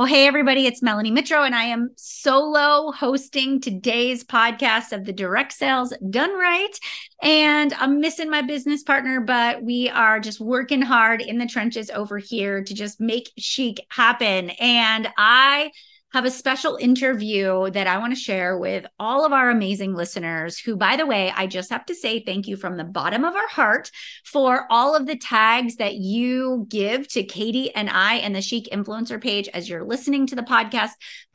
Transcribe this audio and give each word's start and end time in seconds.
Well, 0.00 0.06
hey, 0.06 0.26
everybody, 0.26 0.64
it's 0.66 0.80
Melanie 0.80 1.12
Mitro, 1.12 1.44
and 1.44 1.54
I 1.54 1.64
am 1.64 1.90
solo 1.94 2.90
hosting 2.90 3.60
today's 3.60 4.24
podcast 4.24 4.92
of 4.92 5.04
the 5.04 5.12
Direct 5.12 5.52
Sales 5.52 5.92
Done 6.08 6.32
Right. 6.38 6.72
And 7.22 7.74
I'm 7.74 8.00
missing 8.00 8.30
my 8.30 8.40
business 8.40 8.82
partner, 8.82 9.20
but 9.20 9.62
we 9.62 9.90
are 9.90 10.18
just 10.18 10.40
working 10.40 10.80
hard 10.80 11.20
in 11.20 11.36
the 11.36 11.44
trenches 11.44 11.90
over 11.90 12.16
here 12.16 12.64
to 12.64 12.72
just 12.72 12.98
make 12.98 13.30
chic 13.36 13.84
happen. 13.90 14.48
And 14.58 15.06
I 15.18 15.70
have 16.12 16.24
a 16.24 16.30
special 16.30 16.76
interview 16.76 17.70
that 17.70 17.86
I 17.86 17.98
want 17.98 18.12
to 18.12 18.20
share 18.20 18.58
with 18.58 18.84
all 18.98 19.24
of 19.24 19.32
our 19.32 19.48
amazing 19.48 19.94
listeners. 19.94 20.58
Who, 20.58 20.76
by 20.76 20.96
the 20.96 21.06
way, 21.06 21.32
I 21.34 21.46
just 21.46 21.70
have 21.70 21.86
to 21.86 21.94
say 21.94 22.20
thank 22.20 22.48
you 22.48 22.56
from 22.56 22.76
the 22.76 22.84
bottom 22.84 23.24
of 23.24 23.34
our 23.34 23.48
heart 23.48 23.90
for 24.24 24.66
all 24.70 24.96
of 24.96 25.06
the 25.06 25.16
tags 25.16 25.76
that 25.76 25.94
you 25.94 26.66
give 26.68 27.06
to 27.08 27.22
Katie 27.22 27.74
and 27.74 27.88
I 27.88 28.16
and 28.16 28.34
the 28.34 28.42
Chic 28.42 28.68
Influencer 28.72 29.20
page 29.20 29.48
as 29.54 29.68
you're 29.68 29.84
listening 29.84 30.26
to 30.28 30.36
the 30.36 30.42
podcast. 30.42 30.90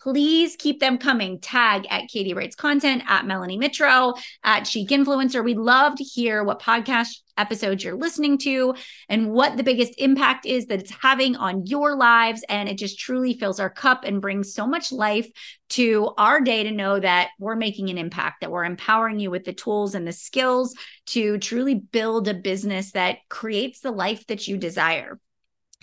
Please 0.06 0.56
keep 0.56 0.80
them 0.80 1.00
coming. 1.00 1.40
Tag 1.40 1.88
at 1.90 2.08
Katie 2.10 2.36
Writes 2.36 2.56
Content, 2.56 3.02
at 3.08 3.26
Melanie 3.26 3.58
Mitro, 3.58 4.16
at 4.44 4.68
Chic 4.68 4.90
Influencer. 4.90 5.44
We'd 5.44 5.58
love 5.58 5.96
to 5.96 6.04
hear 6.04 6.44
what 6.44 6.62
podcast 6.62 7.08
episodes 7.38 7.84
you're 7.84 7.96
listening 7.96 8.38
to 8.38 8.76
and 9.10 9.32
what 9.32 9.58
the 9.58 9.64
biggest 9.64 9.96
impact 9.98 10.46
is 10.46 10.68
that 10.68 10.80
it's 10.80 10.92
having 11.02 11.36
on 11.36 11.66
your 11.66 11.96
lives. 11.96 12.44
And 12.50 12.70
it 12.70 12.78
just 12.78 13.00
truly 13.00 13.34
fills 13.34 13.60
our 13.60 13.72
cup 13.72 14.04
and 14.04 14.22
brings 14.22 14.54
so 14.54 14.68
much 14.68 14.92
life 14.92 15.28
to 15.70 16.14
our 16.20 16.40
day 16.40 16.62
to 16.62 16.72
know 16.72 17.00
that 17.00 17.30
we're 17.40 17.56
making 17.56 17.90
an 17.90 17.98
impact, 17.98 18.42
that 18.42 18.52
we're 18.52 18.64
empowering 18.64 19.20
you 19.20 19.32
with 19.32 19.44
the 19.44 19.54
tools 19.54 19.96
and 19.96 20.08
the 20.08 20.12
skills 20.12 20.76
to 21.08 21.40
truly 21.40 21.74
build 21.74 22.28
a 22.28 22.36
business 22.36 22.92
that 22.92 23.18
creates 23.28 23.80
the 23.80 23.90
life 23.90 24.28
that 24.28 24.48
you 24.48 24.56
desire. 24.56 25.20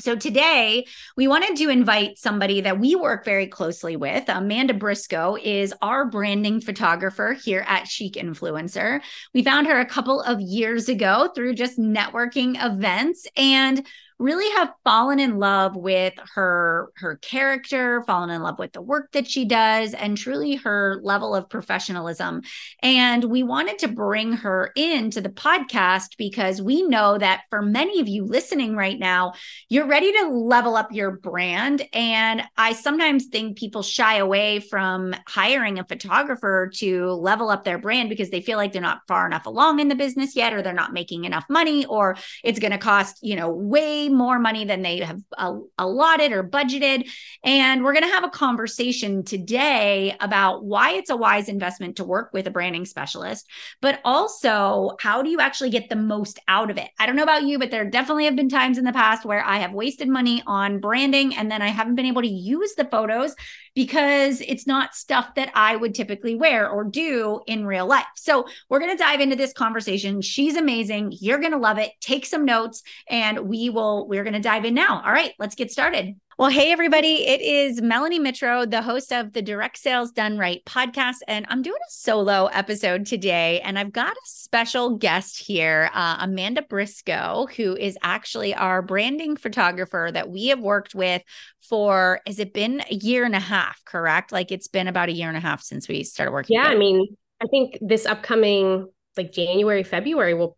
So 0.01 0.17
today 0.17 0.87
we 1.17 1.29
wanted 1.29 1.57
to 1.57 1.69
invite 1.69 2.19
somebody 2.19 2.63
that 2.63 2.81
we 2.81 2.97
work 2.97 3.25
very 3.25 3.47
closely 3.47 3.95
with. 3.95 4.25
Amanda 4.29 4.75
Brisco 4.75 5.39
is 5.41 5.75
our 5.81 6.07
branding 6.07 6.61
photographer 6.61 7.35
here 7.35 7.65
at 7.69 7.87
Chic 7.87 8.15
Influencer. 8.15 9.01
We 9.33 9.45
found 9.45 9.67
her 9.69 9.79
a 9.79 9.87
couple 9.87 10.21
of 10.23 10.41
years 10.41 10.89
ago 10.89 11.31
through 11.35 11.55
just 11.55 11.79
networking 11.79 12.57
events 12.59 13.27
and 13.37 13.87
really 14.23 14.49
have 14.53 14.73
fallen 14.85 15.19
in 15.19 15.39
love 15.39 15.75
with 15.75 16.15
her 16.35 16.93
her 16.95 17.17
character 17.17 18.03
fallen 18.03 18.31
in 18.31 18.41
love 18.41 18.59
with 18.59 18.73
the 18.73 18.81
work 18.81 19.11
that 19.13 19.29
she 19.29 19.45
does 19.45 19.95
and 19.95 20.17
truly 20.17 20.55
her 20.55 21.01
level 21.03 21.35
of 21.35 21.51
professionalism. 21.51 22.43
And 22.83 23.25
we 23.25 23.43
wanted 23.43 23.81
to 23.81 23.89
bring 23.89 24.33
her 24.35 24.71
into 24.77 25.21
the 25.21 25.29
podcast 25.29 26.17
because 26.17 26.63
we 26.63 26.83
know 26.83 27.19
that 27.19 27.43
for 27.51 27.63
many 27.63 28.01
of 28.01 28.07
you 28.07 28.25
listening 28.25 28.77
right 28.77 28.99
now 28.99 29.33
you're 29.69 29.87
ready 29.87 30.13
to 30.13 30.29
level 30.29 30.77
up 30.77 30.93
your 30.93 31.11
brand. 31.11 31.83
And 31.93 32.43
i 32.57 32.73
sometimes 32.73 33.27
think 33.27 33.59
people 33.59 33.83
shy 33.83 34.19
away 34.19 34.61
from 34.61 35.15
hiring 35.27 35.81
a 35.81 35.85
photographer 35.85 36.71
to 36.75 37.11
level 37.13 37.51
up 37.51 37.65
their 37.65 37.79
brand 37.79 38.09
because 38.09 38.31
they 38.31 38.41
feel 38.41 38.57
like 38.57 38.73
they're 38.73 38.81
not 38.81 39.01
far 39.09 39.27
enough 39.27 39.47
along 39.47 39.81
in 39.81 39.89
the 39.89 39.95
business 39.97 40.37
yet 40.37 40.53
or 40.53 40.63
they're 40.63 40.73
not 40.73 40.93
making 40.93 41.25
enough 41.25 41.45
money 41.49 41.85
or 41.87 42.17
it's 42.45 42.61
going 42.61 42.71
to 42.71 42.79
cost 42.79 43.19
you 43.23 43.35
know 43.35 43.51
way 43.51 44.09
more 44.15 44.39
money 44.39 44.65
than 44.65 44.83
they 44.83 44.99
have 44.99 45.21
uh, 45.37 45.57
allotted 45.79 46.33
or 46.33 46.43
budgeted. 46.43 47.11
And 47.45 47.83
we're 47.83 47.93
going 47.93 48.05
to 48.05 48.13
have 48.13 48.25
a 48.25 48.31
conversation 48.31 49.25
today 49.25 50.17
about 50.21 50.65
why 50.65 50.93
it's 50.93 51.11
a 51.11 51.17
wise 51.17 51.49
investment 51.49 51.97
to 51.97 52.05
work 52.05 52.31
with 52.33 52.47
a 52.47 52.51
branding 52.51 52.85
specialist, 52.85 53.49
but 53.81 54.01
also 54.05 54.97
how 55.01 55.23
do 55.23 55.31
you 55.31 55.41
actually 55.41 55.71
get 55.71 55.89
the 55.89 55.97
most 55.97 56.39
out 56.49 56.71
of 56.71 56.79
it? 56.79 56.89
I 56.99 57.07
don't 57.07 57.17
know 57.17 57.23
about 57.23 57.45
you, 57.45 57.59
but 57.59 57.71
there 57.71 57.89
definitely 57.89 58.25
have 58.27 58.37
been 58.37 58.49
times 58.49 58.79
in 58.79 58.85
the 58.85 58.93
past 58.93 59.25
where 59.25 59.45
I 59.45 59.59
have 59.59 59.73
wasted 59.73 60.09
money 60.09 60.43
on 60.47 60.81
branding 60.81 61.35
and 61.35 61.51
then 61.51 61.63
I 61.63 61.69
haven't 61.69 61.95
been 61.95 62.07
able 62.07 62.23
to 62.23 62.29
use 62.29 62.75
the 62.75 62.85
photos 62.85 63.35
because 63.75 64.41
it's 64.41 64.67
not 64.67 64.95
stuff 64.95 65.35
that 65.37 65.51
I 65.55 65.77
would 65.77 65.95
typically 65.95 66.35
wear 66.35 66.69
or 66.69 66.85
do 66.85 67.41
in 67.47 67.67
real 67.67 67.87
life. 67.87 68.07
So, 68.17 68.47
we're 68.69 68.81
going 68.81 68.91
to 68.91 69.03
dive 69.03 69.21
into 69.21 69.37
this 69.37 69.53
conversation. 69.53 70.21
She's 70.23 70.57
amazing. 70.57 71.15
You're 71.21 71.39
going 71.39 71.53
to 71.53 71.59
love 71.59 71.79
it. 71.79 71.93
Take 72.01 72.27
some 72.27 72.45
notes 72.45 72.83
and 73.09 73.41
we 73.41 73.71
will 73.71 74.07
we're 74.09 74.25
going 74.25 74.35
to 74.35 74.41
dive 74.41 74.65
in 74.65 74.75
now. 74.75 75.03
All 75.05 75.13
right, 75.13 75.33
let's 75.39 75.55
get 75.55 75.71
started. 75.71 76.17
Well, 76.43 76.51
hey, 76.51 76.73
everybody. 76.73 77.25
It 77.29 77.41
is 77.41 77.81
Melanie 77.81 78.19
Mitro, 78.19 78.69
the 78.69 78.83
host 78.83 79.13
of 79.13 79.33
the 79.33 79.43
Direct 79.43 79.79
Sales 79.79 80.11
Done 80.11 80.39
Right 80.39 80.61
podcast. 80.65 81.19
And 81.29 81.47
I'm 81.49 81.63
doing 81.63 81.77
a 81.77 81.93
solo 81.93 82.47
episode 82.47 83.07
today. 83.07 83.61
And 83.61 83.79
I've 83.79 83.93
got 83.93 84.11
a 84.17 84.21
special 84.25 84.97
guest 84.97 85.39
here, 85.39 85.89
uh, 85.95 86.17
Amanda 86.19 86.63
Brisco, 86.63 87.49
who 87.53 87.77
is 87.77 87.97
actually 88.03 88.57
our 88.57 88.83
branding 88.83 89.37
photographer 89.37 90.11
that 90.13 90.31
we 90.31 90.49
have 90.49 90.59
worked 90.59 90.97
with 90.97 91.23
for, 91.61 92.21
has 92.27 92.41
it 92.41 92.53
been 92.53 92.83
a 92.91 92.95
year 92.97 93.25
and 93.25 93.37
a 93.37 93.41
half, 93.41 93.81
correct? 93.85 94.33
Like 94.33 94.51
it's 94.51 94.67
been 94.67 94.89
about 94.89 95.11
a 95.11 95.13
year 95.13 95.29
and 95.29 95.37
a 95.37 95.41
half 95.41 95.63
since 95.63 95.87
we 95.87 96.03
started 96.03 96.33
working. 96.33 96.57
Yeah. 96.57 96.65
Together. 96.65 96.77
I 96.77 96.79
mean, 96.81 97.17
I 97.41 97.47
think 97.53 97.79
this 97.81 98.05
upcoming, 98.05 98.89
like 99.17 99.31
January, 99.31 99.85
February 99.85 100.35
will 100.35 100.57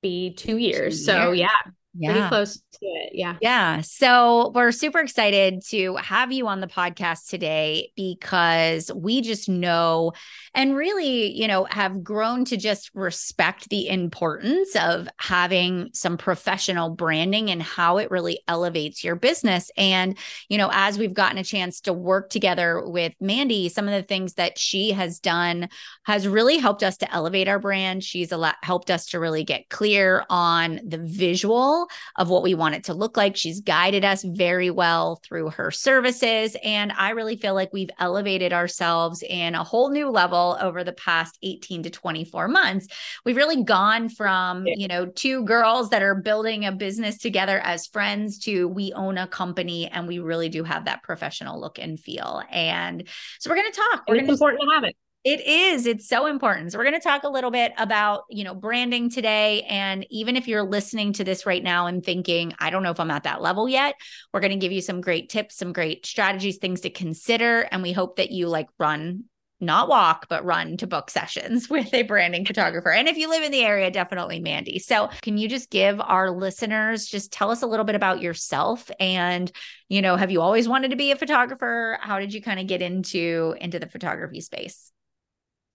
be 0.00 0.32
two 0.32 0.58
years. 0.58 0.76
Two 0.78 0.82
years. 0.84 1.04
So, 1.04 1.32
yeah 1.32 1.48
yeah. 1.96 2.12
pretty 2.12 2.28
close 2.28 2.56
to 2.56 2.86
it. 2.86 3.12
Yeah. 3.14 3.36
Yeah. 3.40 3.80
So 3.82 4.50
we're 4.54 4.72
super 4.72 4.98
excited 4.98 5.62
to 5.68 5.96
have 5.96 6.32
you 6.32 6.48
on 6.48 6.60
the 6.60 6.66
podcast 6.66 7.28
today 7.28 7.92
because 7.96 8.90
we 8.94 9.20
just 9.20 9.48
know 9.48 10.12
and 10.54 10.76
really, 10.76 11.32
you 11.32 11.46
know, 11.46 11.64
have 11.64 12.02
grown 12.02 12.44
to 12.46 12.56
just 12.56 12.90
respect 12.94 13.68
the 13.68 13.88
importance 13.88 14.74
of 14.76 15.08
having 15.18 15.90
some 15.92 16.16
professional 16.16 16.90
branding 16.90 17.50
and 17.50 17.62
how 17.62 17.98
it 17.98 18.10
really 18.10 18.40
elevates 18.48 19.04
your 19.04 19.16
business. 19.16 19.70
And, 19.76 20.18
you 20.48 20.58
know, 20.58 20.70
as 20.72 20.98
we've 20.98 21.14
gotten 21.14 21.38
a 21.38 21.44
chance 21.44 21.80
to 21.82 21.92
work 21.92 22.30
together 22.30 22.82
with 22.84 23.12
Mandy, 23.20 23.68
some 23.68 23.86
of 23.86 23.94
the 23.94 24.02
things 24.02 24.34
that 24.34 24.58
she 24.58 24.92
has 24.92 25.20
done 25.20 25.68
has 26.04 26.26
really 26.26 26.58
helped 26.58 26.82
us 26.82 26.96
to 26.98 27.14
elevate 27.14 27.48
our 27.48 27.58
brand. 27.58 28.02
She's 28.02 28.32
a 28.32 28.36
lot 28.36 28.56
helped 28.62 28.90
us 28.90 29.06
to 29.06 29.20
really 29.20 29.44
get 29.44 29.68
clear 29.68 30.24
on 30.28 30.80
the 30.84 30.98
visual 30.98 31.83
of 32.16 32.28
what 32.28 32.42
we 32.42 32.54
want 32.54 32.74
it 32.74 32.84
to 32.84 32.94
look 32.94 33.16
like. 33.16 33.36
She's 33.36 33.60
guided 33.60 34.04
us 34.04 34.22
very 34.22 34.70
well 34.70 35.20
through 35.22 35.50
her 35.50 35.70
services. 35.70 36.56
And 36.62 36.92
I 36.92 37.10
really 37.10 37.36
feel 37.36 37.54
like 37.54 37.72
we've 37.72 37.90
elevated 37.98 38.52
ourselves 38.52 39.22
in 39.22 39.54
a 39.54 39.64
whole 39.64 39.90
new 39.90 40.10
level 40.10 40.56
over 40.60 40.84
the 40.84 40.92
past 40.92 41.38
18 41.42 41.84
to 41.84 41.90
24 41.90 42.48
months. 42.48 42.88
We've 43.24 43.36
really 43.36 43.62
gone 43.64 44.08
from, 44.08 44.66
you 44.66 44.88
know, 44.88 45.06
two 45.06 45.44
girls 45.44 45.90
that 45.90 46.02
are 46.02 46.14
building 46.14 46.64
a 46.64 46.72
business 46.72 47.18
together 47.18 47.60
as 47.60 47.86
friends 47.86 48.38
to 48.40 48.68
we 48.68 48.92
own 48.92 49.18
a 49.18 49.26
company 49.26 49.88
and 49.88 50.06
we 50.06 50.18
really 50.18 50.48
do 50.48 50.64
have 50.64 50.86
that 50.86 51.02
professional 51.02 51.60
look 51.60 51.78
and 51.78 51.98
feel. 51.98 52.42
And 52.50 53.06
so 53.38 53.50
we're 53.50 53.56
going 53.56 53.72
to 53.72 53.80
talk. 53.92 54.04
We're 54.08 54.16
it's 54.16 54.28
important 54.28 54.62
to 54.62 54.74
have 54.74 54.84
it. 54.84 54.96
It 55.24 55.40
is. 55.46 55.86
It's 55.86 56.06
so 56.06 56.26
important. 56.26 56.70
So 56.70 56.78
we're 56.78 56.84
going 56.84 57.00
to 57.00 57.00
talk 57.00 57.22
a 57.22 57.30
little 57.30 57.50
bit 57.50 57.72
about, 57.78 58.24
you 58.28 58.44
know, 58.44 58.54
branding 58.54 59.08
today 59.08 59.62
and 59.62 60.06
even 60.10 60.36
if 60.36 60.46
you're 60.46 60.62
listening 60.62 61.14
to 61.14 61.24
this 61.24 61.46
right 61.46 61.62
now 61.62 61.86
and 61.86 62.04
thinking, 62.04 62.52
I 62.58 62.68
don't 62.68 62.82
know 62.82 62.90
if 62.90 63.00
I'm 63.00 63.10
at 63.10 63.22
that 63.22 63.40
level 63.40 63.66
yet, 63.66 63.94
we're 64.32 64.40
going 64.40 64.52
to 64.52 64.58
give 64.58 64.70
you 64.70 64.82
some 64.82 65.00
great 65.00 65.30
tips, 65.30 65.56
some 65.56 65.72
great 65.72 66.04
strategies, 66.04 66.58
things 66.58 66.82
to 66.82 66.90
consider 66.90 67.62
and 67.62 67.82
we 67.82 67.92
hope 67.92 68.16
that 68.16 68.32
you 68.32 68.48
like 68.48 68.68
run 68.78 69.24
not 69.60 69.88
walk, 69.88 70.26
but 70.28 70.44
run 70.44 70.76
to 70.76 70.86
book 70.86 71.08
sessions 71.08 71.68
with 71.70 71.94
a 71.94 72.02
branding 72.02 72.44
photographer. 72.44 72.90
And 72.90 73.08
if 73.08 73.16
you 73.16 73.30
live 73.30 73.42
in 73.42 73.52
the 73.52 73.64
area, 73.64 73.90
definitely 73.90 74.40
Mandy. 74.40 74.78
So, 74.78 75.08
can 75.22 75.38
you 75.38 75.48
just 75.48 75.70
give 75.70 76.00
our 76.00 76.30
listeners 76.30 77.06
just 77.06 77.32
tell 77.32 77.50
us 77.50 77.62
a 77.62 77.66
little 77.66 77.86
bit 77.86 77.94
about 77.94 78.20
yourself 78.20 78.90
and, 79.00 79.50
you 79.88 80.02
know, 80.02 80.16
have 80.16 80.30
you 80.30 80.42
always 80.42 80.68
wanted 80.68 80.90
to 80.90 80.96
be 80.96 81.12
a 81.12 81.16
photographer? 81.16 81.98
How 82.02 82.18
did 82.18 82.34
you 82.34 82.42
kind 82.42 82.60
of 82.60 82.66
get 82.66 82.82
into 82.82 83.54
into 83.58 83.78
the 83.78 83.88
photography 83.88 84.42
space? 84.42 84.92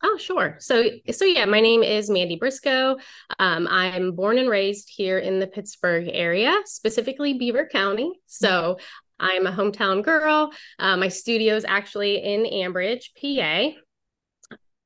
Oh, 0.02 0.18
sure. 0.18 0.56
So, 0.60 0.84
so 1.12 1.26
yeah, 1.26 1.46
my 1.46 1.60
name 1.60 1.84
is 1.84 2.10
Mandy 2.10 2.40
Brisco. 2.40 3.00
Um, 3.38 3.68
I'm 3.70 4.14
born 4.14 4.38
and 4.38 4.50
raised 4.50 4.90
here 4.90 5.20
in 5.20 5.40
the 5.40 5.48
Pittsburgh 5.48 6.10
area, 6.12 6.56
specifically 6.66 7.34
Beaver 7.34 7.68
County. 7.72 8.12
So, 8.26 8.78
I'm 9.20 9.46
a 9.46 9.52
hometown 9.52 10.04
girl. 10.04 10.52
Uh, 10.78 10.96
my 10.96 11.10
studio 11.10 11.56
is 11.56 11.66
actually 11.66 12.24
in 12.24 12.44
Ambridge, 12.46 13.10
PA. 13.20 13.78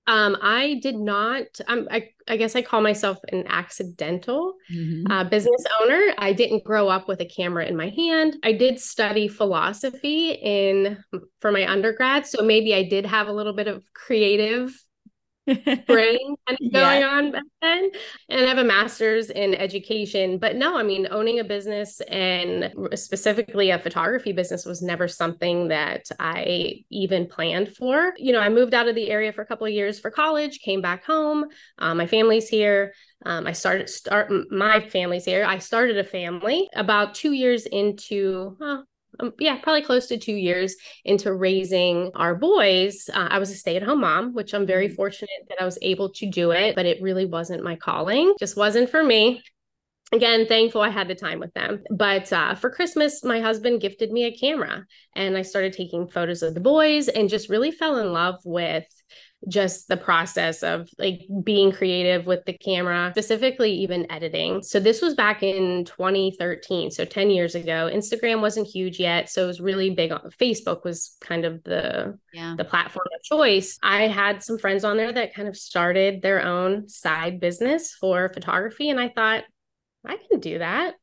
Um, 0.05 0.37
I 0.41 0.79
did 0.81 0.95
not. 0.95 1.45
Um, 1.67 1.87
I, 1.89 2.09
I 2.27 2.35
guess 2.35 2.55
I 2.55 2.61
call 2.61 2.81
myself 2.81 3.19
an 3.31 3.45
accidental 3.47 4.55
mm-hmm. 4.73 5.09
uh, 5.09 5.23
business 5.25 5.63
owner. 5.81 6.01
I 6.17 6.33
didn't 6.33 6.65
grow 6.65 6.89
up 6.89 7.07
with 7.07 7.21
a 7.21 7.25
camera 7.25 7.65
in 7.65 7.77
my 7.77 7.89
hand. 7.89 8.37
I 8.43 8.51
did 8.51 8.79
study 8.79 9.29
philosophy 9.29 10.31
in 10.31 11.01
for 11.39 11.51
my 11.51 11.69
undergrad, 11.69 12.27
so 12.27 12.43
maybe 12.43 12.73
I 12.73 12.83
did 12.83 13.05
have 13.05 13.27
a 13.27 13.33
little 13.33 13.53
bit 13.53 13.67
of 13.67 13.83
creative 13.93 14.77
brain 15.45 16.35
kind 16.47 16.59
of 16.61 16.73
going 16.73 17.01
yeah. 17.01 17.09
on 17.09 17.31
back 17.31 17.43
then. 17.61 17.91
And 18.29 18.45
I 18.45 18.47
have 18.47 18.57
a 18.57 18.63
master's 18.63 19.29
in 19.29 19.53
education. 19.55 20.37
But 20.37 20.55
no, 20.55 20.77
I 20.77 20.83
mean, 20.83 21.07
owning 21.11 21.39
a 21.39 21.43
business 21.43 21.99
and 22.01 22.73
specifically 22.95 23.69
a 23.69 23.79
photography 23.79 24.31
business 24.31 24.65
was 24.65 24.81
never 24.81 25.07
something 25.07 25.67
that 25.67 26.05
I 26.19 26.83
even 26.89 27.27
planned 27.27 27.75
for. 27.75 28.13
You 28.17 28.31
know, 28.33 28.39
I 28.39 28.49
moved 28.49 28.73
out 28.73 28.87
of 28.87 28.95
the 28.95 29.09
area 29.09 29.33
for 29.33 29.41
a 29.41 29.45
couple 29.45 29.67
of 29.67 29.73
years 29.73 29.99
for 29.99 30.11
college, 30.11 30.59
came 30.59 30.81
back 30.81 31.05
home. 31.05 31.45
Um, 31.77 31.97
my 31.97 32.07
family's 32.07 32.47
here. 32.47 32.93
Um, 33.25 33.47
I 33.47 33.53
started 33.53 33.89
start 33.89 34.31
my 34.51 34.81
family's 34.89 35.25
here. 35.25 35.45
I 35.45 35.59
started 35.59 35.97
a 35.97 36.03
family 36.03 36.69
about 36.75 37.15
two 37.15 37.31
years 37.31 37.65
into, 37.65 38.57
um, 39.19 39.33
yeah, 39.39 39.57
probably 39.57 39.81
close 39.81 40.07
to 40.07 40.17
two 40.17 40.35
years 40.35 40.75
into 41.05 41.33
raising 41.33 42.11
our 42.15 42.35
boys. 42.35 43.09
Uh, 43.13 43.27
I 43.29 43.39
was 43.39 43.51
a 43.51 43.55
stay 43.55 43.75
at 43.75 43.83
home 43.83 44.01
mom, 44.01 44.33
which 44.33 44.53
I'm 44.53 44.65
very 44.65 44.87
mm-hmm. 44.87 44.95
fortunate 44.95 45.29
that 45.49 45.61
I 45.61 45.65
was 45.65 45.77
able 45.81 46.09
to 46.13 46.29
do 46.29 46.51
it, 46.51 46.75
but 46.75 46.85
it 46.85 47.01
really 47.01 47.25
wasn't 47.25 47.63
my 47.63 47.75
calling, 47.75 48.33
just 48.39 48.57
wasn't 48.57 48.89
for 48.89 49.03
me 49.03 49.41
again 50.13 50.45
thankful 50.45 50.81
i 50.81 50.89
had 50.89 51.07
the 51.07 51.15
time 51.15 51.39
with 51.39 51.53
them 51.53 51.83
but 51.89 52.31
uh, 52.31 52.55
for 52.55 52.69
christmas 52.69 53.23
my 53.23 53.39
husband 53.39 53.81
gifted 53.81 54.11
me 54.11 54.25
a 54.25 54.35
camera 54.35 54.85
and 55.15 55.37
i 55.37 55.41
started 55.41 55.73
taking 55.73 56.07
photos 56.07 56.43
of 56.43 56.53
the 56.53 56.59
boys 56.59 57.07
and 57.07 57.29
just 57.29 57.49
really 57.49 57.71
fell 57.71 57.97
in 57.97 58.13
love 58.13 58.39
with 58.45 58.85
just 59.47 59.87
the 59.87 59.97
process 59.97 60.63
of 60.63 60.89
like 60.97 61.21
being 61.43 61.71
creative 61.71 62.25
with 62.25 62.45
the 62.45 62.53
camera, 62.53 63.11
specifically 63.13 63.71
even 63.73 64.09
editing. 64.11 64.61
So 64.63 64.79
this 64.79 65.01
was 65.01 65.15
back 65.15 65.43
in 65.43 65.85
2013, 65.85 66.91
so 66.91 67.05
10 67.05 67.29
years 67.29 67.55
ago. 67.55 67.89
Instagram 67.91 68.41
wasn't 68.41 68.67
huge 68.67 68.99
yet, 68.99 69.29
so 69.29 69.43
it 69.43 69.47
was 69.47 69.61
really 69.61 69.89
big 69.89 70.11
on 70.11 70.29
Facebook 70.39 70.83
was 70.83 71.17
kind 71.21 71.45
of 71.45 71.63
the 71.63 72.17
yeah. 72.33 72.55
the 72.57 72.65
platform 72.65 73.07
of 73.15 73.23
choice. 73.23 73.77
I 73.83 74.07
had 74.07 74.43
some 74.43 74.57
friends 74.57 74.83
on 74.83 74.97
there 74.97 75.11
that 75.11 75.33
kind 75.33 75.47
of 75.47 75.57
started 75.57 76.21
their 76.21 76.43
own 76.43 76.87
side 76.87 77.39
business 77.39 77.93
for 77.93 78.31
photography 78.33 78.89
and 78.89 78.99
I 78.99 79.09
thought 79.09 79.43
I 80.05 80.17
can 80.29 80.39
do 80.39 80.59
that. 80.59 80.95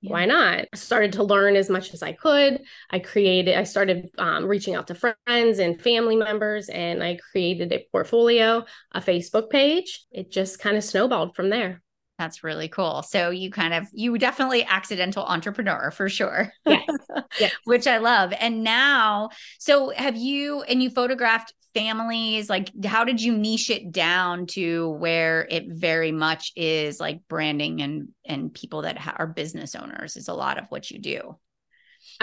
Yeah. 0.00 0.10
why 0.10 0.26
not? 0.26 0.66
I 0.72 0.76
started 0.76 1.12
to 1.14 1.22
learn 1.22 1.54
as 1.54 1.70
much 1.70 1.94
as 1.94 2.02
i 2.02 2.12
could. 2.12 2.60
I 2.90 2.98
created 2.98 3.56
i 3.56 3.62
started 3.64 4.10
um, 4.18 4.46
reaching 4.46 4.74
out 4.74 4.88
to 4.88 4.96
friends 4.96 5.58
and 5.60 5.80
family 5.80 6.16
members 6.16 6.68
and 6.68 7.02
i 7.04 7.18
created 7.30 7.72
a 7.72 7.86
portfolio 7.92 8.64
a 8.92 9.00
facebook 9.00 9.50
page. 9.50 10.04
It 10.10 10.30
just 10.30 10.58
kind 10.58 10.76
of 10.76 10.84
snowballed 10.84 11.36
from 11.36 11.50
there 11.50 11.81
that's 12.22 12.44
really 12.44 12.68
cool. 12.68 13.02
So 13.02 13.30
you 13.30 13.50
kind 13.50 13.74
of 13.74 13.86
you 13.92 14.16
definitely 14.16 14.64
accidental 14.64 15.24
entrepreneur 15.24 15.90
for 15.90 16.08
sure. 16.08 16.52
Yes. 16.64 16.88
yes. 17.40 17.52
Which 17.64 17.86
I 17.86 17.98
love. 17.98 18.32
And 18.38 18.62
now, 18.62 19.30
so 19.58 19.92
have 19.96 20.16
you 20.16 20.62
and 20.62 20.82
you 20.82 20.90
photographed 20.90 21.52
families 21.74 22.50
like 22.50 22.70
how 22.84 23.02
did 23.02 23.20
you 23.20 23.34
niche 23.34 23.70
it 23.70 23.90
down 23.90 24.44
to 24.44 24.90
where 24.90 25.46
it 25.48 25.64
very 25.68 26.12
much 26.12 26.52
is 26.54 27.00
like 27.00 27.22
branding 27.28 27.80
and 27.80 28.08
and 28.26 28.52
people 28.52 28.82
that 28.82 28.98
ha- 28.98 29.16
are 29.18 29.26
business 29.26 29.74
owners 29.74 30.18
is 30.18 30.28
a 30.28 30.34
lot 30.34 30.58
of 30.58 30.66
what 30.68 30.90
you 30.90 30.98
do. 30.98 31.36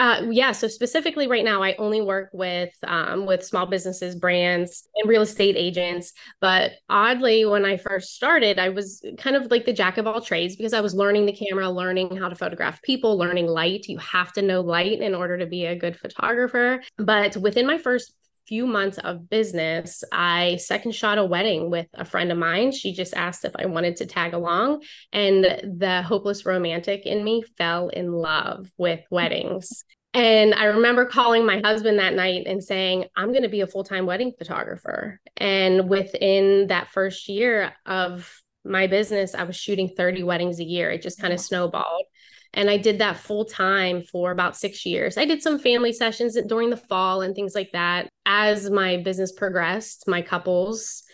Uh, 0.00 0.22
yeah. 0.30 0.50
So 0.50 0.66
specifically, 0.66 1.26
right 1.26 1.44
now, 1.44 1.62
I 1.62 1.74
only 1.78 2.00
work 2.00 2.30
with 2.32 2.70
um, 2.86 3.26
with 3.26 3.44
small 3.44 3.66
businesses, 3.66 4.14
brands, 4.14 4.88
and 4.96 5.06
real 5.06 5.20
estate 5.20 5.56
agents. 5.58 6.14
But 6.40 6.72
oddly, 6.88 7.44
when 7.44 7.66
I 7.66 7.76
first 7.76 8.14
started, 8.14 8.58
I 8.58 8.70
was 8.70 9.04
kind 9.18 9.36
of 9.36 9.50
like 9.50 9.66
the 9.66 9.74
jack 9.74 9.98
of 9.98 10.06
all 10.06 10.22
trades 10.22 10.56
because 10.56 10.72
I 10.72 10.80
was 10.80 10.94
learning 10.94 11.26
the 11.26 11.34
camera, 11.34 11.68
learning 11.68 12.16
how 12.16 12.30
to 12.30 12.34
photograph 12.34 12.80
people, 12.80 13.18
learning 13.18 13.46
light. 13.46 13.88
You 13.88 13.98
have 13.98 14.32
to 14.32 14.42
know 14.42 14.62
light 14.62 15.00
in 15.02 15.14
order 15.14 15.36
to 15.36 15.44
be 15.44 15.66
a 15.66 15.76
good 15.76 15.98
photographer. 15.98 16.80
But 16.96 17.36
within 17.36 17.66
my 17.66 17.76
first 17.76 18.14
few 18.50 18.66
months 18.66 18.98
of 18.98 19.30
business, 19.30 20.02
I 20.10 20.56
second 20.56 20.92
shot 20.92 21.18
a 21.18 21.24
wedding 21.24 21.70
with 21.70 21.86
a 21.94 22.04
friend 22.04 22.32
of 22.32 22.38
mine. 22.38 22.72
She 22.72 22.92
just 22.92 23.14
asked 23.14 23.44
if 23.44 23.52
I 23.54 23.66
wanted 23.66 23.94
to 23.98 24.06
tag 24.06 24.34
along, 24.34 24.82
and 25.12 25.44
the 25.44 26.02
hopeless 26.02 26.44
romantic 26.44 27.06
in 27.06 27.22
me 27.22 27.44
fell 27.56 27.90
in 27.90 28.10
love 28.10 28.68
with 28.76 29.02
weddings. 29.08 29.84
And 30.14 30.52
I 30.52 30.64
remember 30.64 31.04
calling 31.04 31.46
my 31.46 31.60
husband 31.60 32.00
that 32.00 32.14
night 32.14 32.42
and 32.46 32.60
saying, 32.60 33.04
I'm 33.16 33.30
going 33.30 33.44
to 33.44 33.48
be 33.48 33.60
a 33.60 33.68
full 33.68 33.84
time 33.84 34.04
wedding 34.04 34.32
photographer. 34.36 35.20
And 35.36 35.88
within 35.88 36.66
that 36.66 36.90
first 36.90 37.28
year 37.28 37.72
of 37.86 38.28
my 38.64 38.88
business, 38.88 39.36
I 39.36 39.44
was 39.44 39.54
shooting 39.54 39.90
30 39.96 40.24
weddings 40.24 40.58
a 40.58 40.64
year. 40.64 40.90
It 40.90 41.02
just 41.02 41.20
kind 41.20 41.32
of 41.32 41.38
snowballed. 41.38 42.06
And 42.54 42.68
I 42.68 42.76
did 42.78 42.98
that 42.98 43.16
full 43.16 43.44
time 43.44 44.02
for 44.02 44.32
about 44.32 44.56
six 44.56 44.84
years. 44.84 45.16
I 45.16 45.24
did 45.24 45.42
some 45.42 45.58
family 45.58 45.92
sessions 45.92 46.36
during 46.46 46.70
the 46.70 46.76
fall 46.76 47.22
and 47.22 47.34
things 47.34 47.54
like 47.54 47.70
that. 47.72 48.08
As 48.26 48.70
my 48.70 48.96
business 48.98 49.32
progressed, 49.32 50.08
my 50.08 50.20
couples 50.20 51.04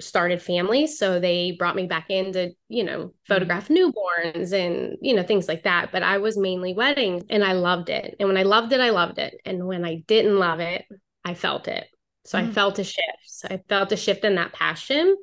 started 0.00 0.40
families. 0.40 0.98
So 0.98 1.20
they 1.20 1.56
brought 1.58 1.76
me 1.76 1.86
back 1.86 2.06
in 2.08 2.32
to, 2.32 2.50
you 2.68 2.84
know, 2.84 3.12
photograph 3.26 3.68
newborns 3.68 4.52
and, 4.52 4.96
you 5.02 5.14
know, 5.14 5.22
things 5.22 5.48
like 5.48 5.64
that. 5.64 5.92
But 5.92 6.02
I 6.02 6.18
was 6.18 6.38
mainly 6.38 6.74
weddings 6.74 7.24
and 7.28 7.44
I 7.44 7.52
loved 7.52 7.90
it. 7.90 8.16
And 8.18 8.28
when 8.28 8.38
I 8.38 8.44
loved 8.44 8.72
it, 8.72 8.80
I 8.80 8.90
loved 8.90 9.18
it. 9.18 9.34
And 9.44 9.66
when 9.66 9.84
I 9.84 9.96
didn't 10.06 10.38
love 10.38 10.60
it, 10.60 10.84
I 11.24 11.34
felt 11.34 11.68
it. 11.68 11.86
So 12.24 12.38
mm 12.38 12.48
I 12.48 12.52
felt 12.52 12.78
a 12.78 12.84
shift. 12.84 13.24
So 13.26 13.48
I 13.50 13.60
felt 13.68 13.92
a 13.92 13.96
shift 13.96 14.24
in 14.24 14.36
that 14.36 14.52
passion. 14.52 15.16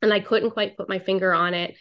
And 0.00 0.12
I 0.12 0.20
couldn't 0.20 0.50
quite 0.50 0.76
put 0.76 0.88
my 0.88 1.00
finger 1.00 1.34
on 1.34 1.54
it 1.54 1.74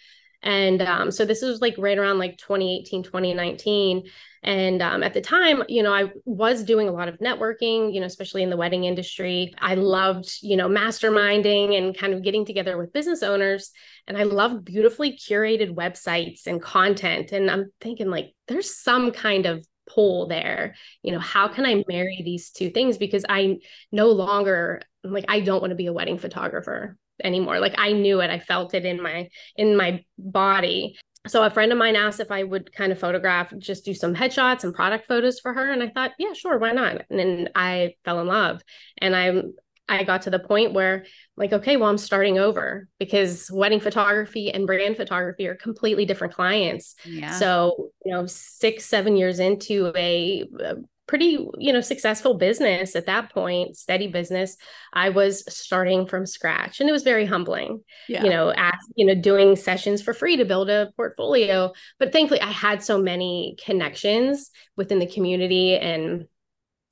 and 0.44 0.82
um, 0.82 1.12
so 1.12 1.26
this 1.26 1.42
was 1.42 1.62
like 1.62 1.76
right 1.78 1.98
around 1.98 2.20
like 2.20 2.38
2018 2.38 3.04
2019 3.04 4.04
and 4.44 4.82
um, 4.82 5.04
at 5.04 5.14
the 5.14 5.22
time 5.22 5.64
you 5.68 5.82
know 5.82 5.94
i 5.94 6.12
was 6.26 6.64
doing 6.64 6.88
a 6.88 6.92
lot 6.92 7.08
of 7.08 7.18
networking 7.20 7.94
you 7.94 8.00
know 8.00 8.06
especially 8.06 8.44
in 8.44 8.50
the 8.50 8.58
wedding 8.58 8.86
industry. 8.86 9.54
I 9.60 9.76
loved 9.76 10.40
you 10.42 10.58
know 10.58 10.68
masterminding 10.68 11.78
and 11.78 11.98
kind 11.98 12.14
of 12.14 12.24
getting 12.24 12.46
together 12.46 12.78
with 12.78 12.94
business 12.94 13.22
owners. 13.22 13.72
And 14.08 14.18
i 14.18 14.24
loved 14.24 14.66
beautifully 14.66 15.18
curated 15.18 15.76
websites 15.76 16.48
and 16.48 16.62
content. 16.62 17.32
And 17.32 17.52
i'm 17.52 17.72
thinking 17.80 18.10
like 18.10 18.34
there's 18.48 18.76
some 18.76 19.12
kind 19.12 19.46
of 19.46 19.66
pull 19.90 20.28
there. 20.28 20.76
You 21.04 21.12
know 21.12 21.20
how 21.20 21.48
can 21.48 21.66
i 21.66 21.84
marry 21.88 22.22
these 22.24 22.50
two 22.52 22.70
things? 22.72 22.98
Because 22.98 23.26
i 23.30 23.58
no 23.92 24.08
longer 24.10 24.82
like 25.04 25.26
i 25.28 25.40
don't 25.40 25.62
want 25.62 25.72
to 25.72 25.76
be 25.76 25.88
a 25.88 25.94
wedding 25.94 26.18
photographer 26.18 26.98
anymore 27.24 27.60
like 27.60 27.76
i 27.78 27.92
knew 27.92 28.22
it 28.22 28.30
i 28.30 28.40
felt 28.40 28.74
it 28.74 28.86
in 28.86 29.02
my 29.02 29.28
in 29.56 29.76
my 29.76 30.04
body 30.18 30.98
so 31.28 31.44
a 31.44 31.50
friend 31.50 31.72
of 31.72 31.78
mine 31.78 31.96
asked 31.96 32.20
if 32.20 32.32
i 32.32 32.44
would 32.44 32.74
kind 32.74 32.92
of 32.92 33.00
photograph 33.00 33.54
just 33.58 33.86
do 33.86 33.94
some 33.94 34.16
headshots 34.16 34.64
and 34.64 34.74
product 34.74 35.08
photos 35.08 35.40
for 35.40 35.54
her 35.54 35.72
and 35.72 35.84
i 35.84 35.90
thought 35.90 36.12
yeah 36.20 36.34
sure 36.34 36.58
why 36.58 36.72
not 36.72 37.02
and 37.10 37.20
then 37.20 37.50
i 37.56 37.94
fell 38.06 38.20
in 38.20 38.28
love 38.28 38.62
and 39.00 39.16
i'm 39.16 39.54
I 39.90 40.04
got 40.04 40.24
to 40.24 40.30
the 40.30 40.40
point 40.40 40.74
where 40.74 41.06
like 41.36 41.54
okay 41.54 41.78
well 41.78 41.90
I'm 41.90 41.98
starting 41.98 42.38
over 42.38 42.88
because 43.00 43.50
wedding 43.52 43.80
photography 43.80 44.52
and 44.52 44.68
brand 44.68 44.98
photography 44.98 45.48
are 45.48 45.56
completely 45.56 46.06
different 46.06 46.34
clients. 46.34 46.96
Yeah. 47.06 47.32
So, 47.32 47.92
you 48.04 48.12
know, 48.12 48.26
6 48.26 48.86
7 48.86 49.16
years 49.16 49.40
into 49.40 49.92
a, 49.96 50.44
a 50.60 50.76
pretty 51.08 51.48
you 51.58 51.74
know 51.74 51.82
successful 51.82 52.36
business 52.36 52.96
at 52.96 53.06
that 53.06 53.32
point 53.32 53.78
steady 53.78 54.08
business. 54.08 54.58
I 54.94 55.10
was 55.10 55.44
starting 55.54 56.06
from 56.06 56.26
scratch 56.26 56.80
and 56.80 56.90
it 56.90 56.94
was 56.94 57.04
very 57.04 57.26
humbling 57.26 57.84
yeah. 58.08 58.24
you 58.24 58.30
know 58.30 58.50
as 58.50 58.76
you 58.96 59.06
know 59.06 59.16
doing 59.16 59.56
sessions 59.56 60.02
for 60.02 60.14
free 60.14 60.38
to 60.38 60.46
build 60.46 60.70
a 60.70 60.92
portfolio. 60.96 61.74
But 62.00 62.12
thankfully 62.12 62.42
i 62.42 62.52
had 62.52 62.84
so 62.84 63.02
many 63.02 63.58
connections 63.64 64.52
within 64.76 65.00
the 65.00 65.08
community 65.08 65.76
and 65.76 66.28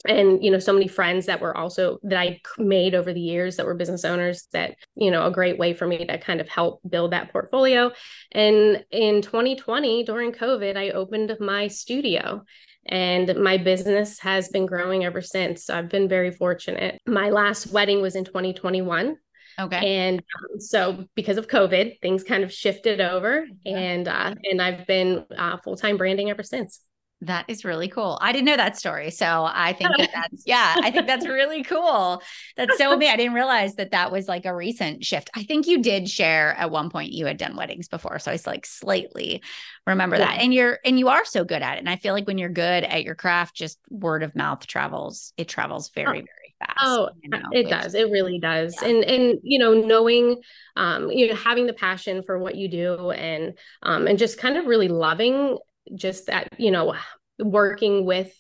and 0.08 0.44
you 0.44 0.52
know 0.52 0.60
so 0.60 0.74
many 0.74 0.88
friends 0.88 1.26
that 1.26 1.42
were 1.42 1.56
also 1.56 2.00
that 2.04 2.20
i 2.20 2.40
made 2.58 2.96
over 2.96 3.12
the 3.12 3.20
years 3.20 3.58
that 3.58 3.66
were 3.66 3.74
business 3.74 4.06
owners 4.06 4.48
that 4.54 4.76
you 4.96 5.12
know 5.12 5.26
a 5.26 5.32
great 5.32 5.58
way 5.58 5.74
for 5.74 5.88
me 5.88 6.06
to 6.06 6.18
kind 6.18 6.40
of 6.42 6.50
help 6.50 6.82
build 6.88 7.12
that 7.12 7.32
portfolio. 7.32 7.92
And 8.32 8.86
in 8.92 9.22
2020 9.22 10.04
during 10.04 10.32
covid 10.32 10.78
i 10.78 10.92
opened 10.92 11.36
my 11.40 11.68
studio 11.68 12.44
and 12.88 13.36
my 13.38 13.58
business 13.58 14.20
has 14.20 14.50
been 14.50 14.66
growing 14.66 15.06
ever 15.06 15.22
since. 15.22 15.66
So 15.66 15.78
I've 15.78 15.90
been 15.90 16.08
very 16.08 16.32
fortunate. 16.32 17.02
My 17.08 17.30
last 17.30 17.68
wedding 17.68 18.02
was 18.02 18.16
in 18.16 18.26
2021. 18.26 19.18
Okay. 19.58 20.04
And 20.04 20.20
um, 20.20 20.60
so 20.60 21.06
because 21.16 21.38
of 21.38 21.48
COVID, 21.48 22.02
things 22.02 22.24
kind 22.24 22.44
of 22.44 22.52
shifted 22.52 23.00
over 23.00 23.46
and 23.66 24.08
uh, 24.08 24.36
and 24.44 24.62
I've 24.62 24.86
been 24.86 25.26
uh, 25.38 25.58
full-time 25.64 25.98
branding 25.98 26.30
ever 26.30 26.44
since. 26.44 26.82
That 27.26 27.46
is 27.48 27.66
really 27.66 27.88
cool. 27.88 28.18
I 28.22 28.32
didn't 28.32 28.46
know 28.46 28.58
that 28.58 28.78
story. 28.78 29.12
So 29.12 29.48
I 29.50 29.74
think 29.74 29.92
that 29.98 30.10
that's, 30.14 30.44
yeah, 30.46 30.76
I 30.78 30.92
think 30.92 31.08
that's 31.08 31.28
really 31.28 31.64
cool. 31.64 32.22
That's 32.56 32.78
so 32.78 32.96
me. 32.96 33.10
I 33.10 33.16
didn't 33.16 33.34
realize 33.34 33.76
that 33.76 33.92
that 33.92 34.12
was 34.12 34.28
like 34.28 34.46
a 34.46 34.56
recent 34.56 35.04
shift. 35.04 35.30
I 35.36 35.44
think 35.44 35.68
you 35.68 35.82
did 35.82 36.10
share 36.10 36.54
at 36.54 36.72
one 36.72 36.90
point 36.90 37.12
you 37.12 37.26
had 37.26 37.38
done 37.38 37.56
weddings 37.56 37.88
before. 37.88 38.20
So 38.20 38.32
I 38.32 38.40
like 38.46 38.66
slightly 38.66 39.42
remember 39.88 40.18
yeah. 40.18 40.26
that. 40.26 40.42
And 40.42 40.54
you're, 40.54 40.80
and 40.86 41.00
you 41.00 41.10
are 41.10 41.26
so 41.26 41.44
good 41.44 41.62
at 41.62 41.78
it. 41.78 41.80
And 41.80 41.90
I 41.90 41.96
feel 41.96 42.14
like 42.14 42.28
when 42.28 42.38
you're 42.38 42.50
good 42.50 42.84
at 42.84 43.04
your 43.04 43.16
craft, 43.16 43.56
just 43.56 43.80
word 43.90 44.24
of 44.24 44.36
mouth 44.36 44.66
travels, 44.68 45.34
it 45.38 45.48
travels 45.48 45.90
very, 45.90 46.22
oh. 46.22 46.26
very 46.26 46.46
fast. 46.60 46.78
Oh, 46.82 47.10
you 47.22 47.30
know, 47.30 47.42
it 47.52 47.66
which, 47.66 47.70
does. 47.70 47.96
It 47.96 48.12
really 48.12 48.40
does. 48.40 48.78
Yeah. 48.82 48.90
And 48.90 49.04
and 49.04 49.40
you 49.44 49.60
know, 49.60 49.74
knowing 49.74 50.42
um, 50.76 51.12
you 51.12 51.28
know, 51.28 51.36
having 51.36 51.66
the 51.66 51.74
passion 51.74 52.24
for 52.24 52.38
what 52.38 52.56
you 52.56 52.68
do 52.68 53.12
and 53.12 53.58
um 53.84 54.08
and 54.08 54.20
just 54.20 54.38
kind 54.38 54.58
of 54.58 54.66
really 54.66 54.88
loving 54.88 55.58
just 55.94 56.28
that 56.28 56.48
you 56.58 56.72
know 56.72 56.96
working 57.40 58.06
with 58.06 58.34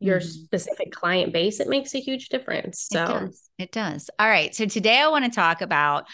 your 0.00 0.18
mm-hmm. 0.18 0.28
specific 0.28 0.92
client 0.92 1.32
base 1.32 1.60
it 1.60 1.68
makes 1.68 1.94
a 1.94 2.00
huge 2.00 2.28
difference 2.28 2.88
so 2.90 3.02
it 3.02 3.06
does. 3.06 3.50
it 3.58 3.72
does 3.72 4.10
all 4.18 4.28
right 4.28 4.54
so 4.54 4.66
today 4.66 4.98
i 4.98 5.08
want 5.08 5.24
to 5.24 5.30
talk 5.30 5.60
about 5.60 6.06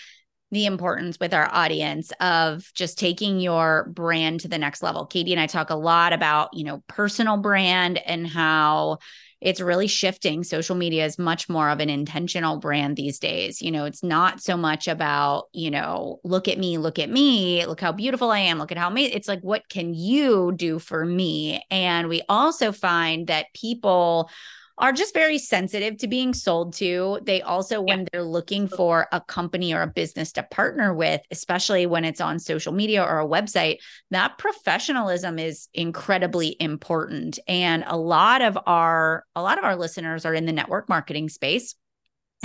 the 0.52 0.66
importance 0.66 1.18
with 1.18 1.34
our 1.34 1.52
audience 1.52 2.12
of 2.20 2.70
just 2.74 2.98
taking 2.98 3.40
your 3.40 3.90
brand 3.92 4.40
to 4.40 4.48
the 4.48 4.58
next 4.58 4.82
level 4.82 5.06
katie 5.06 5.32
and 5.32 5.40
i 5.40 5.46
talk 5.46 5.70
a 5.70 5.74
lot 5.74 6.12
about 6.12 6.50
you 6.52 6.64
know 6.64 6.82
personal 6.88 7.36
brand 7.36 7.98
and 7.98 8.26
how 8.26 8.98
it's 9.40 9.60
really 9.60 9.86
shifting. 9.86 10.42
Social 10.44 10.76
media 10.76 11.04
is 11.04 11.18
much 11.18 11.48
more 11.48 11.68
of 11.68 11.80
an 11.80 11.90
intentional 11.90 12.56
brand 12.58 12.96
these 12.96 13.18
days. 13.18 13.60
You 13.60 13.70
know, 13.70 13.84
it's 13.84 14.02
not 14.02 14.40
so 14.40 14.56
much 14.56 14.88
about, 14.88 15.44
you 15.52 15.70
know, 15.70 16.20
look 16.24 16.48
at 16.48 16.58
me, 16.58 16.78
look 16.78 16.98
at 16.98 17.10
me, 17.10 17.66
look 17.66 17.80
how 17.80 17.92
beautiful 17.92 18.30
I 18.30 18.38
am, 18.40 18.58
look 18.58 18.72
at 18.72 18.78
how 18.78 18.88
amazing. 18.88 19.16
It's 19.16 19.28
like, 19.28 19.40
what 19.40 19.68
can 19.68 19.94
you 19.94 20.52
do 20.56 20.78
for 20.78 21.04
me? 21.04 21.64
And 21.70 22.08
we 22.08 22.22
also 22.28 22.72
find 22.72 23.26
that 23.26 23.52
people 23.54 24.30
are 24.78 24.92
just 24.92 25.14
very 25.14 25.38
sensitive 25.38 25.96
to 25.98 26.06
being 26.06 26.34
sold 26.34 26.74
to. 26.74 27.18
They 27.22 27.40
also, 27.42 27.80
when 27.80 28.06
they're 28.12 28.22
looking 28.22 28.68
for 28.68 29.08
a 29.10 29.20
company 29.20 29.72
or 29.72 29.82
a 29.82 29.86
business 29.86 30.32
to 30.32 30.42
partner 30.42 30.92
with, 30.92 31.22
especially 31.30 31.86
when 31.86 32.04
it's 32.04 32.20
on 32.20 32.38
social 32.38 32.72
media 32.72 33.02
or 33.02 33.20
a 33.20 33.26
website, 33.26 33.78
that 34.10 34.36
professionalism 34.38 35.38
is 35.38 35.68
incredibly 35.72 36.56
important. 36.60 37.38
And 37.48 37.84
a 37.86 37.96
lot 37.96 38.42
of 38.42 38.58
our 38.66 39.24
a 39.34 39.42
lot 39.42 39.58
of 39.58 39.64
our 39.64 39.76
listeners 39.76 40.26
are 40.26 40.34
in 40.34 40.46
the 40.46 40.52
network 40.52 40.88
marketing 40.88 41.28
space. 41.30 41.74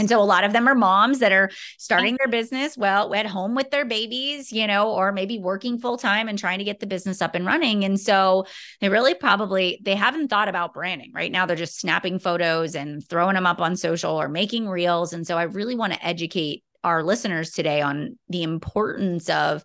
And 0.02 0.10
so 0.10 0.20
a 0.20 0.26
lot 0.26 0.44
of 0.44 0.52
them 0.52 0.68
are 0.68 0.74
moms 0.74 1.20
that 1.20 1.32
are 1.32 1.52
starting 1.78 2.18
their 2.18 2.28
business 2.28 2.76
well 2.76 3.14
at 3.14 3.28
home 3.28 3.54
with 3.54 3.70
their 3.70 3.86
babies, 3.86 4.52
you 4.52 4.66
know, 4.66 4.92
or 4.92 5.12
maybe 5.12 5.38
working 5.38 5.78
full 5.78 5.96
time 5.96 6.28
and 6.28 6.40
trying 6.40 6.58
to 6.58 6.64
get 6.64 6.80
the 6.80 6.88
business 6.88 7.22
up 7.22 7.36
and 7.36 7.46
running. 7.46 7.86
And 7.86 8.00
so 8.00 8.48
they 8.80 8.90
really 8.90 9.14
probably 9.14 9.80
they 9.84 9.94
haven't 9.94 10.30
thought 10.30 10.48
about 10.50 10.74
branding. 10.74 11.12
Right 11.14 11.32
now 11.32 11.46
they're 11.46 11.56
just 11.56 11.80
snapping 11.80 12.18
photos 12.18 12.74
and 12.74 13.08
throwing 13.08 13.36
them 13.36 13.46
up 13.46 13.62
on 13.62 13.76
social 13.76 14.20
or 14.20 14.28
making 14.28 14.68
reels. 14.68 15.14
And 15.14 15.28
so 15.28 15.38
I 15.38 15.44
really 15.44 15.76
want 15.76 15.94
to 15.94 16.04
educate 16.04 16.64
our 16.84 17.04
listeners 17.04 17.52
today 17.52 17.82
on 17.82 18.18
the 18.28 18.42
importance 18.42 19.30
of 19.30 19.64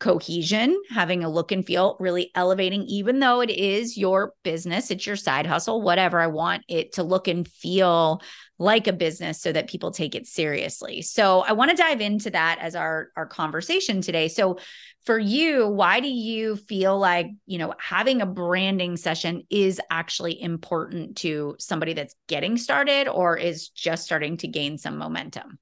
cohesion, 0.00 0.76
having 0.90 1.22
a 1.22 1.30
look 1.30 1.52
and 1.52 1.64
feel, 1.64 1.96
really 2.00 2.32
elevating, 2.34 2.82
even 2.82 3.20
though 3.20 3.40
it 3.40 3.50
is 3.50 3.96
your 3.96 4.32
business, 4.42 4.90
it's 4.90 5.06
your 5.06 5.16
side 5.16 5.46
hustle, 5.46 5.80
whatever. 5.80 6.20
I 6.20 6.26
want 6.26 6.64
it 6.68 6.94
to 6.94 7.04
look 7.04 7.28
and 7.28 7.46
feel 7.46 8.20
like 8.58 8.86
a 8.86 8.92
business 8.92 9.40
so 9.40 9.52
that 9.52 9.68
people 9.68 9.90
take 9.90 10.14
it 10.14 10.26
seriously. 10.26 11.02
So 11.02 11.40
I 11.40 11.52
want 11.52 11.70
to 11.70 11.76
dive 11.76 12.00
into 12.00 12.30
that 12.30 12.58
as 12.60 12.74
our 12.74 13.10
our 13.16 13.26
conversation 13.26 14.00
today. 14.00 14.28
So 14.28 14.58
for 15.04 15.18
you, 15.18 15.68
why 15.68 16.00
do 16.00 16.08
you 16.08 16.56
feel 16.56 16.98
like, 16.98 17.28
you 17.46 17.58
know, 17.58 17.74
having 17.78 18.22
a 18.22 18.26
branding 18.26 18.96
session 18.96 19.42
is 19.50 19.80
actually 19.90 20.40
important 20.40 21.18
to 21.18 21.54
somebody 21.58 21.92
that's 21.92 22.16
getting 22.28 22.56
started 22.56 23.08
or 23.08 23.36
is 23.36 23.68
just 23.68 24.04
starting 24.04 24.36
to 24.38 24.48
gain 24.48 24.78
some 24.78 24.98
momentum? 24.98 25.58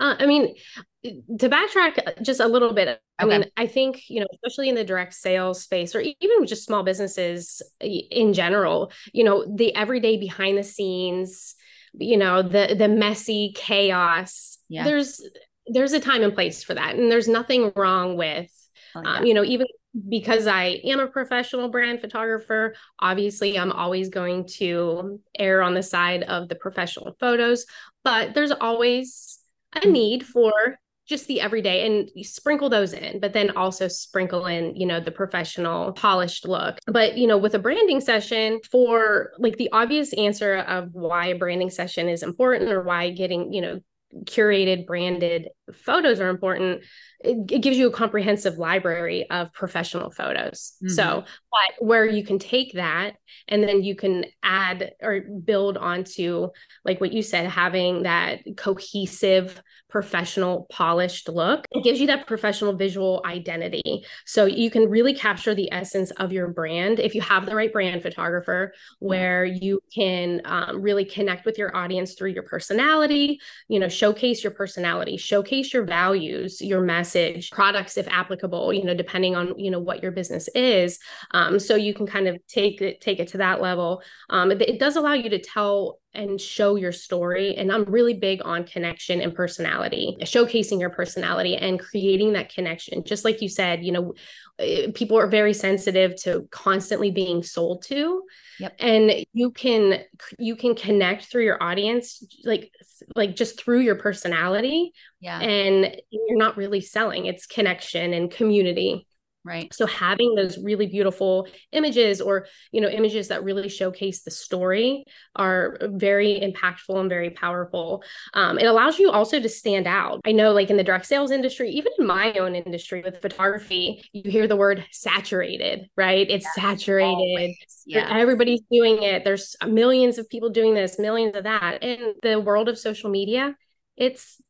Uh, 0.00 0.16
I 0.18 0.26
mean, 0.26 0.56
to 1.04 1.48
backtrack 1.48 2.22
just 2.22 2.40
a 2.40 2.48
little 2.48 2.72
bit, 2.72 3.00
I 3.20 3.24
okay. 3.24 3.38
mean, 3.38 3.50
I 3.56 3.68
think, 3.68 4.10
you 4.10 4.18
know, 4.18 4.26
especially 4.34 4.68
in 4.68 4.74
the 4.74 4.82
direct 4.82 5.14
sales 5.14 5.62
space 5.62 5.94
or 5.94 6.00
even 6.00 6.46
just 6.46 6.64
small 6.64 6.82
businesses 6.82 7.62
in 7.80 8.32
general, 8.32 8.90
you 9.12 9.22
know, 9.22 9.44
the 9.44 9.72
everyday 9.76 10.16
behind 10.16 10.58
the 10.58 10.64
scenes, 10.64 11.54
you 11.94 12.16
know 12.16 12.42
the 12.42 12.74
the 12.76 12.88
messy 12.88 13.52
chaos 13.54 14.58
yeah. 14.68 14.84
there's 14.84 15.20
there's 15.66 15.92
a 15.92 16.00
time 16.00 16.22
and 16.22 16.34
place 16.34 16.62
for 16.62 16.74
that 16.74 16.96
and 16.96 17.10
there's 17.10 17.28
nothing 17.28 17.72
wrong 17.76 18.16
with 18.16 18.50
oh, 18.94 19.02
yeah. 19.02 19.16
um, 19.18 19.26
you 19.26 19.34
know 19.34 19.44
even 19.44 19.66
because 20.08 20.46
i 20.46 20.80
am 20.84 21.00
a 21.00 21.06
professional 21.06 21.68
brand 21.68 22.00
photographer 22.00 22.74
obviously 22.98 23.58
i'm 23.58 23.72
always 23.72 24.08
going 24.08 24.46
to 24.46 25.20
err 25.38 25.62
on 25.62 25.74
the 25.74 25.82
side 25.82 26.22
of 26.22 26.48
the 26.48 26.54
professional 26.54 27.14
photos 27.20 27.66
but 28.02 28.34
there's 28.34 28.52
always 28.52 29.38
a 29.74 29.80
mm. 29.80 29.90
need 29.90 30.26
for 30.26 30.78
just 31.08 31.26
the 31.26 31.40
everyday 31.40 31.86
and 31.86 32.10
sprinkle 32.24 32.68
those 32.68 32.92
in 32.92 33.20
but 33.20 33.32
then 33.32 33.50
also 33.56 33.88
sprinkle 33.88 34.46
in 34.46 34.74
you 34.76 34.86
know 34.86 35.00
the 35.00 35.10
professional 35.10 35.92
polished 35.92 36.46
look. 36.46 36.78
But 36.86 37.16
you 37.18 37.26
know 37.26 37.38
with 37.38 37.54
a 37.54 37.58
branding 37.58 38.00
session 38.00 38.60
for 38.70 39.32
like 39.38 39.56
the 39.56 39.70
obvious 39.72 40.12
answer 40.14 40.56
of 40.56 40.90
why 40.92 41.26
a 41.26 41.38
branding 41.38 41.70
session 41.70 42.08
is 42.08 42.22
important 42.22 42.70
or 42.70 42.82
why 42.82 43.10
getting 43.10 43.52
you 43.52 43.60
know 43.60 43.80
curated 44.24 44.86
branded 44.86 45.48
photos 45.72 46.20
are 46.20 46.28
important 46.28 46.82
it, 47.24 47.62
gives 47.62 47.78
you 47.78 47.88
a 47.88 47.92
comprehensive 47.92 48.58
library 48.58 49.28
of 49.30 49.52
professional 49.52 50.10
photos 50.10 50.72
mm-hmm. 50.82 50.94
so 50.94 51.24
but 51.50 51.86
where 51.86 52.06
you 52.06 52.24
can 52.24 52.38
take 52.38 52.72
that 52.74 53.14
and 53.48 53.62
then 53.62 53.82
you 53.82 53.94
can 53.94 54.24
add 54.42 54.92
or 55.02 55.20
build 55.44 55.76
onto 55.76 56.48
like 56.84 57.00
what 57.00 57.12
you 57.12 57.22
said 57.22 57.46
having 57.46 58.02
that 58.02 58.40
cohesive 58.56 59.62
professional 59.88 60.66
polished 60.70 61.28
look 61.28 61.66
it 61.70 61.84
gives 61.84 62.00
you 62.00 62.06
that 62.06 62.26
professional 62.26 62.74
visual 62.74 63.22
identity 63.26 64.02
so 64.24 64.46
you 64.46 64.70
can 64.70 64.88
really 64.88 65.12
capture 65.12 65.54
the 65.54 65.70
essence 65.70 66.10
of 66.12 66.32
your 66.32 66.48
brand 66.48 66.98
if 66.98 67.14
you 67.14 67.20
have 67.20 67.44
the 67.44 67.54
right 67.54 67.72
brand 67.72 68.00
photographer 68.00 68.72
where 69.00 69.44
you 69.44 69.80
can 69.94 70.40
um, 70.46 70.80
really 70.80 71.04
connect 71.04 71.44
with 71.44 71.58
your 71.58 71.76
audience 71.76 72.14
through 72.14 72.30
your 72.30 72.42
personality 72.42 73.38
you 73.68 73.78
know 73.78 73.88
showcase 73.88 74.42
your 74.42 74.52
personality 74.52 75.18
showcase 75.18 75.74
your 75.74 75.84
values 75.84 76.60
your 76.62 76.80
message 76.80 77.11
products 77.50 77.96
if 77.96 78.06
applicable 78.08 78.72
you 78.72 78.84
know 78.84 78.94
depending 78.94 79.34
on 79.34 79.58
you 79.58 79.70
know 79.70 79.80
what 79.80 80.02
your 80.02 80.12
business 80.12 80.48
is 80.54 80.98
um, 81.32 81.58
so 81.58 81.74
you 81.74 81.94
can 81.94 82.06
kind 82.06 82.28
of 82.28 82.36
take 82.46 82.80
it 82.80 83.00
take 83.00 83.18
it 83.18 83.28
to 83.28 83.38
that 83.38 83.60
level 83.60 84.02
um, 84.30 84.50
it, 84.50 84.62
it 84.62 84.78
does 84.78 84.96
allow 84.96 85.12
you 85.12 85.30
to 85.30 85.38
tell 85.38 85.98
and 86.14 86.40
show 86.40 86.76
your 86.76 86.92
story. 86.92 87.56
And 87.56 87.72
I'm 87.72 87.84
really 87.84 88.14
big 88.14 88.42
on 88.44 88.64
connection 88.64 89.20
and 89.20 89.34
personality, 89.34 90.16
showcasing 90.20 90.80
your 90.80 90.90
personality 90.90 91.56
and 91.56 91.80
creating 91.80 92.34
that 92.34 92.52
connection. 92.52 93.04
Just 93.04 93.24
like 93.24 93.40
you 93.40 93.48
said, 93.48 93.84
you 93.84 93.92
know, 93.92 94.14
Eh, 94.62 94.90
people 94.94 95.18
are 95.18 95.26
very 95.26 95.52
sensitive 95.52 96.14
to 96.22 96.48
constantly 96.50 97.10
being 97.10 97.42
sold 97.42 97.82
to. 97.84 98.22
Yep. 98.60 98.76
And 98.78 99.12
you 99.32 99.50
can 99.50 100.02
you 100.38 100.56
can 100.56 100.74
connect 100.74 101.24
through 101.26 101.44
your 101.44 101.62
audience 101.62 102.24
like 102.44 102.72
like 103.16 103.34
just 103.36 103.60
through 103.60 103.80
your 103.80 103.96
personality. 103.96 104.92
Yeah. 105.20 105.40
And 105.40 105.96
you're 106.10 106.38
not 106.38 106.56
really 106.56 106.80
selling. 106.80 107.26
It's 107.26 107.46
connection 107.46 108.12
and 108.12 108.30
community. 108.30 109.06
Right. 109.44 109.74
So 109.74 109.86
having 109.86 110.36
those 110.36 110.56
really 110.58 110.86
beautiful 110.86 111.48
images 111.72 112.20
or, 112.20 112.46
you 112.70 112.80
know, 112.80 112.88
images 112.88 113.28
that 113.28 113.42
really 113.42 113.68
showcase 113.68 114.22
the 114.22 114.30
story 114.30 115.04
are 115.34 115.78
very 115.82 116.40
impactful 116.40 116.96
and 117.00 117.08
very 117.08 117.30
powerful. 117.30 118.04
Um, 118.34 118.56
it 118.58 118.66
allows 118.66 119.00
you 119.00 119.10
also 119.10 119.40
to 119.40 119.48
stand 119.48 119.88
out. 119.88 120.20
I 120.24 120.30
know 120.30 120.52
like 120.52 120.70
in 120.70 120.76
the 120.76 120.84
direct 120.84 121.06
sales 121.06 121.32
industry, 121.32 121.70
even 121.70 121.90
in 121.98 122.06
my 122.06 122.32
own 122.34 122.54
industry 122.54 123.02
with 123.04 123.20
photography, 123.20 124.04
you 124.12 124.30
hear 124.30 124.46
the 124.46 124.56
word 124.56 124.84
saturated, 124.92 125.88
right? 125.96 126.30
It's 126.30 126.46
yes, 126.56 126.78
saturated. 126.78 127.56
Yeah. 127.84 128.16
Everybody's 128.16 128.62
doing 128.70 129.02
it. 129.02 129.24
There's 129.24 129.56
millions 129.66 130.18
of 130.18 130.28
people 130.28 130.50
doing 130.50 130.74
this, 130.74 131.00
millions 131.00 131.34
of 131.34 131.44
that. 131.44 131.82
In 131.82 132.14
the 132.22 132.38
world 132.38 132.68
of 132.68 132.78
social 132.78 133.10
media, 133.10 133.56
it's 133.96 134.40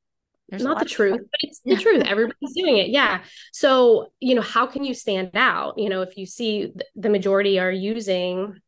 there's 0.53 0.65
not 0.65 0.79
the 0.79 0.85
truth, 0.85 1.19
but 1.19 1.41
it's 1.41 1.61
the 1.65 1.77
truth. 1.77 2.03
Everybody's 2.07 2.53
doing 2.55 2.77
it. 2.77 2.91
Yeah. 2.91 3.23
So, 3.55 4.13
you 4.21 4.35
know, 4.35 4.43
how 4.43 4.67
can 4.67 4.85
you 4.85 4.93
stand 4.93 5.31
out? 5.33 5.79
You 5.79 5.89
know, 5.89 6.03
if 6.03 6.19
you 6.19 6.27
see 6.27 6.75
the 6.95 7.09
majority 7.09 7.59
are 7.59 7.73
using, 7.73 8.61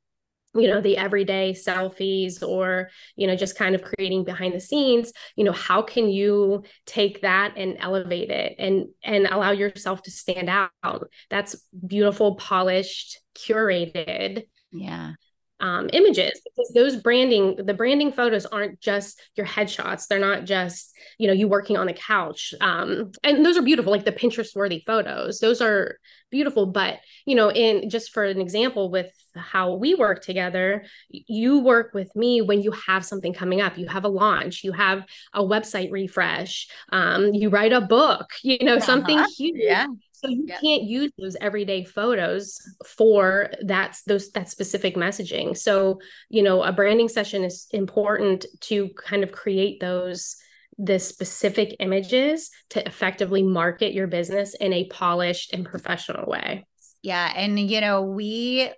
you 0.55 0.67
know, 0.67 0.81
the 0.81 0.97
everyday 0.97 1.53
selfies 1.53 2.43
or, 2.43 2.89
you 3.17 3.27
know, 3.27 3.37
just 3.37 3.59
kind 3.59 3.75
of 3.75 3.83
creating 3.83 4.25
behind 4.25 4.55
the 4.55 4.61
scenes, 4.61 5.13
you 5.37 5.45
know, 5.45 5.53
how 5.53 5.83
can 5.83 6.09
you 6.09 6.65
take 6.87 7.21
that 7.21 7.53
and 7.59 7.77
elevate 7.79 8.31
it 8.31 8.55
and 8.59 8.87
and 9.03 9.27
allow 9.27 9.51
yourself 9.51 10.03
to 10.05 10.11
stand 10.11 10.49
out? 10.49 11.11
That's 11.29 11.55
beautiful, 11.87 12.37
polished, 12.37 13.21
curated. 13.37 14.45
Yeah 14.73 15.13
um, 15.61 15.89
images 15.93 16.41
because 16.45 16.73
those 16.75 16.97
branding 16.97 17.57
the 17.65 17.75
branding 17.75 18.13
photos 18.13 18.47
aren't 18.47 18.81
just 18.81 19.21
your 19.37 19.47
headshots. 19.47 20.07
They're 20.07 20.19
not 20.19 20.45
just 20.45 20.93
you 21.19 21.27
know 21.27 21.33
you 21.33 21.49
working 21.49 21.77
on 21.77 21.87
the 21.87 21.93
couch. 21.93 22.55
Um, 22.61 23.13
and 23.23 23.45
those 23.45 23.57
are 23.57 23.63
beautiful 23.63 23.93
like 23.93 24.05
the 24.05 24.13
pinterest 24.13 24.57
worthy 24.57 24.83
photos. 24.87 25.39
Those 25.39 25.61
are 25.61 25.99
beautiful 26.31 26.67
but 26.67 26.99
you 27.27 27.35
know 27.37 27.49
in 27.49 27.89
just 27.89 28.11
for 28.11 28.25
an 28.25 28.41
example 28.41 28.91
with 28.91 29.13
how 29.37 29.75
we 29.75 29.95
work 29.95 30.21
together 30.21 30.85
you 31.09 31.61
work 31.61 31.95
with 31.95 32.15
me 32.17 32.43
when 32.43 32.61
you 32.61 32.73
have 32.73 33.05
something 33.05 33.33
coming 33.33 33.61
up. 33.61 33.79
You 33.79 33.87
have 33.87 34.05
a 34.05 34.09
launch 34.09 34.65
you 34.65 34.73
have 34.73 35.05
a 35.33 35.43
website 35.43 35.93
refresh 35.93 36.67
um, 36.91 37.33
you 37.33 37.51
write 37.51 37.73
a 37.73 37.81
book 37.81 38.31
you 38.43 38.59
know 38.65 38.77
uh-huh. 38.77 38.87
something 38.87 39.25
huge. 39.37 39.55
yeah 39.57 39.87
so 40.25 40.31
you 40.31 40.47
can't 40.47 40.83
use 40.83 41.13
those 41.19 41.37
everyday 41.41 41.85
photos 41.85 42.59
for 42.87 43.51
that 43.63 43.99
those 44.07 44.31
that 44.31 44.49
specific 44.49 44.97
messaging. 44.97 45.57
So, 45.57 46.01
you 46.31 46.43
know, 46.43 46.63
a 46.63 46.73
branding 46.73 47.09
session 47.09 47.45
is 47.45 47.67
important 47.73 48.47
to 48.63 48.91
kind 48.97 49.23
of 49.23 49.33
create 49.33 49.81
those 49.81 50.37
the 50.79 50.99
specific 50.99 51.77
images 51.79 52.51
to 52.71 52.85
effectively 52.87 53.43
market 53.43 53.93
your 53.93 54.07
business 54.07 54.55
in 54.55 54.73
a 54.73 54.89
polished 54.89 55.53
and 55.53 55.65
professional 55.65 56.29
way. 56.29 56.67
Yeah, 57.03 57.33
and 57.37 57.61
you 57.61 57.81
know, 57.81 58.03
we 58.03 58.71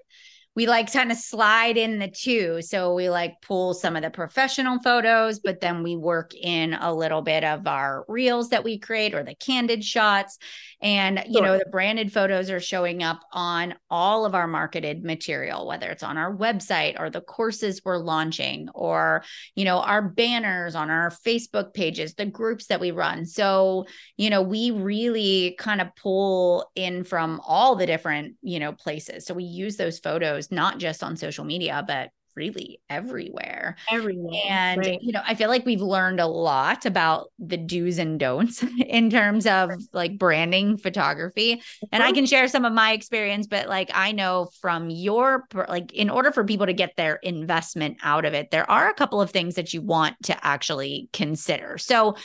we 0.57 0.67
like 0.67 0.91
kind 0.91 1.13
of 1.13 1.19
slide 1.19 1.77
in 1.77 1.99
the 1.99 2.09
two. 2.09 2.63
So 2.63 2.95
we 2.95 3.11
like 3.11 3.43
pull 3.43 3.75
some 3.75 3.95
of 3.95 4.03
the 4.03 4.11
professional 4.11 4.79
photos, 4.81 5.39
but 5.39 5.61
then 5.61 5.83
we 5.83 5.97
work 5.97 6.33
in 6.35 6.73
a 6.73 6.93
little 6.93 7.21
bit 7.21 7.45
of 7.45 7.67
our 7.67 8.07
reels 8.09 8.49
that 8.49 8.65
we 8.65 8.79
create 8.79 9.15
or 9.15 9.23
the 9.23 9.35
candid 9.35 9.85
shots. 9.85 10.39
And, 10.81 11.25
you 11.29 11.41
know, 11.41 11.59
the 11.59 11.71
branded 11.71 12.13
photos 12.13 12.51
are 12.51 12.61
showing 12.61 13.03
up 13.03 13.21
on 13.33 13.75
all 13.91 14.25
of 14.25 14.35
our 14.35 14.47
marketed 14.47 15.05
material, 15.05 15.67
whether 15.67 15.91
it's 15.91 16.03
on 16.03 16.17
our 16.17 16.35
website 16.35 16.99
or 16.99 17.11
the 17.11 17.21
courses 17.21 17.83
we're 17.85 17.99
launching 17.99 18.69
or, 18.75 19.25
you 19.55 19.65
know, 19.65 19.79
our 19.79 20.03
banners 20.03 20.75
on 20.75 20.91
our 20.91 21.11
Facebook 21.11 21.75
pages, 21.75 22.15
the 22.15 22.27
groups 22.27 22.67
that 22.67 22.81
we 22.81 22.91
run. 22.91 23.27
So, 23.27 23.87
you 24.17 24.31
know, 24.31 24.43
we 24.43 24.71
really 24.71 25.57
kind 25.59 25.81
of 25.81 25.95
pull 25.97 26.71
in 26.75 27.05
from 27.05 27.41
all 27.47 27.77
the 27.77 27.87
different, 27.87 28.37
you 28.43 28.59
know, 28.59 28.73
places. 28.73 29.27
So 29.27 29.35
we 29.35 29.45
use 29.45 29.77
those 29.77 29.99
photos 29.99 30.46
not 30.51 30.79
just 30.79 31.03
on 31.03 31.17
social 31.17 31.45
media, 31.45 31.85
but 31.87 32.11
really 32.37 32.81
everywhere. 32.89 33.77
Everywhere. 33.91 34.43
And, 34.49 34.79
right. 34.79 34.99
you 35.01 35.11
know, 35.13 35.23
I 35.27 35.35
feel 35.35 35.49
like 35.49 35.65
we've 35.65 35.81
learned 35.81 36.21
a 36.21 36.27
lot 36.27 36.85
about 36.87 37.33
the 37.39 37.57
do's 37.57 37.99
and 37.99 38.21
don'ts 38.21 38.63
in 38.87 39.11
terms 39.11 39.47
of 39.47 39.71
like 39.93 40.19
branding 40.19 40.77
photography. 40.77 41.63
And 41.91 42.03
I 42.03 42.13
can 42.13 42.27
share 42.27 42.47
some 42.47 42.65
of 42.65 42.73
my 42.73 42.93
experience, 42.93 43.47
but 43.47 43.69
like 43.69 43.91
I 43.95 44.13
know 44.13 44.51
from 44.61 44.91
your, 44.91 45.45
like, 45.69 45.93
in 45.93 46.11
order 46.11 46.31
for 46.31 46.45
people 46.45 46.67
to 46.67 46.75
get 46.75 46.93
their 46.97 47.17
investment 47.17 47.97
out 48.03 48.25
of 48.25 48.35
it, 48.35 48.51
there 48.51 48.71
are 48.71 48.91
a 48.91 48.95
couple 48.95 49.21
of 49.21 49.31
things 49.31 49.55
that 49.55 49.73
you 49.73 49.81
want 49.81 50.17
to 50.25 50.47
actually 50.47 51.09
consider. 51.13 51.79
So, 51.79 52.17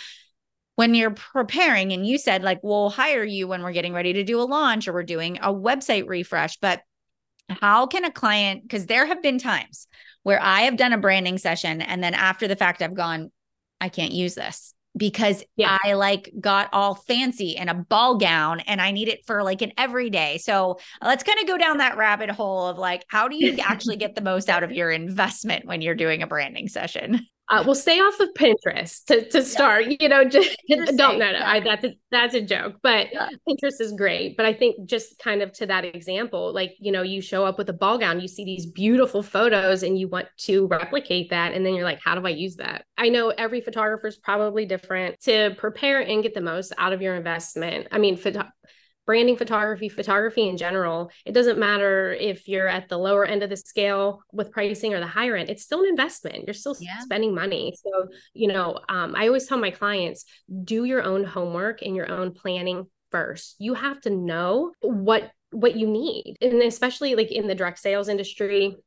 when 0.75 0.95
you're 0.95 1.11
preparing 1.11 1.91
and 1.91 2.07
you 2.07 2.17
said 2.17 2.43
like 2.43 2.59
we'll 2.63 2.89
hire 2.89 3.25
you 3.25 3.47
when 3.47 3.61
we're 3.61 3.73
getting 3.73 3.93
ready 3.93 4.13
to 4.13 4.23
do 4.23 4.41
a 4.41 4.43
launch 4.43 4.87
or 4.87 4.93
we're 4.93 5.03
doing 5.03 5.37
a 5.39 5.53
website 5.53 6.07
refresh 6.07 6.57
but 6.57 6.81
how 7.51 7.85
can 7.85 8.05
a 8.05 8.11
client 8.11 8.63
because 8.63 8.85
there 8.85 9.05
have 9.05 9.21
been 9.21 9.37
times 9.37 9.87
where 10.23 10.41
i 10.41 10.61
have 10.61 10.77
done 10.77 10.93
a 10.93 10.97
branding 10.97 11.37
session 11.37 11.81
and 11.81 12.03
then 12.03 12.13
after 12.13 12.47
the 12.47 12.55
fact 12.55 12.81
i've 12.81 12.93
gone 12.93 13.31
i 13.79 13.89
can't 13.89 14.11
use 14.11 14.35
this 14.35 14.73
because 14.95 15.43
yeah. 15.55 15.77
i 15.83 15.93
like 15.93 16.31
got 16.39 16.69
all 16.73 16.95
fancy 16.95 17.51
in 17.51 17.69
a 17.69 17.73
ball 17.73 18.17
gown 18.17 18.59
and 18.61 18.81
i 18.81 18.91
need 18.91 19.07
it 19.07 19.25
for 19.25 19.43
like 19.43 19.61
an 19.61 19.71
everyday 19.77 20.37
so 20.37 20.77
let's 21.01 21.23
kind 21.23 21.39
of 21.39 21.47
go 21.47 21.57
down 21.57 21.77
that 21.77 21.97
rabbit 21.97 22.29
hole 22.29 22.67
of 22.67 22.77
like 22.77 23.05
how 23.07 23.27
do 23.27 23.35
you 23.35 23.57
actually 23.61 23.95
get 23.95 24.15
the 24.15 24.21
most 24.21 24.49
out 24.49 24.63
of 24.63 24.71
your 24.71 24.91
investment 24.91 25.65
when 25.65 25.81
you're 25.81 25.95
doing 25.95 26.21
a 26.21 26.27
branding 26.27 26.67
session 26.67 27.25
uh, 27.51 27.61
we'll 27.65 27.75
stay 27.75 27.99
off 27.99 28.17
of 28.21 28.29
Pinterest 28.33 29.03
to, 29.05 29.27
to 29.29 29.43
start. 29.43 29.85
Yeah. 29.85 29.97
You 29.99 30.09
know, 30.09 30.23
just 30.23 30.57
don't 30.69 31.19
know. 31.19 31.31
No, 31.31 31.39
I, 31.43 31.59
that's 31.59 31.83
a 31.83 31.95
that's 32.09 32.33
a 32.33 32.41
joke, 32.41 32.75
but 32.81 33.11
yeah. 33.11 33.27
Pinterest 33.47 33.81
is 33.81 33.91
great. 33.91 34.37
But 34.37 34.45
I 34.45 34.53
think 34.53 34.87
just 34.87 35.19
kind 35.19 35.41
of 35.41 35.51
to 35.53 35.65
that 35.65 35.83
example, 35.83 36.53
like 36.53 36.71
you 36.79 36.93
know, 36.93 37.01
you 37.01 37.21
show 37.21 37.45
up 37.45 37.57
with 37.57 37.69
a 37.69 37.73
ball 37.73 37.97
gown, 37.97 38.21
you 38.21 38.29
see 38.29 38.45
these 38.45 38.65
beautiful 38.65 39.21
photos, 39.21 39.83
and 39.83 39.99
you 39.99 40.07
want 40.07 40.27
to 40.39 40.65
replicate 40.67 41.29
that, 41.31 41.53
and 41.53 41.65
then 41.65 41.75
you're 41.75 41.83
like, 41.83 41.99
how 42.03 42.15
do 42.15 42.25
I 42.25 42.29
use 42.29 42.55
that? 42.55 42.85
I 42.97 43.09
know 43.09 43.29
every 43.29 43.59
photographer 43.59 44.07
is 44.07 44.15
probably 44.15 44.65
different 44.65 45.19
to 45.21 45.53
prepare 45.57 45.99
and 45.99 46.23
get 46.23 46.33
the 46.33 46.41
most 46.41 46.71
out 46.77 46.93
of 46.93 47.01
your 47.01 47.15
investment. 47.15 47.87
I 47.91 47.97
mean, 47.97 48.15
photo- 48.15 48.47
branding 49.11 49.35
photography, 49.35 49.89
photography 49.89 50.47
in 50.47 50.55
general, 50.55 51.11
it 51.25 51.33
doesn't 51.33 51.59
matter 51.59 52.13
if 52.13 52.47
you're 52.47 52.69
at 52.69 52.87
the 52.87 52.97
lower 52.97 53.25
end 53.25 53.43
of 53.43 53.49
the 53.49 53.57
scale 53.57 54.23
with 54.31 54.53
pricing 54.53 54.93
or 54.93 55.01
the 55.01 55.05
higher 55.05 55.35
end, 55.35 55.49
it's 55.49 55.63
still 55.63 55.81
an 55.81 55.89
investment. 55.89 56.45
You're 56.47 56.53
still 56.53 56.77
yeah. 56.79 56.99
spending 56.99 57.35
money. 57.35 57.75
So, 57.83 58.07
you 58.33 58.47
know, 58.47 58.79
um, 58.87 59.13
I 59.13 59.27
always 59.27 59.47
tell 59.47 59.57
my 59.57 59.71
clients 59.71 60.23
do 60.63 60.85
your 60.85 61.03
own 61.03 61.25
homework 61.25 61.81
and 61.81 61.93
your 61.93 62.09
own 62.09 62.31
planning 62.31 62.85
first. 63.11 63.57
You 63.59 63.73
have 63.73 63.99
to 64.03 64.09
know 64.11 64.71
what 64.79 65.29
what 65.51 65.75
you 65.75 65.87
need 65.87 66.37
and 66.39 66.61
especially 66.61 67.13
like 67.15 67.29
in 67.29 67.45
the 67.45 67.53
direct 67.53 67.79
sales 67.79 68.07
industry 68.07 68.77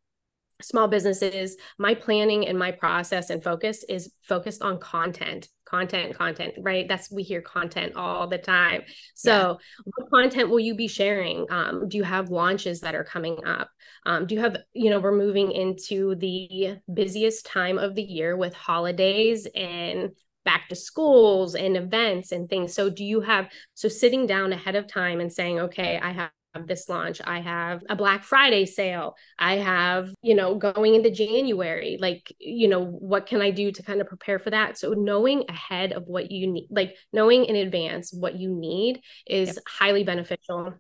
small 0.63 0.87
businesses 0.87 1.57
my 1.79 1.95
planning 1.95 2.47
and 2.47 2.59
my 2.59 2.71
process 2.71 3.31
and 3.31 3.43
focus 3.43 3.85
is 3.89 4.13
focused 4.23 4.63
on 4.63 4.79
content 4.79 5.49
content 5.65 6.17
content 6.17 6.55
right? 6.59 6.87
That's 6.89 7.11
we 7.11 7.23
hear 7.23 7.41
content 7.41 7.97
all 7.97 8.29
the 8.29 8.39
time. 8.39 8.83
So 9.15 9.33
yeah. 9.33 9.83
what 9.85 10.11
content 10.11 10.51
will 10.51 10.61
you 10.61 10.75
be 10.75 10.87
sharing? 10.87 11.47
Um, 11.51 11.89
do 11.89 11.97
you 11.97 12.05
have 12.05 12.31
launches 12.31 12.81
that 12.83 12.95
are 12.95 13.05
coming 13.05 13.45
up? 13.45 13.71
Um, 14.07 14.27
do 14.27 14.35
you 14.35 14.41
have 14.41 14.57
you 14.73 14.91
know 14.91 15.01
we're 15.01 15.17
moving 15.17 15.53
into 15.53 16.15
the 16.17 16.77
busiest 16.93 17.47
time 17.47 17.79
of 17.79 17.95
the 17.95 18.03
year 18.03 18.37
with 18.37 18.55
holidays 18.55 19.49
and 19.55 20.11
back 20.45 20.69
to 20.69 20.77
schools 20.77 21.55
and 21.55 21.77
events 21.77 22.31
and 22.31 22.49
things. 22.49 22.75
So 22.75 22.91
do 22.91 23.03
you 23.03 23.23
have 23.23 23.49
so 23.73 23.89
sitting 23.89 24.27
down 24.27 24.53
ahead 24.53 24.77
of 24.77 24.87
time 24.87 25.21
and 25.21 25.33
saying 25.33 25.59
okay 25.59 25.99
i 26.03 26.13
have 26.13 26.31
this 26.67 26.89
launch. 26.89 27.21
I 27.25 27.41
have 27.41 27.83
a 27.89 27.97
Black 27.97 28.25
Friday 28.25 28.67
sale. 28.67 29.17
I 29.39 29.57
have, 29.57 30.15
you 30.23 30.35
know, 30.35 30.55
going 30.55 30.95
into 30.95 31.11
January, 31.11 31.99
like, 32.01 32.33
you 32.39 32.69
know, 32.69 32.85
what 32.85 33.27
can 33.27 33.43
I 33.43 33.51
do 33.51 33.73
to 33.73 33.83
kind 33.83 34.01
of 34.01 34.07
prepare 34.07 34.39
for 34.39 34.51
that? 34.51 34.79
So 34.79 34.93
knowing 34.93 35.45
ahead 35.49 35.93
of 35.93 36.07
what 36.07 36.31
you 36.31 36.47
need, 36.47 36.69
like 36.71 36.97
knowing 37.13 37.45
in 37.45 37.57
advance 37.57 38.13
what 38.13 38.39
you 38.39 38.51
need 38.51 39.01
is 39.27 39.49
yep. 39.49 39.57
highly 39.67 40.05
beneficial 40.05 40.75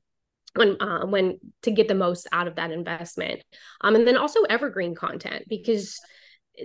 when 0.54 0.80
uh, 0.80 1.04
when 1.06 1.38
to 1.62 1.70
get 1.70 1.88
the 1.88 1.94
most 1.94 2.28
out 2.32 2.46
of 2.46 2.56
that 2.56 2.70
investment. 2.70 3.42
Um, 3.80 3.96
and 3.96 4.06
then 4.06 4.16
also 4.16 4.42
evergreen 4.42 4.94
content 4.94 5.44
because 5.48 6.00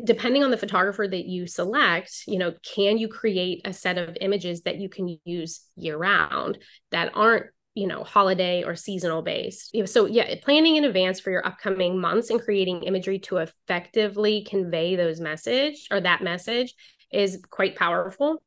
depending 0.04 0.44
on 0.44 0.52
the 0.52 0.58
photographer 0.58 1.08
that 1.08 1.26
you 1.26 1.48
select 1.48 2.24
you 2.28 2.38
know 2.38 2.54
can 2.76 2.98
you 2.98 3.08
create 3.08 3.62
a 3.66 3.74
set 3.74 3.98
of 3.98 4.16
images 4.22 4.62
that 4.62 4.78
you 4.78 4.88
can 4.88 5.18
use 5.26 5.66
year 5.76 5.98
round 5.98 6.60
that 6.92 7.12
aren't 7.16 7.48
you 7.80 7.88
know 7.88 8.04
holiday 8.04 8.64
or 8.64 8.76
seasonal 8.76 9.22
based. 9.22 9.76
So 9.86 10.06
yeah 10.06 10.36
planning 10.42 10.76
in 10.76 10.84
advance 10.84 11.20
for 11.20 11.32
your 11.32 11.46
upcoming 11.46 12.00
months 12.00 12.30
and 12.30 12.42
creating 12.42 12.84
imagery 12.84 13.20
to 13.20 13.38
effectively 13.38 14.44
convey 14.44 14.96
those 14.96 15.20
message 15.20 15.88
or 15.92 16.02
that 16.02 16.24
message 16.24 16.74
is 17.12 17.42
quite 17.50 17.76
powerful. 17.76 18.44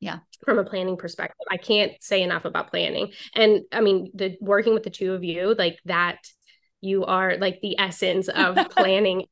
Yeah. 0.00 0.20
From 0.44 0.58
a 0.58 0.64
planning 0.64 0.96
perspective 0.96 1.46
i 1.50 1.58
can't 1.58 1.92
say 2.00 2.22
enough 2.22 2.44
about 2.44 2.70
planning. 2.70 3.12
And 3.34 3.62
i 3.72 3.80
mean 3.80 4.10
the 4.14 4.36
working 4.40 4.74
with 4.74 4.84
the 4.84 4.90
two 4.90 5.12
of 5.12 5.22
you 5.22 5.54
like 5.56 5.78
that 5.84 6.18
you 6.80 7.04
are 7.04 7.36
like 7.36 7.60
the 7.60 7.78
essence 7.78 8.28
of 8.28 8.56
planning 8.70 9.26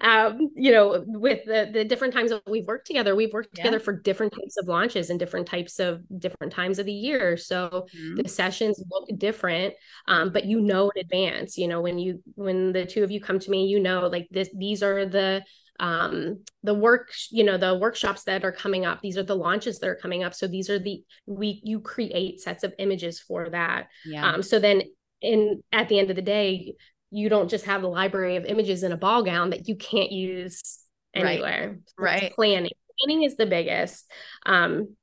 um, 0.00 0.50
you 0.54 0.72
know, 0.72 1.04
with 1.06 1.44
the 1.44 1.70
the 1.72 1.84
different 1.84 2.14
times 2.14 2.30
that 2.30 2.42
we've 2.46 2.66
worked 2.66 2.86
together, 2.86 3.14
we've 3.14 3.32
worked 3.32 3.50
yeah. 3.54 3.64
together 3.64 3.80
for 3.80 3.92
different 3.92 4.32
types 4.32 4.56
of 4.56 4.66
launches 4.66 5.10
and 5.10 5.18
different 5.18 5.46
types 5.46 5.78
of 5.78 6.02
different 6.18 6.52
times 6.52 6.78
of 6.78 6.86
the 6.86 6.92
year. 6.92 7.36
So 7.36 7.86
mm-hmm. 7.94 8.16
the 8.16 8.28
sessions 8.28 8.82
look 8.90 9.08
different, 9.18 9.74
um, 10.06 10.32
but 10.32 10.44
you 10.44 10.60
know 10.60 10.90
in 10.94 11.00
advance. 11.00 11.56
You 11.56 11.68
know, 11.68 11.80
when 11.80 11.98
you 11.98 12.22
when 12.34 12.72
the 12.72 12.86
two 12.86 13.04
of 13.04 13.10
you 13.10 13.20
come 13.20 13.38
to 13.38 13.50
me, 13.50 13.66
you 13.66 13.80
know, 13.80 14.06
like 14.06 14.28
this, 14.30 14.50
these 14.56 14.82
are 14.82 15.06
the 15.06 15.42
um 15.80 16.42
the 16.64 16.74
work 16.74 17.12
you 17.30 17.44
know 17.44 17.56
the 17.56 17.76
workshops 17.76 18.24
that 18.24 18.44
are 18.44 18.50
coming 18.50 18.84
up 18.84 19.00
these 19.00 19.16
are 19.16 19.22
the 19.22 19.36
launches 19.36 19.78
that 19.78 19.88
are 19.88 19.94
coming 19.94 20.24
up 20.24 20.34
so 20.34 20.48
these 20.48 20.68
are 20.68 20.80
the 20.80 21.04
we 21.26 21.60
you 21.62 21.78
create 21.78 22.40
sets 22.40 22.64
of 22.64 22.74
images 22.80 23.20
for 23.20 23.48
that 23.48 23.86
yeah. 24.04 24.28
um 24.28 24.42
so 24.42 24.58
then 24.58 24.82
in 25.20 25.62
at 25.72 25.88
the 25.88 25.98
end 25.98 26.10
of 26.10 26.16
the 26.16 26.22
day 26.22 26.74
you 27.10 27.28
don't 27.28 27.48
just 27.48 27.64
have 27.64 27.82
the 27.82 27.88
library 27.88 28.36
of 28.36 28.44
images 28.44 28.82
in 28.82 28.92
a 28.92 28.96
ball 28.96 29.22
gown 29.22 29.50
that 29.50 29.68
you 29.68 29.76
can't 29.76 30.12
use 30.12 30.78
anywhere. 31.14 31.78
Right. 31.96 32.22
right. 32.22 32.32
Planning. 32.34 32.70
Planning 33.00 33.24
is 33.24 33.36
the 33.36 33.46
biggest. 33.46 34.10
Um, 34.44 34.96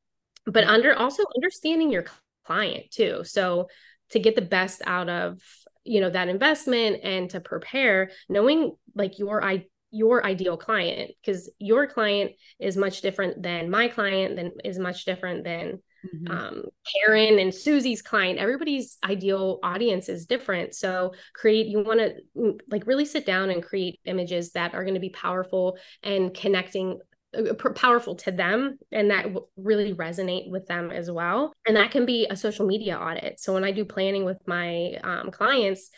but 0.45 0.65
under 0.65 0.93
also 0.93 1.23
understanding 1.35 1.91
your 1.91 2.05
client 2.45 2.91
too. 2.91 3.23
So 3.23 3.67
to 4.11 4.19
get 4.19 4.35
the 4.35 4.41
best 4.41 4.81
out 4.85 5.09
of 5.09 5.39
you 5.83 6.01
know 6.01 6.09
that 6.09 6.29
investment 6.29 7.01
and 7.03 7.29
to 7.29 7.39
prepare, 7.39 8.11
knowing 8.27 8.75
like 8.95 9.19
your 9.19 9.43
I 9.43 9.65
your 9.91 10.25
ideal 10.25 10.57
client 10.57 11.11
because 11.21 11.49
your 11.57 11.87
client 11.87 12.31
is 12.59 12.75
much 12.75 13.01
different 13.01 13.41
than 13.41 13.69
my 13.69 13.87
client, 13.87 14.35
then 14.35 14.51
is 14.63 14.77
much 14.77 15.05
different 15.05 15.43
than 15.43 15.81
mm-hmm. 16.13 16.31
um, 16.31 16.63
Karen 16.93 17.39
and 17.39 17.53
Susie's 17.53 18.01
client, 18.01 18.39
everybody's 18.39 18.97
ideal 19.03 19.59
audience 19.63 20.09
is 20.09 20.25
different. 20.25 20.75
So 20.75 21.13
create, 21.33 21.67
you 21.67 21.83
want 21.83 21.99
to 21.99 22.15
mm, 22.37 22.59
like 22.69 22.87
really 22.87 23.05
sit 23.05 23.25
down 23.25 23.49
and 23.49 23.63
create 23.63 23.99
images 24.05 24.51
that 24.51 24.73
are 24.73 24.83
going 24.83 24.95
to 24.95 24.99
be 24.99 25.09
powerful 25.09 25.77
and 26.03 26.33
connecting 26.33 26.99
uh, 27.35 27.53
powerful 27.75 28.15
to 28.15 28.31
them 28.31 28.77
and 28.91 29.11
that 29.11 29.27
really 29.57 29.93
resonate 29.93 30.49
with 30.49 30.67
them 30.67 30.91
as 30.91 31.11
well 31.11 31.53
and 31.67 31.75
that 31.75 31.91
can 31.91 32.05
be 32.05 32.27
a 32.29 32.35
social 32.35 32.65
media 32.65 32.97
audit 32.97 33.39
so 33.39 33.53
when 33.53 33.63
i 33.63 33.71
do 33.71 33.83
planning 33.83 34.23
with 34.23 34.37
my 34.47 34.93
um, 35.03 35.31
clients 35.31 35.89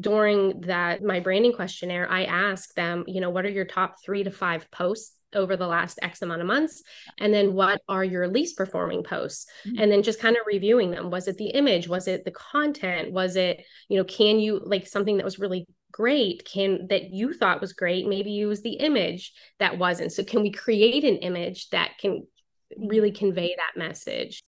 during 0.00 0.60
that 0.62 1.02
my 1.02 1.20
branding 1.20 1.52
questionnaire 1.52 2.10
i 2.10 2.24
ask 2.24 2.74
them 2.74 3.04
you 3.06 3.20
know 3.20 3.30
what 3.30 3.46
are 3.46 3.50
your 3.50 3.64
top 3.64 3.96
three 4.04 4.22
to 4.22 4.30
five 4.30 4.70
posts 4.70 5.16
over 5.34 5.56
the 5.56 5.66
last 5.66 5.98
X 6.02 6.22
amount 6.22 6.40
of 6.40 6.46
months? 6.46 6.82
And 7.18 7.32
then 7.32 7.54
what 7.54 7.80
are 7.88 8.04
your 8.04 8.28
least 8.28 8.56
performing 8.56 9.02
posts? 9.02 9.46
Mm-hmm. 9.66 9.78
And 9.80 9.92
then 9.92 10.02
just 10.02 10.20
kind 10.20 10.36
of 10.36 10.42
reviewing 10.46 10.90
them. 10.90 11.10
Was 11.10 11.28
it 11.28 11.36
the 11.36 11.50
image? 11.50 11.88
Was 11.88 12.08
it 12.08 12.24
the 12.24 12.30
content? 12.30 13.12
Was 13.12 13.36
it, 13.36 13.64
you 13.88 13.98
know, 13.98 14.04
can 14.04 14.38
you 14.38 14.60
like 14.64 14.86
something 14.86 15.16
that 15.16 15.24
was 15.24 15.38
really 15.38 15.66
great 15.92 16.48
can 16.50 16.86
that 16.88 17.10
you 17.10 17.34
thought 17.34 17.60
was 17.60 17.74
great 17.74 18.08
maybe 18.08 18.30
use 18.30 18.62
the 18.62 18.72
image 18.72 19.34
that 19.58 19.76
wasn't 19.76 20.10
so 20.10 20.24
can 20.24 20.40
we 20.40 20.50
create 20.50 21.04
an 21.04 21.16
image 21.16 21.68
that 21.68 21.92
can 22.00 22.26
really 22.78 23.12
convey 23.12 23.54
that 23.54 23.78
message 23.78 24.42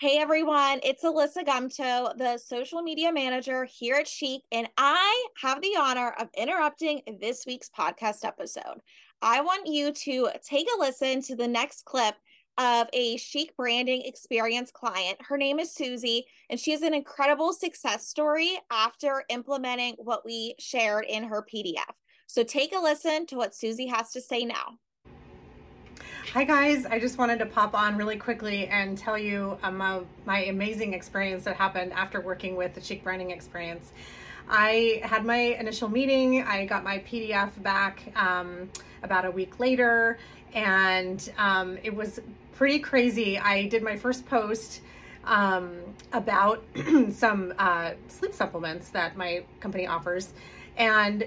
Hey 0.00 0.18
everyone, 0.18 0.78
it's 0.84 1.02
Alyssa 1.02 1.44
Gumto, 1.44 2.16
the 2.16 2.38
social 2.38 2.82
media 2.82 3.12
manager 3.12 3.64
here 3.64 3.96
at 3.96 4.06
Chic, 4.06 4.42
and 4.52 4.68
I 4.76 5.26
have 5.42 5.60
the 5.60 5.74
honor 5.76 6.14
of 6.20 6.28
interrupting 6.36 7.02
this 7.20 7.42
week's 7.48 7.68
podcast 7.68 8.24
episode. 8.24 8.78
I 9.20 9.40
want 9.40 9.66
you 9.66 9.92
to 9.92 10.30
take 10.44 10.68
a 10.72 10.78
listen 10.78 11.22
to 11.22 11.34
the 11.34 11.48
next 11.48 11.84
clip 11.84 12.14
of 12.56 12.88
a 12.92 13.16
chic 13.16 13.56
branding 13.56 14.02
experience 14.04 14.70
client. 14.70 15.18
Her 15.20 15.36
name 15.36 15.58
is 15.58 15.74
Susie, 15.74 16.26
and 16.50 16.58
she 16.58 16.70
has 16.70 16.82
an 16.82 16.94
incredible 16.94 17.52
success 17.52 18.06
story 18.06 18.60
after 18.70 19.24
implementing 19.28 19.96
what 19.98 20.24
we 20.24 20.54
shared 20.60 21.04
in 21.04 21.24
her 21.24 21.44
PDF. 21.52 21.92
So 22.28 22.44
take 22.44 22.72
a 22.72 22.78
listen 22.78 23.26
to 23.26 23.36
what 23.36 23.56
Susie 23.56 23.86
has 23.86 24.12
to 24.12 24.20
say 24.20 24.44
now. 24.44 24.78
Hi 26.32 26.44
guys, 26.44 26.86
I 26.86 27.00
just 27.00 27.18
wanted 27.18 27.40
to 27.40 27.46
pop 27.46 27.74
on 27.74 27.96
really 27.96 28.18
quickly 28.18 28.68
and 28.68 28.96
tell 28.96 29.18
you 29.18 29.58
um, 29.62 29.80
uh, 29.80 30.00
my 30.26 30.44
amazing 30.44 30.92
experience 30.92 31.42
that 31.44 31.56
happened 31.56 31.92
after 31.92 32.20
working 32.20 32.54
with 32.54 32.74
the 32.74 32.80
Chic 32.80 33.02
Branding 33.02 33.30
Experience. 33.30 33.92
I 34.48 35.00
had 35.02 35.24
my 35.24 35.36
initial 35.36 35.88
meeting, 35.88 36.42
I 36.42 36.64
got 36.64 36.84
my 36.84 36.98
PDF 37.00 37.62
back 37.62 38.12
um, 38.16 38.70
about 39.02 39.24
a 39.24 39.30
week 39.30 39.60
later, 39.60 40.18
and 40.54 41.30
um, 41.36 41.78
it 41.82 41.94
was 41.94 42.20
pretty 42.54 42.78
crazy. 42.78 43.38
I 43.38 43.66
did 43.66 43.82
my 43.82 43.96
first 43.96 44.26
post 44.26 44.80
um, 45.24 45.76
about 46.12 46.64
some 47.10 47.52
uh, 47.58 47.92
sleep 48.08 48.32
supplements 48.32 48.90
that 48.90 49.16
my 49.16 49.44
company 49.60 49.86
offers, 49.86 50.32
and 50.76 51.24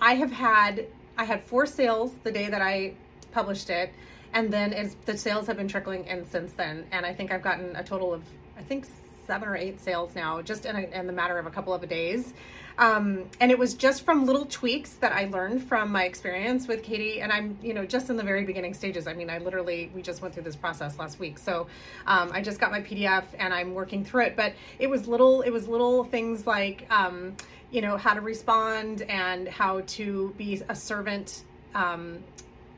I 0.00 0.14
have 0.14 0.30
had 0.30 0.86
I 1.18 1.24
had 1.24 1.42
four 1.42 1.66
sales 1.66 2.12
the 2.22 2.32
day 2.32 2.48
that 2.48 2.62
I 2.62 2.94
published 3.32 3.68
it. 3.70 3.92
And 4.32 4.52
then 4.52 4.92
the 5.06 5.16
sales 5.18 5.46
have 5.48 5.56
been 5.56 5.68
trickling 5.68 6.06
in 6.06 6.28
since 6.30 6.52
then. 6.52 6.86
And 6.92 7.04
i 7.04 7.12
think 7.12 7.32
i've 7.32 7.42
gotten 7.42 7.76
a 7.76 7.82
total 7.82 8.14
of 8.14 8.22
i 8.56 8.62
think 8.62 8.86
seven 9.30 9.48
or 9.48 9.54
eight 9.54 9.78
sales 9.80 10.12
now 10.16 10.42
just 10.42 10.66
in, 10.66 10.74
a, 10.74 10.80
in 10.80 11.06
the 11.06 11.12
matter 11.12 11.38
of 11.38 11.46
a 11.46 11.50
couple 11.50 11.72
of 11.72 11.88
days. 11.88 12.34
Um, 12.78 13.26
and 13.38 13.52
it 13.52 13.58
was 13.58 13.74
just 13.74 14.04
from 14.04 14.26
little 14.26 14.44
tweaks 14.46 14.94
that 14.94 15.12
i 15.12 15.26
learned 15.26 15.62
from 15.62 15.92
my 15.92 16.02
experience 16.02 16.66
with 16.66 16.82
katie. 16.82 17.20
And 17.20 17.30
i'm 17.30 17.56
you 17.62 17.72
know 17.72 17.86
just 17.86 18.10
in 18.10 18.16
the 18.16 18.24
very 18.24 18.44
beginning 18.44 18.74
stages. 18.74 19.06
I 19.06 19.12
mean 19.12 19.30
i 19.30 19.38
literally 19.38 19.88
we 19.94 20.02
just 20.02 20.20
went 20.20 20.34
through 20.34 20.42
this 20.42 20.56
process 20.56 20.98
last 20.98 21.20
week. 21.20 21.38
So 21.38 21.68
um, 22.08 22.32
i 22.32 22.40
just 22.40 22.58
got 22.58 22.72
my 22.72 22.80
pdf 22.80 23.22
and 23.38 23.54
i'm 23.54 23.72
working 23.72 24.04
through 24.04 24.24
it. 24.24 24.34
But 24.34 24.54
it 24.80 24.90
was 24.90 25.06
little 25.06 25.42
it 25.42 25.50
was 25.50 25.68
little 25.68 26.02
things 26.02 26.44
like 26.44 26.86
um, 26.90 27.36
you 27.70 27.82
know 27.82 27.96
how 27.96 28.14
to 28.14 28.20
respond 28.20 29.02
and 29.02 29.46
how 29.46 29.82
to 29.98 30.34
be 30.36 30.60
a 30.68 30.74
servant 30.74 31.44
um, 31.76 32.18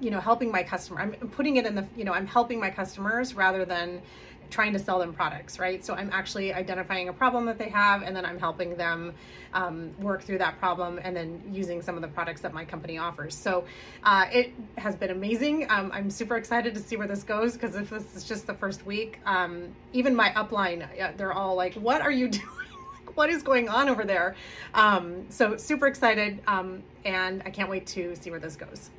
you 0.01 0.11
know 0.11 0.21
helping 0.21 0.51
my 0.51 0.65
customer. 0.65 1.01
I'm 1.01 1.13
putting 1.13 1.57
it 1.57 1.65
in 1.65 1.75
the 1.77 1.87
you 1.97 2.05
know 2.05 2.13
i'm 2.13 2.27
helping 2.27 2.61
my 2.61 2.71
customers 2.71 3.35
rather 3.35 3.65
than 3.65 4.03
trying 4.53 4.73
to 4.73 4.79
sell 4.79 4.99
them 4.99 5.13
products 5.13 5.59
right? 5.59 5.85
So 5.85 5.95
i'm 5.95 6.11
actually 6.13 6.53
identifying 6.53 7.09
a 7.09 7.13
problem 7.13 7.47
that 7.47 7.59
they 7.59 7.69
have 7.71 8.03
and 8.03 8.15
then 8.15 8.25
i'm 8.25 8.39
helping 8.39 8.77
them 8.77 9.15
um, 9.55 9.91
work 9.99 10.23
through 10.23 10.39
that 10.39 10.59
problem 10.59 10.99
and 11.03 11.17
then 11.17 11.43
using 11.51 11.83
some 11.83 11.97
of 11.97 12.03
the 12.03 12.09
products 12.09 12.41
that 12.41 12.55
my 12.55 12.65
company 12.65 12.97
offers. 12.97 13.35
So 13.35 13.65
uh, 14.03 14.27
it 14.33 14.55
has 14.79 14.95
been 14.95 15.11
amazing. 15.11 15.71
Um, 15.71 15.91
i'm 15.93 16.11
super 16.11 16.37
excited 16.37 16.75
to 16.75 16.81
see 16.81 16.97
where 16.97 17.09
this 17.09 17.23
goes 17.23 17.55
because 17.55 17.75
if 17.75 17.91
this 17.91 18.15
is 18.15 18.25
just 18.25 18.47
the 18.47 18.55
first 18.55 18.87
week 18.87 19.19
um, 19.27 19.69
even 19.93 20.15
my 20.15 20.31
upline 20.31 20.87
they're 21.17 21.33
all 21.33 21.55
like 21.55 21.75
what 21.75 22.01
are 22.01 22.13
you 22.13 22.29
doing? 22.39 22.47
What 23.15 23.29
is 23.29 23.43
going 23.43 23.69
on 23.69 23.91
over 23.91 24.05
there? 24.05 24.37
Um, 24.73 25.27
so 25.29 25.57
super 25.57 25.87
excited 25.87 26.41
um, 26.47 26.83
and 27.05 27.43
i 27.45 27.51
can't 27.51 27.69
wait 27.69 27.87
to 27.89 28.15
see 28.17 28.31
where 28.31 28.41
this 28.41 28.57
goes. 28.57 28.91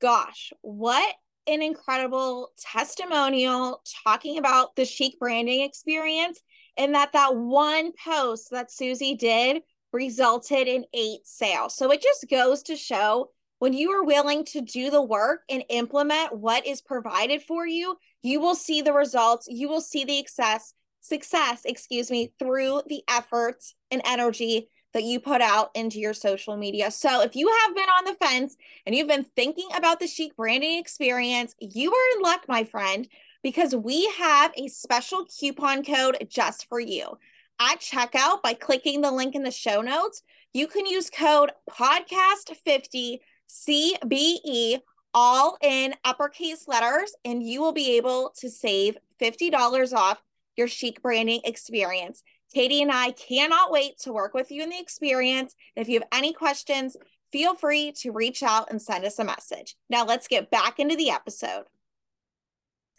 Gosh, 0.00 0.52
what 0.62 1.14
an 1.46 1.62
incredible 1.62 2.50
testimonial 2.58 3.82
talking 4.04 4.38
about 4.38 4.74
the 4.76 4.84
chic 4.84 5.18
branding 5.18 5.62
experience 5.62 6.40
and 6.76 6.94
that 6.94 7.12
that 7.12 7.36
one 7.36 7.92
post 8.04 8.50
that 8.50 8.70
Susie 8.70 9.14
did 9.14 9.62
resulted 9.92 10.68
in 10.68 10.84
eight 10.92 11.20
sales. 11.24 11.76
So 11.76 11.90
it 11.90 12.02
just 12.02 12.26
goes 12.28 12.62
to 12.64 12.76
show 12.76 13.30
when 13.58 13.72
you 13.72 13.90
are 13.92 14.04
willing 14.04 14.44
to 14.46 14.60
do 14.60 14.90
the 14.90 15.02
work 15.02 15.40
and 15.48 15.64
implement 15.70 16.36
what 16.36 16.66
is 16.66 16.82
provided 16.82 17.42
for 17.42 17.66
you, 17.66 17.96
you 18.22 18.40
will 18.40 18.54
see 18.54 18.82
the 18.82 18.92
results, 18.92 19.46
you 19.48 19.68
will 19.68 19.80
see 19.80 20.04
the 20.04 20.18
success 20.18 20.74
success, 21.06 21.62
excuse 21.64 22.10
me, 22.10 22.32
through 22.38 22.82
the 22.88 23.02
efforts 23.08 23.74
and 23.90 24.02
energy 24.04 24.68
that 24.96 25.04
you 25.04 25.20
put 25.20 25.42
out 25.42 25.70
into 25.74 25.98
your 25.98 26.14
social 26.14 26.56
media. 26.56 26.90
So 26.90 27.20
if 27.20 27.36
you 27.36 27.52
have 27.60 27.76
been 27.76 27.84
on 27.84 28.06
the 28.06 28.14
fence 28.14 28.56
and 28.86 28.94
you've 28.94 29.06
been 29.06 29.26
thinking 29.36 29.68
about 29.76 30.00
the 30.00 30.06
chic 30.06 30.34
branding 30.36 30.78
experience, 30.78 31.54
you 31.60 31.92
are 31.92 32.16
in 32.16 32.22
luck, 32.22 32.46
my 32.48 32.64
friend, 32.64 33.06
because 33.42 33.76
we 33.76 34.10
have 34.16 34.52
a 34.56 34.68
special 34.68 35.26
coupon 35.26 35.84
code 35.84 36.26
just 36.30 36.66
for 36.70 36.80
you. 36.80 37.18
At 37.60 37.80
checkout, 37.80 38.40
by 38.42 38.54
clicking 38.54 39.02
the 39.02 39.10
link 39.10 39.34
in 39.34 39.42
the 39.42 39.50
show 39.50 39.82
notes, 39.82 40.22
you 40.54 40.66
can 40.66 40.86
use 40.86 41.10
code 41.10 41.50
podcast50 41.70 43.18
CBE 43.50 44.80
all 45.12 45.58
in 45.60 45.94
uppercase 46.06 46.66
letters, 46.66 47.14
and 47.22 47.42
you 47.42 47.60
will 47.60 47.74
be 47.74 47.98
able 47.98 48.32
to 48.38 48.48
save 48.48 48.96
$50 49.20 49.92
off 49.92 50.22
your 50.56 50.68
chic 50.68 51.02
branding 51.02 51.42
experience. 51.44 52.22
Katie 52.54 52.82
and 52.82 52.92
I 52.92 53.12
cannot 53.12 53.70
wait 53.70 53.98
to 54.00 54.12
work 54.12 54.34
with 54.34 54.50
you 54.50 54.62
in 54.62 54.70
the 54.70 54.78
experience. 54.78 55.54
If 55.74 55.88
you 55.88 56.00
have 56.00 56.08
any 56.12 56.32
questions, 56.32 56.96
feel 57.32 57.54
free 57.54 57.92
to 58.00 58.12
reach 58.12 58.42
out 58.42 58.70
and 58.70 58.80
send 58.80 59.04
us 59.04 59.18
a 59.18 59.24
message. 59.24 59.76
Now, 59.90 60.04
let's 60.04 60.28
get 60.28 60.50
back 60.50 60.78
into 60.78 60.96
the 60.96 61.10
episode. 61.10 61.64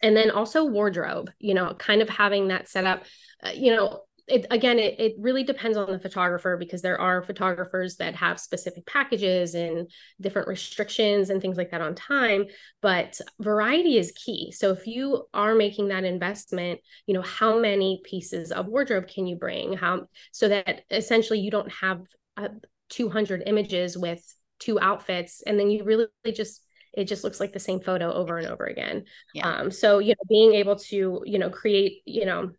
And 0.00 0.16
then 0.16 0.30
also 0.30 0.64
wardrobe, 0.64 1.30
you 1.40 1.54
know, 1.54 1.74
kind 1.74 2.02
of 2.02 2.08
having 2.08 2.48
that 2.48 2.68
set 2.68 2.84
up. 2.84 3.02
Uh, 3.42 3.50
you 3.54 3.74
know, 3.74 4.02
it, 4.28 4.46
again, 4.50 4.78
it, 4.78 4.98
it 4.98 5.14
really 5.18 5.42
depends 5.42 5.76
on 5.76 5.90
the 5.90 5.98
photographer 5.98 6.56
because 6.56 6.82
there 6.82 7.00
are 7.00 7.22
photographers 7.22 7.96
that 7.96 8.14
have 8.14 8.38
specific 8.38 8.86
packages 8.86 9.54
and 9.54 9.90
different 10.20 10.48
restrictions 10.48 11.30
and 11.30 11.40
things 11.40 11.56
like 11.56 11.70
that 11.70 11.80
on 11.80 11.94
time. 11.94 12.46
But 12.82 13.20
variety 13.40 13.98
is 13.98 14.12
key. 14.12 14.52
So 14.52 14.70
if 14.72 14.86
you 14.86 15.24
are 15.32 15.54
making 15.54 15.88
that 15.88 16.04
investment, 16.04 16.80
you 17.06 17.14
know, 17.14 17.22
how 17.22 17.58
many 17.58 18.00
pieces 18.04 18.52
of 18.52 18.66
wardrobe 18.66 19.08
can 19.08 19.26
you 19.26 19.36
bring? 19.36 19.72
How 19.74 20.06
so 20.32 20.48
that 20.48 20.82
essentially 20.90 21.40
you 21.40 21.50
don't 21.50 21.72
have 21.72 22.02
uh, 22.36 22.48
200 22.90 23.42
images 23.46 23.96
with 23.96 24.22
two 24.58 24.78
outfits 24.80 25.42
and 25.46 25.58
then 25.58 25.70
you 25.70 25.84
really 25.84 26.06
just 26.34 26.62
it 26.94 27.04
just 27.04 27.22
looks 27.22 27.38
like 27.38 27.52
the 27.52 27.60
same 27.60 27.80
photo 27.80 28.12
over 28.12 28.38
and 28.38 28.48
over 28.48 28.64
again. 28.64 29.04
Yeah. 29.34 29.48
Um, 29.48 29.70
so 29.70 29.98
you 29.98 30.10
know, 30.10 30.24
being 30.28 30.54
able 30.54 30.76
to 30.76 31.22
you 31.24 31.38
know 31.38 31.50
create 31.50 32.02
you 32.04 32.26
know 32.26 32.50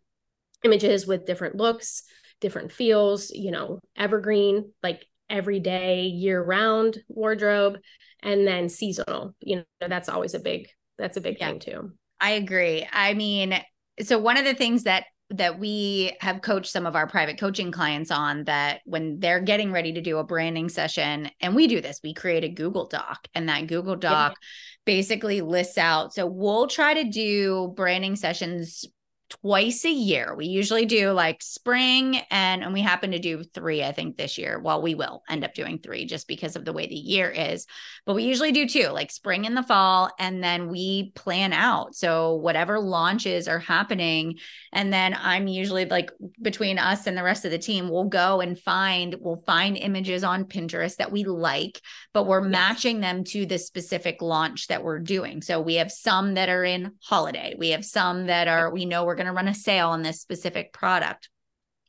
images 0.64 1.06
with 1.06 1.26
different 1.26 1.56
looks, 1.56 2.02
different 2.40 2.72
feels, 2.72 3.30
you 3.30 3.50
know, 3.50 3.80
evergreen, 3.96 4.72
like 4.82 5.06
everyday 5.28 6.02
year 6.02 6.42
round 6.42 6.98
wardrobe, 7.08 7.78
and 8.22 8.46
then 8.46 8.68
seasonal. 8.68 9.34
You 9.40 9.56
know, 9.56 9.88
that's 9.88 10.08
always 10.08 10.34
a 10.34 10.40
big 10.40 10.68
that's 10.98 11.16
a 11.16 11.20
big 11.20 11.36
yeah. 11.40 11.48
thing 11.48 11.60
too. 11.60 11.92
I 12.20 12.32
agree. 12.32 12.86
I 12.92 13.14
mean, 13.14 13.58
so 14.02 14.18
one 14.18 14.36
of 14.36 14.44
the 14.44 14.54
things 14.54 14.84
that 14.84 15.04
that 15.30 15.60
we 15.60 16.16
have 16.20 16.42
coached 16.42 16.72
some 16.72 16.86
of 16.86 16.96
our 16.96 17.06
private 17.06 17.38
coaching 17.38 17.70
clients 17.70 18.10
on 18.10 18.44
that 18.44 18.80
when 18.84 19.20
they're 19.20 19.40
getting 19.40 19.70
ready 19.70 19.92
to 19.92 20.00
do 20.00 20.18
a 20.18 20.24
branding 20.24 20.68
session 20.68 21.30
and 21.40 21.54
we 21.54 21.68
do 21.68 21.80
this 21.80 22.00
we 22.02 22.12
create 22.12 22.42
a 22.42 22.48
google 22.48 22.88
doc 22.88 23.28
and 23.32 23.48
that 23.48 23.68
google 23.68 23.94
doc 23.94 24.32
yeah. 24.32 24.46
basically 24.84 25.40
lists 25.40 25.78
out 25.78 26.12
so 26.12 26.26
we'll 26.26 26.66
try 26.66 26.94
to 26.94 27.08
do 27.08 27.72
branding 27.76 28.16
sessions 28.16 28.84
twice 29.30 29.84
a 29.84 29.90
year. 29.90 30.34
We 30.36 30.46
usually 30.46 30.84
do 30.84 31.12
like 31.12 31.42
spring 31.42 32.16
and 32.30 32.62
and 32.62 32.72
we 32.72 32.82
happen 32.82 33.12
to 33.12 33.18
do 33.18 33.42
3 33.42 33.84
I 33.84 33.92
think 33.92 34.16
this 34.16 34.36
year. 34.36 34.60
Well, 34.60 34.82
we 34.82 34.94
will 34.94 35.22
end 35.28 35.44
up 35.44 35.54
doing 35.54 35.78
3 35.78 36.04
just 36.04 36.28
because 36.28 36.56
of 36.56 36.64
the 36.64 36.72
way 36.72 36.86
the 36.86 36.94
year 36.94 37.30
is. 37.30 37.66
But 38.04 38.14
we 38.14 38.24
usually 38.24 38.52
do 38.52 38.68
two, 38.68 38.88
like 38.88 39.10
spring 39.10 39.46
and 39.46 39.56
the 39.56 39.62
fall 39.62 40.10
and 40.18 40.42
then 40.42 40.68
we 40.68 41.12
plan 41.12 41.52
out. 41.52 41.94
So 41.94 42.34
whatever 42.34 42.80
launches 42.80 43.48
are 43.48 43.58
happening 43.58 44.38
and 44.72 44.92
then 44.92 45.16
I'm 45.18 45.46
usually 45.46 45.84
like 45.84 46.10
between 46.42 46.78
us 46.78 47.06
and 47.06 47.16
the 47.16 47.22
rest 47.22 47.44
of 47.44 47.52
the 47.52 47.58
team, 47.58 47.88
we'll 47.88 48.04
go 48.04 48.40
and 48.40 48.58
find 48.58 49.14
we'll 49.20 49.42
find 49.46 49.76
images 49.76 50.24
on 50.24 50.44
Pinterest 50.44 50.96
that 50.96 51.12
we 51.12 51.24
like, 51.24 51.80
but 52.12 52.26
we're 52.26 52.42
yes. 52.42 52.50
matching 52.50 53.00
them 53.00 53.24
to 53.24 53.46
the 53.46 53.58
specific 53.58 54.20
launch 54.20 54.66
that 54.66 54.82
we're 54.82 54.98
doing. 54.98 55.40
So 55.40 55.60
we 55.60 55.76
have 55.76 55.92
some 55.92 56.34
that 56.34 56.48
are 56.48 56.64
in 56.64 56.92
holiday. 57.02 57.54
We 57.56 57.70
have 57.70 57.84
some 57.84 58.26
that 58.26 58.48
are 58.48 58.72
we 58.72 58.84
know 58.84 59.04
we're 59.04 59.19
going 59.20 59.26
to 59.26 59.36
run 59.36 59.48
a 59.48 59.54
sale 59.54 59.90
on 59.90 60.02
this 60.02 60.20
specific 60.20 60.72
product. 60.72 61.28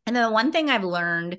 And 0.06 0.16
then 0.16 0.24
the 0.24 0.32
one 0.32 0.52
thing 0.52 0.70
I've 0.70 0.84
learned 0.84 1.38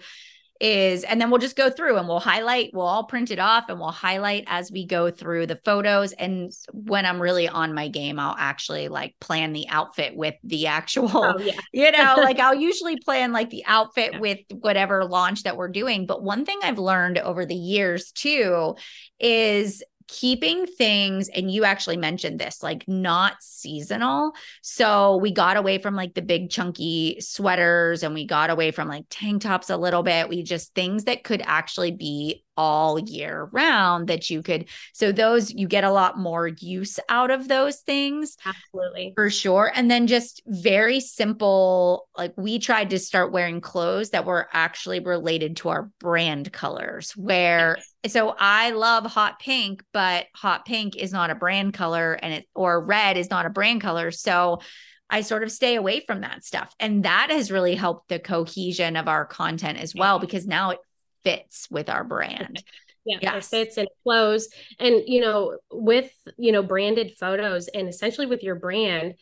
is 0.62 1.02
and 1.02 1.20
then 1.20 1.28
we'll 1.28 1.40
just 1.40 1.56
go 1.56 1.68
through 1.68 1.98
and 1.98 2.06
we'll 2.06 2.20
highlight 2.20 2.70
we'll 2.72 2.86
all 2.86 3.02
print 3.04 3.32
it 3.32 3.40
off 3.40 3.64
and 3.68 3.80
we'll 3.80 3.90
highlight 3.90 4.44
as 4.46 4.70
we 4.70 4.86
go 4.86 5.10
through 5.10 5.44
the 5.44 5.56
photos 5.64 6.12
and 6.12 6.52
when 6.72 7.04
i'm 7.04 7.20
really 7.20 7.48
on 7.48 7.74
my 7.74 7.88
game 7.88 8.20
i'll 8.20 8.36
actually 8.38 8.86
like 8.86 9.12
plan 9.18 9.52
the 9.52 9.68
outfit 9.68 10.16
with 10.16 10.36
the 10.44 10.68
actual 10.68 11.10
oh, 11.12 11.38
yeah. 11.40 11.52
you 11.72 11.90
know 11.90 12.14
like 12.18 12.38
i'll 12.40 12.54
usually 12.54 12.96
plan 12.96 13.32
like 13.32 13.50
the 13.50 13.64
outfit 13.66 14.12
yeah. 14.12 14.20
with 14.20 14.38
whatever 14.52 15.04
launch 15.04 15.42
that 15.42 15.56
we're 15.56 15.66
doing 15.66 16.06
but 16.06 16.22
one 16.22 16.44
thing 16.44 16.60
i've 16.62 16.78
learned 16.78 17.18
over 17.18 17.44
the 17.44 17.56
years 17.56 18.12
too 18.12 18.76
is 19.18 19.82
keeping 20.08 20.66
things 20.66 21.28
and 21.28 21.50
you 21.50 21.64
actually 21.64 21.96
mentioned 21.96 22.38
this 22.38 22.62
like 22.62 22.86
not 22.86 23.34
seasonal. 23.40 24.32
So 24.62 25.16
we 25.16 25.32
got 25.32 25.56
away 25.56 25.78
from 25.78 25.94
like 25.94 26.14
the 26.14 26.22
big 26.22 26.50
chunky 26.50 27.20
sweaters 27.20 28.02
and 28.02 28.14
we 28.14 28.26
got 28.26 28.50
away 28.50 28.70
from 28.70 28.88
like 28.88 29.04
tank 29.10 29.42
tops 29.42 29.70
a 29.70 29.76
little 29.76 30.02
bit. 30.02 30.28
We 30.28 30.42
just 30.42 30.74
things 30.74 31.04
that 31.04 31.24
could 31.24 31.42
actually 31.44 31.92
be 31.92 32.44
all 32.56 32.98
year 32.98 33.48
round 33.52 34.08
that 34.08 34.28
you 34.30 34.42
could 34.42 34.66
so 34.92 35.10
those 35.12 35.50
you 35.50 35.66
get 35.66 35.84
a 35.84 35.90
lot 35.90 36.18
more 36.18 36.48
use 36.48 36.98
out 37.08 37.30
of 37.30 37.48
those 37.48 37.78
things 37.80 38.36
absolutely 38.44 39.12
for 39.14 39.30
sure 39.30 39.72
and 39.74 39.90
then 39.90 40.06
just 40.06 40.42
very 40.46 41.00
simple 41.00 42.08
like 42.16 42.32
we 42.36 42.58
tried 42.58 42.90
to 42.90 42.98
start 42.98 43.32
wearing 43.32 43.60
clothes 43.60 44.10
that 44.10 44.26
were 44.26 44.48
actually 44.52 45.00
related 45.00 45.56
to 45.56 45.68
our 45.68 45.90
brand 45.98 46.52
colors 46.52 47.12
where 47.16 47.78
so 48.08 48.34
I 48.36 48.70
love 48.70 49.06
hot 49.06 49.38
pink, 49.38 49.84
but 49.92 50.26
hot 50.34 50.64
pink 50.64 50.96
is 50.96 51.12
not 51.12 51.30
a 51.30 51.36
brand 51.36 51.74
color 51.74 52.14
and 52.14 52.34
it 52.34 52.48
or 52.54 52.84
red 52.84 53.16
is 53.16 53.30
not 53.30 53.46
a 53.46 53.50
brand 53.50 53.80
color. 53.80 54.10
So 54.10 54.60
I 55.08 55.20
sort 55.20 55.42
of 55.42 55.52
stay 55.52 55.76
away 55.76 56.00
from 56.00 56.22
that 56.22 56.42
stuff. 56.44 56.74
And 56.80 57.04
that 57.04 57.28
has 57.30 57.52
really 57.52 57.74
helped 57.74 58.08
the 58.08 58.18
cohesion 58.18 58.96
of 58.96 59.08
our 59.08 59.26
content 59.26 59.78
as 59.78 59.94
well 59.94 60.18
because 60.18 60.46
now 60.46 60.70
it 60.70 60.78
fits 61.24 61.68
with 61.70 61.88
our 61.88 62.04
brand. 62.04 62.62
Yeah, 63.04 63.18
yes. 63.20 63.52
it 63.52 63.56
fits 63.56 63.78
and 63.78 63.88
it 63.88 63.96
flows. 64.04 64.46
And 64.78 65.02
you 65.08 65.20
know, 65.20 65.58
with 65.72 66.08
you 66.38 66.52
know, 66.52 66.62
branded 66.62 67.14
photos 67.18 67.66
and 67.66 67.88
essentially 67.88 68.28
with 68.28 68.44
your 68.44 68.54
brand, 68.54 69.14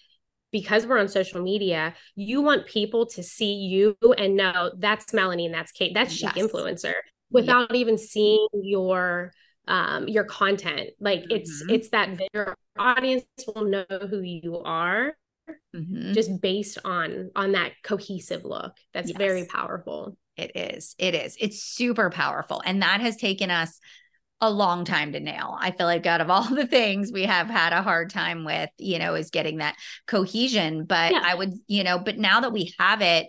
because 0.53 0.87
we're 0.87 0.99
on 0.99 1.09
social 1.09 1.43
media, 1.43 1.95
you 2.15 2.43
want 2.43 2.67
people 2.67 3.07
to 3.07 3.23
see 3.23 3.55
you 3.55 3.97
and 4.19 4.37
know 4.37 4.71
that's 4.77 5.15
Melanie 5.15 5.47
and 5.47 5.55
that's 5.55 5.73
Kate, 5.73 5.93
that's 5.95 6.13
chic 6.13 6.37
yes. 6.37 6.47
influencer 6.47 6.93
without 7.31 7.71
yeah. 7.71 7.81
even 7.81 7.97
seeing 7.97 8.47
your 8.53 9.33
um 9.69 10.09
your 10.09 10.25
content 10.25 10.91
like 11.01 11.21
mm-hmm. 11.21 11.37
it's 11.37 11.65
it's 11.69 11.91
that 11.91 12.09
your 12.33 12.57
audience 12.79 13.25
will 13.55 13.65
know 13.65 13.85
who 14.09 14.21
you 14.21 14.59
are 14.59 15.15
mm-hmm. 15.75 16.13
just 16.13 16.41
based 16.41 16.79
on 16.85 17.31
on 17.37 17.53
that 17.53 17.73
cohesive 17.83 18.45
look 18.45 18.73
that's 18.93 19.09
yes. 19.09 19.19
very 19.19 19.45
powerful 19.45 20.17
it 20.37 20.53
is 20.55 20.95
it 20.99 21.15
is 21.15 21.37
it's 21.41 21.63
super 21.63 22.11
powerful 22.11 22.63
and 22.65 22.83
that 22.83 23.01
has 23.01 23.17
taken 23.17 23.51
us 23.51 23.79
a 24.43 24.51
long 24.51 24.85
time 24.85 25.13
to 25.13 25.21
nail. 25.21 25.57
I 25.61 25.71
feel 25.71 25.87
like 25.87 26.07
out 26.07 26.21
of 26.21 26.31
all 26.31 26.45
the 26.55 26.67
things 26.67 27.13
we 27.13 27.25
have 27.25 27.49
had 27.49 27.73
a 27.73 27.83
hard 27.83 28.11
time 28.11 28.45
with, 28.45 28.71
you 28.79 28.99
know, 28.99 29.15
is 29.15 29.31
getting 29.31 29.59
that 29.59 29.77
cohesion. 30.07 30.85
But 30.85 31.13
yeah. 31.13 31.23
I 31.23 31.35
would, 31.35 31.55
you 31.67 31.85
know, 31.85 31.99
but 31.99 32.19
now 32.19 32.41
that 32.41 32.53
we 32.53 32.73
have 32.79 33.03
it, 33.03 33.27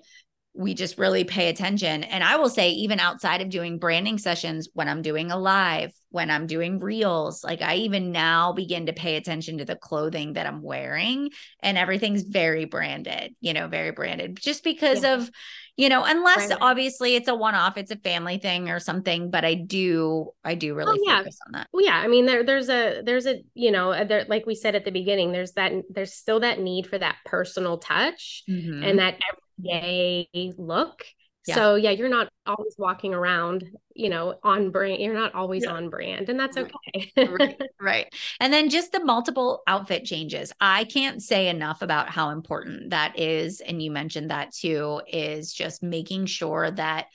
we 0.54 0.74
just 0.74 0.98
really 0.98 1.24
pay 1.24 1.50
attention. 1.50 2.04
And 2.04 2.24
I 2.24 2.38
will 2.38 2.50
say, 2.50 2.72
even 2.72 3.00
outside 3.00 3.42
of 3.42 3.50
doing 3.50 3.80
branding 3.80 4.18
sessions, 4.18 4.70
when 4.74 4.90
I'm 4.90 5.02
doing 5.02 5.32
a 5.32 5.38
live, 5.38 5.92
when 6.12 6.30
I'm 6.30 6.46
doing 6.46 6.80
reels, 6.80 7.44
like 7.44 7.62
I 7.62 7.78
even 7.78 8.12
now 8.12 8.52
begin 8.52 8.86
to 8.86 8.94
pay 8.94 9.16
attention 9.16 9.58
to 9.58 9.66
the 9.66 9.76
clothing 9.76 10.34
that 10.34 10.46
I'm 10.46 10.62
wearing, 10.62 11.32
and 11.64 11.78
everything's 11.78 12.24
very 12.24 12.66
branded, 12.66 13.34
you 13.42 13.54
know, 13.54 13.68
very 13.68 13.92
branded, 13.92 14.38
just 14.40 14.64
because 14.64 15.04
yeah. 15.04 15.16
of, 15.16 15.32
you 15.78 15.88
know, 15.88 16.04
unless 16.04 16.50
right. 16.50 16.58
obviously 16.62 17.16
it's 17.16 17.30
a 17.30 17.34
one 17.34 17.56
off, 17.56 17.78
it's 17.78 17.92
a 17.92 17.96
family 17.96 18.38
thing 18.38 18.70
or 18.70 18.80
something. 18.80 19.32
But 19.32 19.46
I 19.46 19.54
do, 19.54 20.32
I 20.44 20.56
do 20.56 20.76
really 20.76 21.00
oh, 21.00 21.04
yeah. 21.08 21.20
focus 21.20 21.40
on 21.48 21.54
that. 21.54 21.68
Well, 21.72 21.86
yeah. 21.86 21.98
I 21.98 22.08
mean, 22.08 22.26
there, 22.26 22.44
there's 22.44 22.70
a, 22.70 23.02
there's 23.04 23.26
a, 23.26 23.42
you 23.54 23.72
know, 23.72 24.04
there, 24.06 24.26
like 24.28 24.46
we 24.46 24.54
said 24.54 24.76
at 24.76 24.84
the 24.84 24.92
beginning, 24.92 25.32
there's 25.32 25.54
that, 25.54 25.72
there's 25.90 26.14
still 26.14 26.42
that 26.42 26.60
need 26.60 26.88
for 26.88 27.00
that 27.00 27.16
personal 27.26 27.78
touch 27.78 28.44
mm-hmm. 28.50 28.84
and 28.84 29.00
that 29.00 29.18
yay 29.62 30.28
look. 30.58 31.06
Yeah. 31.48 31.56
So 31.56 31.76
yeah, 31.76 31.90
you're 31.90 32.10
not 32.10 32.30
always 32.46 32.76
walking 32.78 33.16
around, 33.16 33.66
you 33.96 34.10
know, 34.10 34.36
on 34.44 34.70
brand. 34.70 35.02
You're 35.02 35.16
not 35.16 35.34
always 35.34 35.64
yeah. 35.64 35.72
on 35.72 35.90
brand, 35.90 36.30
and 36.30 36.40
that's 36.40 36.56
okay. 36.56 37.12
right, 37.18 37.60
right. 37.82 38.14
And 38.40 38.54
then 38.54 38.70
just 38.70 38.92
the 38.92 39.04
multiple 39.04 39.64
outfit 39.66 40.06
changes. 40.06 40.54
I 40.62 40.84
can't 40.84 41.22
say 41.22 41.48
enough 41.48 41.82
about 41.82 42.10
how 42.10 42.30
important 42.30 42.92
that 42.92 43.18
is. 43.18 43.60
And 43.60 43.82
you 43.82 43.90
mentioned 43.90 44.30
that 44.30 44.54
too, 44.54 45.02
is 45.08 45.52
just 45.52 45.82
making 45.82 46.28
sure 46.28 46.70
that 46.72 47.08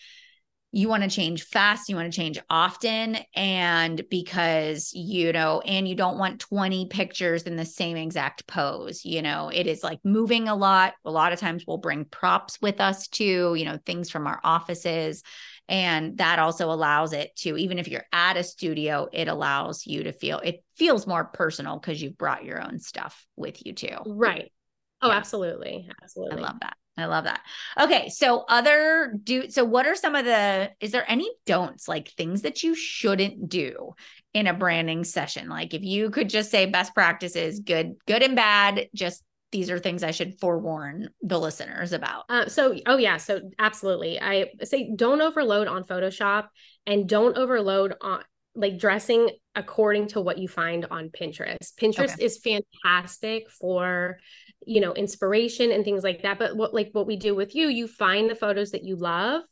you 0.72 0.88
want 0.88 1.02
to 1.02 1.08
change 1.08 1.44
fast, 1.44 1.88
you 1.88 1.96
want 1.96 2.12
to 2.12 2.16
change 2.16 2.38
often. 2.50 3.16
And 3.34 4.02
because, 4.10 4.92
you 4.92 5.32
know, 5.32 5.60
and 5.60 5.88
you 5.88 5.94
don't 5.94 6.18
want 6.18 6.40
20 6.40 6.88
pictures 6.88 7.44
in 7.44 7.56
the 7.56 7.64
same 7.64 7.96
exact 7.96 8.46
pose, 8.46 9.04
you 9.04 9.22
know, 9.22 9.48
it 9.48 9.66
is 9.66 9.82
like 9.82 10.00
moving 10.04 10.48
a 10.48 10.54
lot. 10.54 10.94
A 11.04 11.10
lot 11.10 11.32
of 11.32 11.40
times 11.40 11.64
we'll 11.66 11.78
bring 11.78 12.04
props 12.04 12.60
with 12.60 12.80
us 12.80 13.08
too, 13.08 13.54
you 13.56 13.64
know, 13.64 13.78
things 13.86 14.10
from 14.10 14.26
our 14.26 14.40
offices. 14.44 15.22
And 15.68 16.18
that 16.18 16.38
also 16.38 16.70
allows 16.70 17.12
it 17.12 17.34
to, 17.36 17.56
even 17.56 17.78
if 17.78 17.88
you're 17.88 18.06
at 18.12 18.36
a 18.36 18.44
studio, 18.44 19.08
it 19.12 19.28
allows 19.28 19.86
you 19.86 20.04
to 20.04 20.12
feel, 20.12 20.40
it 20.40 20.62
feels 20.76 21.06
more 21.06 21.24
personal 21.24 21.78
because 21.78 22.00
you've 22.02 22.18
brought 22.18 22.44
your 22.44 22.62
own 22.62 22.78
stuff 22.78 23.26
with 23.34 23.64
you 23.64 23.72
too. 23.72 23.96
Right. 24.04 24.52
Oh, 25.00 25.08
yeah. 25.08 25.16
absolutely. 25.16 25.88
Absolutely. 26.02 26.38
I 26.38 26.40
love 26.40 26.60
that. 26.60 26.76
I 26.98 27.04
love 27.06 27.24
that. 27.24 27.40
Okay. 27.78 28.08
So, 28.08 28.44
other 28.48 29.14
do, 29.22 29.50
so 29.50 29.64
what 29.64 29.86
are 29.86 29.94
some 29.94 30.14
of 30.14 30.24
the, 30.24 30.70
is 30.80 30.92
there 30.92 31.04
any 31.08 31.30
don'ts, 31.44 31.88
like 31.88 32.08
things 32.08 32.42
that 32.42 32.62
you 32.62 32.74
shouldn't 32.74 33.48
do 33.48 33.94
in 34.32 34.46
a 34.46 34.54
branding 34.54 35.04
session? 35.04 35.48
Like, 35.48 35.74
if 35.74 35.82
you 35.82 36.10
could 36.10 36.30
just 36.30 36.50
say 36.50 36.66
best 36.66 36.94
practices, 36.94 37.60
good, 37.60 37.96
good 38.06 38.22
and 38.22 38.34
bad, 38.34 38.88
just 38.94 39.22
these 39.52 39.70
are 39.70 39.78
things 39.78 40.02
I 40.02 40.10
should 40.10 40.40
forewarn 40.40 41.10
the 41.22 41.38
listeners 41.38 41.92
about. 41.92 42.24
Uh, 42.28 42.48
so, 42.48 42.74
oh, 42.86 42.96
yeah. 42.96 43.18
So, 43.18 43.40
absolutely. 43.58 44.20
I 44.20 44.50
say 44.64 44.90
don't 44.96 45.20
overload 45.20 45.68
on 45.68 45.84
Photoshop 45.84 46.48
and 46.86 47.08
don't 47.08 47.36
overload 47.36 47.94
on 48.00 48.22
like 48.54 48.78
dressing 48.78 49.28
according 49.54 50.08
to 50.08 50.20
what 50.20 50.38
you 50.38 50.48
find 50.48 50.86
on 50.90 51.10
Pinterest. 51.10 51.74
Pinterest 51.78 52.14
okay. 52.14 52.24
is 52.24 52.38
fantastic 52.38 53.50
for 53.50 54.18
you 54.66 54.80
know 54.80 54.92
inspiration 54.94 55.72
and 55.72 55.84
things 55.84 56.04
like 56.04 56.22
that. 56.22 56.38
But 56.38 56.56
what 56.56 56.74
like 56.74 56.90
what 56.92 57.06
we 57.06 57.16
do 57.16 57.34
with 57.34 57.54
you 57.54 57.68
you 57.68 57.88
find 57.88 58.28
the 58.28 58.34
photos 58.34 58.72
that 58.72 58.84
you 58.84 58.96
love 58.96 59.42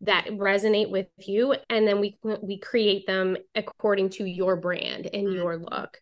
that 0.00 0.26
resonate 0.26 0.90
with 0.90 1.06
you 1.18 1.54
and 1.70 1.86
then 1.86 2.00
we 2.00 2.18
we 2.42 2.58
create 2.58 3.06
them 3.06 3.36
according 3.54 4.10
to 4.10 4.24
your 4.24 4.56
brand 4.56 5.08
and 5.12 5.26
mm-hmm. 5.28 5.36
your 5.36 5.56
look. 5.56 5.98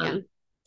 Um, 0.00 0.06
yeah 0.06 0.18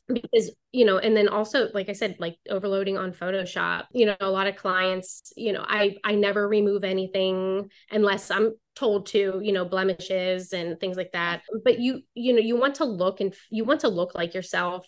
because 0.10 0.56
you 0.72 0.86
know 0.86 1.00
and 1.00 1.18
then 1.18 1.28
also 1.28 1.68
like 1.74 1.90
i 1.90 1.92
said 1.92 2.16
like 2.18 2.38
overloading 2.50 2.98
on 2.98 3.12
photoshop 3.12 3.88
you 3.92 4.06
know 4.06 4.16
a 4.22 4.32
lot 4.32 4.48
of 4.48 4.56
clients 4.56 5.34
you 5.36 5.52
know 5.52 5.66
i 5.68 5.98
i 6.06 6.16
never 6.16 6.48
remove 6.48 6.86
anything 6.86 7.70
unless 7.92 8.32
i'm 8.32 8.54
told 8.78 9.08
to 9.08 9.40
you 9.44 9.52
know 9.52 9.66
blemishes 9.66 10.54
and 10.54 10.80
things 10.80 10.98
like 10.98 11.12
that. 11.12 11.42
But 11.64 11.80
you 11.80 12.02
you 12.14 12.34
know 12.34 12.40
you 12.40 12.58
want 12.58 12.76
to 12.76 12.86
look 12.86 13.20
and 13.20 13.34
you 13.50 13.66
want 13.66 13.82
to 13.82 13.88
look 13.88 14.14
like 14.14 14.34
yourself. 14.34 14.88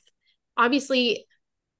Obviously 0.55 1.25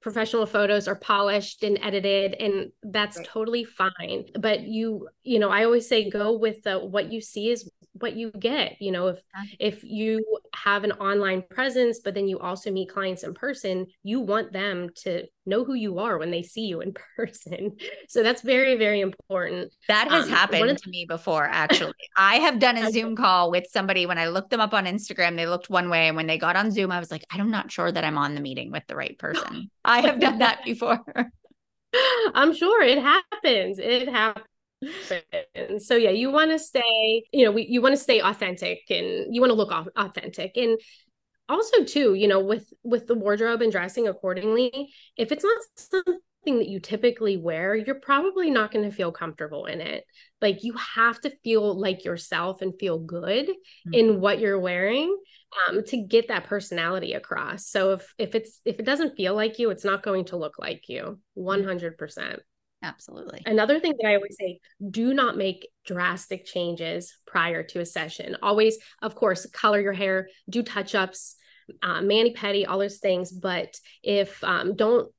professional 0.00 0.46
photos 0.46 0.88
are 0.88 0.94
polished 0.94 1.62
and 1.62 1.78
edited 1.82 2.34
and 2.34 2.70
that's 2.84 3.18
right. 3.18 3.26
totally 3.26 3.64
fine 3.64 4.24
but 4.38 4.62
you 4.62 5.08
you 5.24 5.38
know 5.38 5.50
i 5.50 5.64
always 5.64 5.86
say 5.86 6.08
go 6.08 6.36
with 6.36 6.62
the 6.62 6.78
what 6.78 7.12
you 7.12 7.20
see 7.20 7.50
is 7.50 7.70
what 7.94 8.14
you 8.14 8.30
get 8.30 8.80
you 8.80 8.92
know 8.92 9.08
if 9.08 9.18
if 9.58 9.82
you 9.82 10.24
have 10.54 10.84
an 10.84 10.92
online 10.92 11.42
presence 11.50 12.00
but 12.02 12.14
then 12.14 12.28
you 12.28 12.38
also 12.38 12.70
meet 12.70 12.88
clients 12.88 13.24
in 13.24 13.34
person 13.34 13.86
you 14.02 14.20
want 14.20 14.52
them 14.52 14.88
to 14.94 15.24
know 15.46 15.64
who 15.64 15.74
you 15.74 15.98
are 15.98 16.16
when 16.16 16.30
they 16.30 16.42
see 16.42 16.66
you 16.66 16.80
in 16.80 16.94
person. 17.16 17.76
So 18.08 18.22
that's 18.22 18.42
very 18.42 18.76
very 18.76 19.00
important. 19.00 19.72
That 19.88 20.08
has 20.08 20.26
um, 20.26 20.30
happened 20.30 20.78
to 20.78 20.90
me 20.90 21.04
before 21.06 21.44
actually. 21.44 21.92
I 22.16 22.36
have 22.36 22.58
done 22.58 22.76
a 22.76 22.90
zoom 22.92 23.16
call 23.16 23.50
with 23.50 23.66
somebody 23.70 24.06
when 24.06 24.18
i 24.18 24.28
looked 24.28 24.50
them 24.50 24.60
up 24.60 24.72
on 24.72 24.86
instagram 24.86 25.36
they 25.36 25.46
looked 25.46 25.68
one 25.68 25.90
way 25.90 26.08
and 26.08 26.16
when 26.16 26.26
they 26.26 26.38
got 26.38 26.56
on 26.56 26.70
zoom 26.70 26.92
i 26.92 26.98
was 26.98 27.10
like 27.10 27.24
i'm 27.30 27.50
not 27.50 27.70
sure 27.70 27.90
that 27.90 28.04
i'm 28.04 28.18
on 28.18 28.34
the 28.34 28.40
meeting 28.40 28.70
with 28.70 28.86
the 28.86 28.96
right 28.96 29.18
person. 29.18 29.70
I 29.84 30.00
have 30.00 30.20
done 30.20 30.38
that 30.38 30.64
before. 30.64 31.00
I'm 32.34 32.54
sure 32.54 32.82
it 32.82 32.98
happens. 32.98 33.78
It 33.78 34.08
happens 34.08 34.46
so 35.80 35.96
yeah 35.96 36.10
you 36.10 36.30
want 36.30 36.50
to 36.50 36.58
stay 36.58 37.24
you 37.32 37.44
know 37.44 37.50
we, 37.50 37.66
you 37.68 37.82
want 37.82 37.92
to 37.94 38.00
stay 38.00 38.20
authentic 38.20 38.80
and 38.90 39.34
you 39.34 39.40
want 39.40 39.50
to 39.50 39.54
look 39.54 39.72
authentic. 39.96 40.56
And 40.56 40.78
also 41.48 41.84
too 41.84 42.14
you 42.14 42.28
know 42.28 42.40
with 42.40 42.72
with 42.84 43.06
the 43.06 43.14
wardrobe 43.14 43.60
and 43.60 43.72
dressing 43.72 44.06
accordingly 44.06 44.88
if 45.16 45.32
it's 45.32 45.42
not 45.42 45.58
something 45.76 46.20
that 46.46 46.68
you 46.68 46.80
typically 46.80 47.36
wear 47.36 47.74
you're 47.74 47.96
probably 47.96 48.50
not 48.50 48.70
going 48.70 48.88
to 48.88 48.94
feel 48.94 49.12
comfortable 49.12 49.66
in 49.66 49.80
it. 49.80 50.04
Like 50.40 50.64
you 50.64 50.74
have 50.74 51.20
to 51.22 51.30
feel 51.42 51.78
like 51.78 52.04
yourself 52.04 52.62
and 52.62 52.72
feel 52.78 52.98
good 52.98 53.48
mm-hmm. 53.48 53.94
in 53.94 54.20
what 54.20 54.38
you're 54.38 54.58
wearing 54.58 55.14
um, 55.68 55.82
to 55.84 55.96
get 55.98 56.28
that 56.28 56.44
personality 56.44 57.12
across. 57.12 57.66
So 57.66 57.92
if 57.94 58.14
if 58.18 58.34
it's 58.34 58.60
if 58.64 58.78
it 58.78 58.86
doesn't 58.86 59.16
feel 59.16 59.34
like 59.34 59.58
you 59.58 59.70
it's 59.70 59.84
not 59.84 60.02
going 60.02 60.26
to 60.26 60.36
look 60.36 60.58
like 60.58 60.88
you. 60.88 61.18
100% 61.36 62.38
Absolutely. 62.82 63.42
Another 63.44 63.78
thing 63.78 63.94
that 64.00 64.08
I 64.08 64.14
always 64.14 64.36
say 64.38 64.58
do 64.90 65.12
not 65.12 65.36
make 65.36 65.68
drastic 65.84 66.46
changes 66.46 67.14
prior 67.26 67.62
to 67.64 67.80
a 67.80 67.86
session. 67.86 68.36
Always, 68.42 68.78
of 69.02 69.14
course, 69.14 69.46
color 69.46 69.80
your 69.80 69.92
hair, 69.92 70.28
do 70.48 70.62
touch 70.62 70.94
ups, 70.94 71.36
uh, 71.82 72.00
mani 72.00 72.34
pedi, 72.34 72.66
all 72.66 72.78
those 72.78 72.98
things. 72.98 73.32
But 73.32 73.78
if 74.02 74.42
um, 74.42 74.76
don't, 74.76 75.12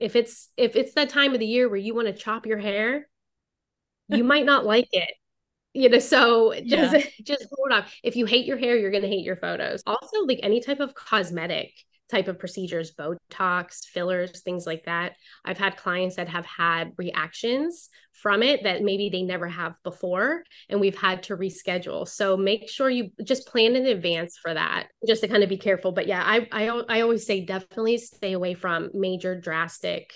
if 0.00 0.16
it's 0.16 0.48
if 0.56 0.74
it's 0.74 0.94
that 0.94 1.10
time 1.10 1.34
of 1.34 1.40
the 1.40 1.46
year 1.46 1.68
where 1.68 1.76
you 1.76 1.94
want 1.94 2.08
to 2.08 2.14
chop 2.14 2.46
your 2.46 2.58
hair, 2.58 3.08
you 4.08 4.24
might 4.24 4.46
not 4.46 4.64
like 4.66 4.88
it 4.92 5.10
you 5.76 5.90
know 5.90 5.98
so 5.98 6.54
just 6.64 6.94
yeah. 6.94 7.04
just 7.22 7.46
hold 7.52 7.70
on 7.70 7.84
if 8.02 8.16
you 8.16 8.24
hate 8.24 8.46
your 8.46 8.56
hair 8.56 8.76
you're 8.76 8.90
going 8.90 9.02
to 9.02 9.08
hate 9.08 9.24
your 9.24 9.36
photos 9.36 9.82
also 9.86 10.20
like 10.24 10.40
any 10.42 10.60
type 10.60 10.80
of 10.80 10.94
cosmetic 10.94 11.70
type 12.10 12.28
of 12.28 12.38
procedures 12.38 12.94
botox 12.94 13.84
fillers 13.86 14.40
things 14.42 14.66
like 14.66 14.84
that. 14.84 15.14
I've 15.44 15.58
had 15.58 15.76
clients 15.76 16.16
that 16.16 16.28
have 16.28 16.46
had 16.46 16.92
reactions 16.96 17.88
from 18.12 18.42
it 18.42 18.62
that 18.62 18.82
maybe 18.82 19.08
they 19.08 19.22
never 19.22 19.48
have 19.48 19.74
before 19.82 20.42
and 20.68 20.80
we've 20.80 20.96
had 20.96 21.24
to 21.24 21.36
reschedule. 21.36 22.08
So 22.08 22.36
make 22.36 22.68
sure 22.68 22.88
you 22.88 23.10
just 23.24 23.46
plan 23.46 23.76
in 23.76 23.86
advance 23.86 24.38
for 24.40 24.54
that 24.54 24.88
just 25.06 25.20
to 25.22 25.28
kind 25.28 25.42
of 25.42 25.48
be 25.48 25.58
careful. 25.58 25.92
But 25.92 26.06
yeah 26.06 26.22
i 26.24 26.46
i, 26.52 26.82
I 26.88 27.00
always 27.00 27.26
say 27.26 27.44
definitely 27.44 27.98
stay 27.98 28.32
away 28.32 28.54
from 28.54 28.90
major 28.94 29.38
drastic 29.38 30.12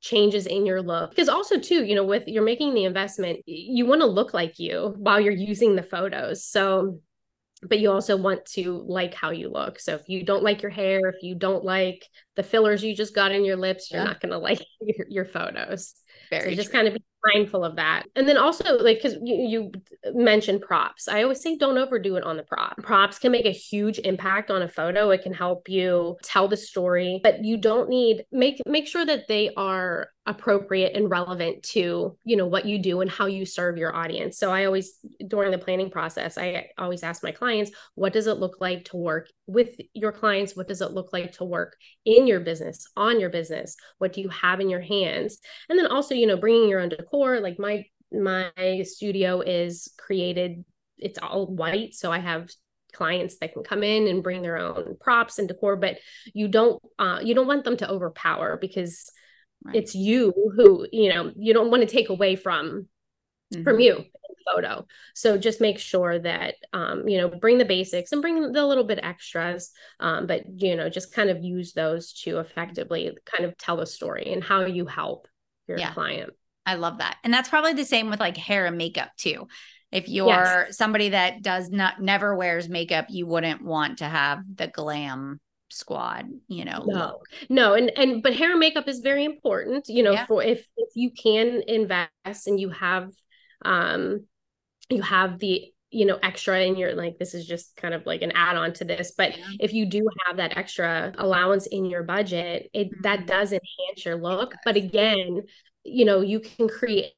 changes 0.00 0.46
in 0.46 0.66
your 0.66 0.82
look. 0.82 1.10
Because 1.10 1.28
also 1.28 1.58
too 1.58 1.84
you 1.84 1.94
know 1.94 2.04
with 2.04 2.24
you're 2.26 2.44
making 2.44 2.74
the 2.74 2.84
investment 2.84 3.40
you 3.46 3.86
want 3.86 4.02
to 4.02 4.06
look 4.06 4.34
like 4.34 4.58
you 4.58 4.94
while 4.98 5.20
you're 5.20 5.32
using 5.32 5.74
the 5.74 5.82
photos. 5.82 6.44
So 6.44 7.00
but 7.62 7.78
you 7.78 7.90
also 7.90 8.16
want 8.16 8.44
to 8.44 8.84
like 8.86 9.14
how 9.14 9.30
you 9.30 9.48
look. 9.48 9.78
So 9.78 9.94
if 9.94 10.08
you 10.08 10.24
don't 10.24 10.42
like 10.42 10.62
your 10.62 10.70
hair 10.70 11.08
if 11.08 11.22
you 11.22 11.34
don't 11.34 11.64
like 11.64 12.06
the 12.36 12.42
fillers 12.42 12.82
you 12.82 12.94
just 12.94 13.14
got 13.14 13.32
in 13.32 13.44
your 13.44 13.56
lips 13.56 13.90
you're 13.90 14.00
yeah. 14.00 14.08
not 14.08 14.20
going 14.20 14.32
to 14.32 14.38
like 14.38 14.64
your, 14.80 15.06
your 15.08 15.24
photos. 15.24 15.94
Very 16.30 16.50
so 16.50 16.56
just 16.56 16.72
kind 16.72 16.88
of 16.88 16.94
be 16.94 17.02
mindful 17.32 17.64
of 17.64 17.76
that. 17.76 18.04
And 18.16 18.28
then 18.28 18.36
also 18.36 18.78
like 18.78 18.98
because 18.98 19.18
you, 19.22 19.34
you 19.34 19.72
mentioned 20.12 20.62
props. 20.62 21.08
I 21.08 21.22
always 21.22 21.40
say 21.40 21.56
don't 21.56 21.78
overdo 21.78 22.16
it 22.16 22.24
on 22.24 22.36
the 22.36 22.42
prop. 22.42 22.76
Props 22.82 23.18
can 23.18 23.32
make 23.32 23.46
a 23.46 23.50
huge 23.50 23.98
impact 24.00 24.50
on 24.50 24.62
a 24.62 24.68
photo. 24.68 25.10
It 25.10 25.22
can 25.22 25.32
help 25.32 25.68
you 25.68 26.16
tell 26.22 26.48
the 26.48 26.56
story, 26.56 27.20
but 27.22 27.44
you 27.44 27.56
don't 27.56 27.88
need 27.88 28.24
make 28.32 28.60
make 28.66 28.86
sure 28.86 29.06
that 29.06 29.28
they 29.28 29.50
are 29.56 30.08
appropriate 30.26 30.96
and 30.96 31.10
relevant 31.10 31.62
to 31.62 32.16
you 32.24 32.36
know 32.36 32.46
what 32.46 32.64
you 32.64 32.78
do 32.78 33.02
and 33.02 33.10
how 33.10 33.26
you 33.26 33.44
serve 33.44 33.76
your 33.76 33.94
audience 33.94 34.38
so 34.38 34.50
i 34.50 34.64
always 34.64 34.98
during 35.28 35.50
the 35.50 35.58
planning 35.58 35.90
process 35.90 36.38
i 36.38 36.66
always 36.78 37.02
ask 37.02 37.22
my 37.22 37.30
clients 37.30 37.70
what 37.94 38.14
does 38.14 38.26
it 38.26 38.38
look 38.38 38.56
like 38.58 38.86
to 38.86 38.96
work 38.96 39.28
with 39.46 39.78
your 39.92 40.12
clients 40.12 40.56
what 40.56 40.66
does 40.66 40.80
it 40.80 40.92
look 40.92 41.12
like 41.12 41.32
to 41.32 41.44
work 41.44 41.76
in 42.06 42.26
your 42.26 42.40
business 42.40 42.88
on 42.96 43.20
your 43.20 43.28
business 43.28 43.76
what 43.98 44.14
do 44.14 44.22
you 44.22 44.30
have 44.30 44.60
in 44.60 44.70
your 44.70 44.80
hands 44.80 45.40
and 45.68 45.78
then 45.78 45.86
also 45.86 46.14
you 46.14 46.26
know 46.26 46.38
bringing 46.38 46.70
your 46.70 46.80
own 46.80 46.88
decor 46.88 47.13
like 47.40 47.58
my 47.58 47.84
my 48.12 48.82
studio 48.84 49.40
is 49.40 49.88
created 49.98 50.64
it's 50.98 51.18
all 51.18 51.46
white 51.46 51.94
so 51.94 52.12
i 52.12 52.18
have 52.18 52.48
clients 52.92 53.38
that 53.38 53.52
can 53.52 53.64
come 53.64 53.82
in 53.82 54.06
and 54.06 54.22
bring 54.22 54.40
their 54.40 54.56
own 54.56 54.96
props 55.00 55.38
and 55.38 55.48
decor 55.48 55.76
but 55.76 55.96
you 56.32 56.48
don't 56.48 56.80
uh, 56.98 57.18
you 57.22 57.34
don't 57.34 57.48
want 57.48 57.64
them 57.64 57.76
to 57.76 57.90
overpower 57.90 58.56
because 58.56 59.10
right. 59.64 59.74
it's 59.74 59.94
you 59.94 60.32
who 60.56 60.86
you 60.92 61.12
know 61.12 61.32
you 61.36 61.52
don't 61.52 61.70
want 61.70 61.82
to 61.82 61.92
take 61.92 62.08
away 62.08 62.36
from 62.36 62.86
mm-hmm. 63.52 63.64
from 63.64 63.80
you 63.80 64.04
photo 64.46 64.86
so 65.14 65.38
just 65.38 65.60
make 65.60 65.78
sure 65.78 66.18
that 66.18 66.54
um, 66.72 67.08
you 67.08 67.18
know 67.18 67.28
bring 67.28 67.58
the 67.58 67.64
basics 67.64 68.12
and 68.12 68.22
bring 68.22 68.52
the 68.52 68.66
little 68.66 68.84
bit 68.84 69.00
extras 69.02 69.70
um, 70.00 70.26
but 70.26 70.42
you 70.56 70.76
know 70.76 70.88
just 70.88 71.14
kind 71.14 71.30
of 71.30 71.42
use 71.42 71.72
those 71.72 72.12
to 72.12 72.38
effectively 72.38 73.16
kind 73.24 73.44
of 73.44 73.56
tell 73.58 73.80
a 73.80 73.86
story 73.86 74.32
and 74.32 74.44
how 74.44 74.64
you 74.64 74.86
help 74.86 75.26
your 75.66 75.78
yeah. 75.78 75.92
client 75.92 76.30
i 76.66 76.74
love 76.74 76.98
that 76.98 77.16
and 77.24 77.32
that's 77.32 77.48
probably 77.48 77.72
the 77.72 77.84
same 77.84 78.10
with 78.10 78.20
like 78.20 78.36
hair 78.36 78.66
and 78.66 78.78
makeup 78.78 79.10
too 79.16 79.46
if 79.92 80.08
you're 80.08 80.28
yes. 80.28 80.76
somebody 80.76 81.10
that 81.10 81.42
does 81.42 81.70
not 81.70 82.00
never 82.00 82.34
wears 82.34 82.68
makeup 82.68 83.06
you 83.08 83.26
wouldn't 83.26 83.62
want 83.62 83.98
to 83.98 84.04
have 84.04 84.40
the 84.54 84.66
glam 84.66 85.40
squad 85.70 86.26
you 86.48 86.64
know 86.64 86.84
no 86.86 86.94
look. 86.94 87.26
no 87.48 87.74
and 87.74 87.90
and 87.96 88.22
but 88.22 88.34
hair 88.34 88.50
and 88.50 88.60
makeup 88.60 88.86
is 88.86 89.00
very 89.00 89.24
important 89.24 89.88
you 89.88 90.02
know 90.02 90.12
yeah. 90.12 90.26
for 90.26 90.42
if 90.42 90.64
if 90.76 90.90
you 90.94 91.10
can 91.10 91.62
invest 91.66 92.46
and 92.46 92.60
you 92.60 92.70
have 92.70 93.10
um 93.64 94.24
you 94.88 95.02
have 95.02 95.38
the 95.38 95.64
you 95.90 96.04
know 96.04 96.18
extra 96.22 96.60
and 96.60 96.76
you're 96.76 96.94
like 96.94 97.18
this 97.18 97.34
is 97.34 97.46
just 97.46 97.76
kind 97.76 97.94
of 97.94 98.04
like 98.04 98.22
an 98.22 98.32
add-on 98.32 98.72
to 98.72 98.84
this 98.84 99.12
but 99.16 99.36
yeah. 99.36 99.44
if 99.60 99.72
you 99.72 99.86
do 99.86 100.06
have 100.26 100.36
that 100.36 100.56
extra 100.56 101.12
allowance 101.18 101.66
in 101.66 101.84
your 101.84 102.02
budget 102.02 102.68
it 102.72 102.90
mm-hmm. 102.90 103.02
that 103.02 103.26
does 103.26 103.52
enhance 103.52 104.04
your 104.04 104.16
look 104.16 104.54
but 104.64 104.76
again 104.76 105.42
you 105.84 106.04
know 106.04 106.20
you 106.20 106.40
can 106.40 106.68
create 106.68 107.12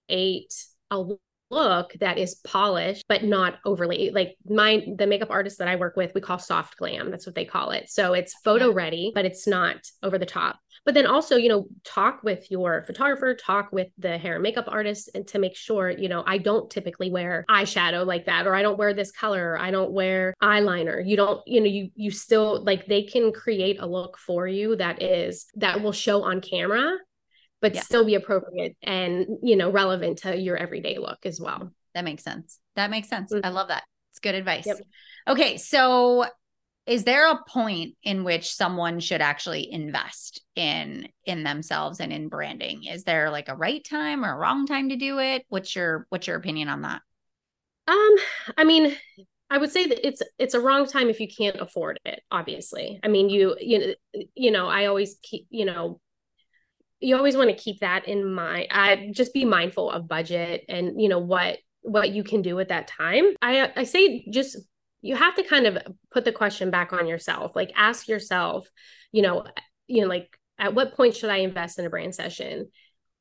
a 0.90 1.04
look 1.50 1.92
that 2.00 2.18
is 2.18 2.36
polished 2.44 3.04
but 3.08 3.22
not 3.22 3.58
overly 3.64 4.10
like 4.10 4.36
my 4.48 4.84
the 4.98 5.06
makeup 5.06 5.30
artist 5.30 5.58
that 5.58 5.68
I 5.68 5.76
work 5.76 5.96
with 5.96 6.12
we 6.14 6.20
call 6.20 6.38
soft 6.38 6.76
glam. 6.76 7.10
That's 7.10 7.26
what 7.26 7.34
they 7.34 7.44
call 7.44 7.70
it. 7.70 7.88
So 7.88 8.14
it's 8.14 8.34
photo 8.44 8.72
ready 8.72 9.12
but 9.14 9.24
it's 9.24 9.46
not 9.46 9.76
over 10.02 10.18
the 10.18 10.26
top. 10.26 10.58
But 10.84 10.94
then 10.94 11.06
also 11.06 11.36
you 11.36 11.48
know 11.48 11.66
talk 11.84 12.22
with 12.24 12.50
your 12.50 12.84
photographer 12.86 13.34
talk 13.34 13.70
with 13.70 13.88
the 13.98 14.18
hair 14.18 14.34
and 14.34 14.42
makeup 14.42 14.66
artist 14.68 15.10
and 15.14 15.26
to 15.28 15.38
make 15.38 15.56
sure 15.56 15.90
you 15.90 16.08
know 16.08 16.24
I 16.26 16.38
don't 16.38 16.70
typically 16.70 17.10
wear 17.10 17.44
eyeshadow 17.48 18.04
like 18.04 18.26
that 18.26 18.46
or 18.46 18.54
I 18.54 18.62
don't 18.62 18.78
wear 18.78 18.92
this 18.92 19.12
color 19.12 19.52
or 19.52 19.58
I 19.58 19.70
don't 19.70 19.92
wear 19.92 20.34
eyeliner. 20.42 21.06
You 21.06 21.16
don't 21.16 21.46
you 21.46 21.60
know 21.60 21.66
you 21.66 21.90
you 21.94 22.10
still 22.10 22.62
like 22.64 22.86
they 22.86 23.04
can 23.04 23.32
create 23.32 23.78
a 23.80 23.86
look 23.86 24.18
for 24.18 24.48
you 24.48 24.74
that 24.76 25.00
is 25.00 25.46
that 25.54 25.80
will 25.80 25.92
show 25.92 26.24
on 26.24 26.40
camera 26.40 26.96
but 27.60 27.74
yeah. 27.74 27.80
still 27.80 28.04
be 28.04 28.14
appropriate 28.14 28.76
and 28.82 29.26
you 29.42 29.56
know 29.56 29.70
relevant 29.70 30.18
to 30.18 30.36
your 30.36 30.56
everyday 30.56 30.98
look 30.98 31.18
as 31.24 31.40
well 31.40 31.72
that 31.94 32.04
makes 32.04 32.22
sense 32.22 32.58
that 32.74 32.90
makes 32.90 33.08
sense 33.08 33.32
mm-hmm. 33.32 33.44
i 33.44 33.48
love 33.48 33.68
that 33.68 33.84
it's 34.12 34.18
good 34.18 34.34
advice 34.34 34.66
yep. 34.66 34.78
okay 35.28 35.56
so 35.56 36.24
is 36.86 37.02
there 37.02 37.28
a 37.30 37.42
point 37.48 37.96
in 38.04 38.22
which 38.22 38.54
someone 38.54 39.00
should 39.00 39.20
actually 39.20 39.70
invest 39.70 40.42
in 40.54 41.08
in 41.24 41.42
themselves 41.42 42.00
and 42.00 42.12
in 42.12 42.28
branding 42.28 42.84
is 42.84 43.04
there 43.04 43.30
like 43.30 43.48
a 43.48 43.56
right 43.56 43.84
time 43.84 44.24
or 44.24 44.32
a 44.32 44.36
wrong 44.36 44.66
time 44.66 44.88
to 44.88 44.96
do 44.96 45.18
it 45.18 45.44
what's 45.48 45.74
your 45.74 46.06
what's 46.10 46.26
your 46.26 46.36
opinion 46.36 46.68
on 46.68 46.82
that 46.82 47.00
um 47.88 48.14
i 48.56 48.64
mean 48.64 48.94
I 49.48 49.58
would 49.58 49.70
say 49.70 49.86
that 49.86 50.06
it's 50.06 50.22
it's 50.38 50.54
a 50.54 50.60
wrong 50.60 50.86
time 50.86 51.08
if 51.08 51.20
you 51.20 51.28
can't 51.28 51.60
afford 51.60 52.00
it. 52.04 52.20
Obviously, 52.32 52.98
I 53.02 53.06
mean 53.08 53.28
you 53.28 53.56
you 53.60 53.94
you 54.34 54.50
know 54.50 54.66
I 54.66 54.86
always 54.86 55.16
keep 55.22 55.46
you 55.50 55.64
know 55.64 56.00
you 57.00 57.16
always 57.16 57.36
want 57.36 57.50
to 57.50 57.56
keep 57.56 57.80
that 57.80 58.08
in 58.08 58.32
mind. 58.32 58.68
I 58.70 59.10
just 59.12 59.34
be 59.34 59.44
mindful 59.44 59.90
of 59.90 60.08
budget 60.08 60.64
and 60.68 61.00
you 61.00 61.08
know 61.08 61.18
what 61.18 61.58
what 61.82 62.10
you 62.10 62.24
can 62.24 62.42
do 62.42 62.58
at 62.58 62.68
that 62.68 62.88
time. 62.88 63.24
I 63.42 63.70
I 63.76 63.84
say 63.84 64.26
just 64.30 64.58
you 65.02 65.14
have 65.14 65.34
to 65.36 65.42
kind 65.42 65.66
of 65.66 65.78
put 66.10 66.24
the 66.24 66.32
question 66.32 66.70
back 66.70 66.92
on 66.92 67.06
yourself. 67.06 67.54
Like 67.54 67.72
ask 67.76 68.08
yourself, 68.08 68.68
you 69.12 69.22
know, 69.22 69.44
you 69.86 70.02
know 70.02 70.08
like 70.08 70.36
at 70.58 70.74
what 70.74 70.94
point 70.94 71.14
should 71.14 71.30
I 71.30 71.38
invest 71.38 71.78
in 71.78 71.84
a 71.84 71.90
brand 71.90 72.14
session? 72.14 72.70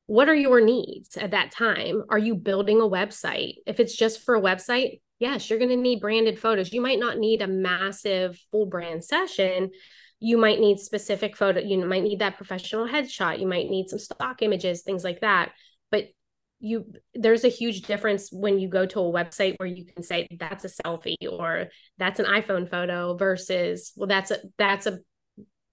What 0.08 0.30
are 0.30 0.36
your 0.36 0.62
needs 0.62 1.18
at 1.18 1.32
that 1.32 1.52
time? 1.52 2.04
Are 2.10 2.18
you 2.18 2.36
building 2.36 2.80
a 2.80 2.86
website? 2.86 3.56
If 3.66 3.80
it's 3.80 3.96
just 3.96 4.22
for 4.24 4.36
a 4.36 4.42
website, 4.42 5.02
yes, 5.20 5.50
you're 5.50 5.60
going 5.60 5.70
to 5.70 5.76
need 5.76 6.00
branded 6.00 6.40
photos. 6.40 6.72
You 6.72 6.82
might 6.82 7.00
not 7.00 7.18
need 7.18 7.42
a 7.42 7.48
massive 7.48 8.40
full 8.52 8.68
brand 8.68 9.04
session, 9.04 9.72
you 10.26 10.40
might 10.40 10.60
need 10.60 10.80
specific 10.80 11.38
photo 11.38 11.60
you 11.60 11.86
might 11.86 12.02
need 12.02 12.18
that 12.18 12.36
professional 12.36 12.88
headshot 12.88 13.40
you 13.40 13.46
might 13.46 13.70
need 13.70 13.88
some 13.88 14.00
stock 14.00 14.42
images 14.42 14.82
things 14.82 15.04
like 15.04 15.22
that. 15.22 15.52
But 15.92 16.06
you 16.60 16.92
there's 17.14 17.44
a 17.44 17.50
huge 17.50 17.84
difference 17.84 18.32
when 18.32 18.58
you 18.58 18.68
go 18.68 18.88
to 18.88 19.00
a 19.00 19.04
website 19.04 19.54
where 19.58 19.70
you 19.70 19.86
can 19.86 20.02
say 20.02 20.28
that's 20.40 20.66
a 20.66 20.70
selfie 20.70 21.16
or 21.30 21.68
that's 22.00 22.20
an 22.20 22.26
iphone 22.26 22.68
photo 22.68 23.16
versus 23.16 23.92
well 23.96 24.08
that's 24.08 24.32
a 24.32 24.38
that's 24.58 24.88
a 24.88 24.98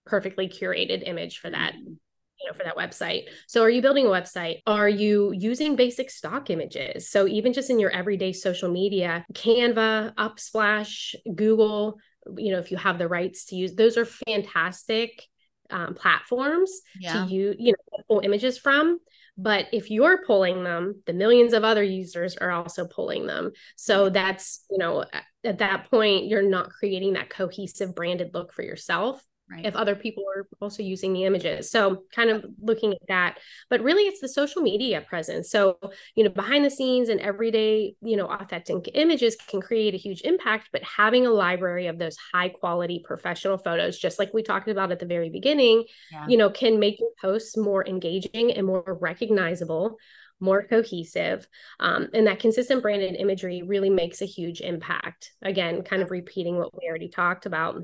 perfectly 0.05 0.49
curated 0.49 1.09
image 1.09 1.39
for 1.39 1.49
that 1.49 1.73
mm-hmm. 1.73 1.93
you 2.41 2.47
know 2.47 2.53
for 2.53 2.65
that 2.65 2.77
website. 2.77 3.23
So 3.47 3.63
are 3.63 3.71
you 3.71 3.81
building 3.81 4.05
a 4.05 4.11
website? 4.11 4.57
Are 4.67 4.89
you 4.89 5.33
using 5.33 5.77
basic 5.77 6.11
stock 6.11 6.51
images? 6.51 7.09
So 7.09 7.27
even 7.27 7.55
just 7.55 7.71
in 7.71 7.79
your 7.79 7.91
everyday 7.91 8.35
social 8.35 8.71
media 8.71 9.25
canva 9.33 10.15
unsplash 10.17 11.15
google 11.35 11.99
you 12.37 12.53
know 12.53 12.59
if 12.59 12.71
you 12.71 12.77
have 12.77 12.99
the 12.99 13.09
rights 13.09 13.47
to 13.47 13.57
use 13.57 13.75
those 13.75 13.97
are 13.97 14.05
fantastic 14.05 15.27
um, 15.71 15.95
platforms 15.95 16.71
yeah. 17.01 17.25
to 17.25 17.33
use 17.33 17.57
you 17.59 17.73
know 17.73 18.05
pull 18.09 18.21
images 18.21 18.59
from. 18.59 18.99
But 19.39 19.69
if 19.73 19.91
you're 19.91 20.27
pulling 20.27 20.63
them 20.63 21.03
the 21.07 21.15
millions 21.15 21.55
of 21.55 21.65
other 21.65 21.83
users 21.83 22.37
are 22.37 22.51
also 22.51 22.87
pulling 22.87 23.27
them. 23.27 23.53
So 23.77 24.11
that's 24.11 24.65
you 24.71 24.79
know 24.79 25.05
at 25.45 25.59
that 25.59 25.91
point 25.91 26.27
you're 26.27 26.49
not 26.49 26.71
creating 26.71 27.15
that 27.15 27.31
cohesive 27.31 27.95
branded 27.95 28.31
look 28.35 28.53
for 28.53 28.63
yourself 28.63 29.23
right. 29.51 29.67
if 29.67 29.75
other 29.77 29.95
people 29.95 30.25
are 30.35 30.47
also 30.61 30.83
using 30.83 31.13
the 31.13 31.25
images. 31.25 31.71
So 31.71 32.05
kind 32.15 32.31
of 32.31 32.45
looking 32.61 32.93
at 32.93 33.07
that, 33.09 33.39
but 33.71 33.83
really 33.83 34.05
it's 34.05 34.21
the 34.21 34.29
social 34.29 34.63
media 34.63 35.01
presence. 35.01 35.51
So, 35.51 35.79
you 36.15 36.25
know, 36.25 36.31
behind 36.31 36.65
the 36.65 36.71
scenes 36.71 37.09
and 37.09 37.21
everyday, 37.21 37.95
you 38.03 38.17
know, 38.17 38.27
authentic 38.27 38.91
images 38.95 39.37
can 39.49 39.61
create 39.61 39.95
a 39.95 39.99
huge 39.99 40.23
impact, 40.23 40.71
but 40.73 40.83
having 40.83 41.27
a 41.27 41.31
library 41.31 41.87
of 41.87 41.99
those 41.99 42.17
high 42.33 42.49
quality 42.49 43.03
professional 43.05 43.59
photos, 43.59 43.99
just 43.99 44.19
like 44.19 44.33
we 44.33 44.43
talked 44.43 44.69
about 44.69 44.93
at 44.93 44.99
the 44.99 45.07
very 45.07 45.31
beginning, 45.31 45.85
yeah. 46.11 46.27
you 46.29 46.37
know, 46.37 46.51
can 46.51 46.79
make 46.79 46.99
your 47.01 47.11
posts 47.21 47.57
more 47.57 47.87
engaging 47.87 48.53
and 48.53 48.67
more 48.67 48.99
recognizable 49.01 49.99
more 50.41 50.67
cohesive. 50.67 51.47
Um, 51.79 52.09
and 52.13 52.27
that 52.27 52.41
consistent 52.41 52.83
branded 52.83 53.15
imagery 53.15 53.63
really 53.63 53.91
makes 53.91 54.23
a 54.23 54.27
huge 54.27 54.61
impact. 54.61 55.31
Again, 55.41 55.83
kind 55.83 56.03
of 56.03 56.11
repeating 56.11 56.59
what 56.59 56.77
we 56.77 56.89
already 56.89 57.09
talked 57.09 57.47
about 57.47 57.81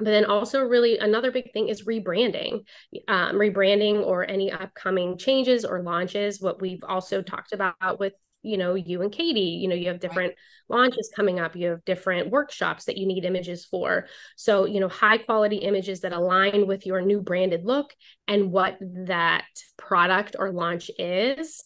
but 0.00 0.10
then 0.10 0.24
also 0.24 0.60
really 0.62 0.98
another 0.98 1.30
big 1.30 1.52
thing 1.52 1.68
is 1.68 1.84
rebranding 1.84 2.64
um, 3.08 3.36
rebranding 3.36 4.04
or 4.04 4.28
any 4.28 4.50
upcoming 4.50 5.18
changes 5.18 5.64
or 5.64 5.82
launches 5.82 6.40
what 6.40 6.60
we've 6.60 6.82
also 6.86 7.22
talked 7.22 7.52
about 7.52 7.98
with 8.00 8.14
you 8.42 8.56
know 8.56 8.74
you 8.74 9.02
and 9.02 9.12
katie 9.12 9.40
you 9.40 9.68
know 9.68 9.74
you 9.74 9.88
have 9.88 10.00
different 10.00 10.30
right. 10.68 10.78
launches 10.78 11.10
coming 11.14 11.38
up 11.38 11.54
you 11.54 11.68
have 11.68 11.84
different 11.84 12.30
workshops 12.30 12.86
that 12.86 12.96
you 12.96 13.06
need 13.06 13.24
images 13.24 13.66
for 13.66 14.06
so 14.36 14.64
you 14.64 14.80
know 14.80 14.88
high 14.88 15.18
quality 15.18 15.56
images 15.56 16.00
that 16.00 16.12
align 16.12 16.66
with 16.66 16.86
your 16.86 17.02
new 17.02 17.20
branded 17.20 17.64
look 17.64 17.92
and 18.26 18.50
what 18.50 18.78
that 18.80 19.44
product 19.76 20.36
or 20.38 20.52
launch 20.52 20.90
is 20.98 21.62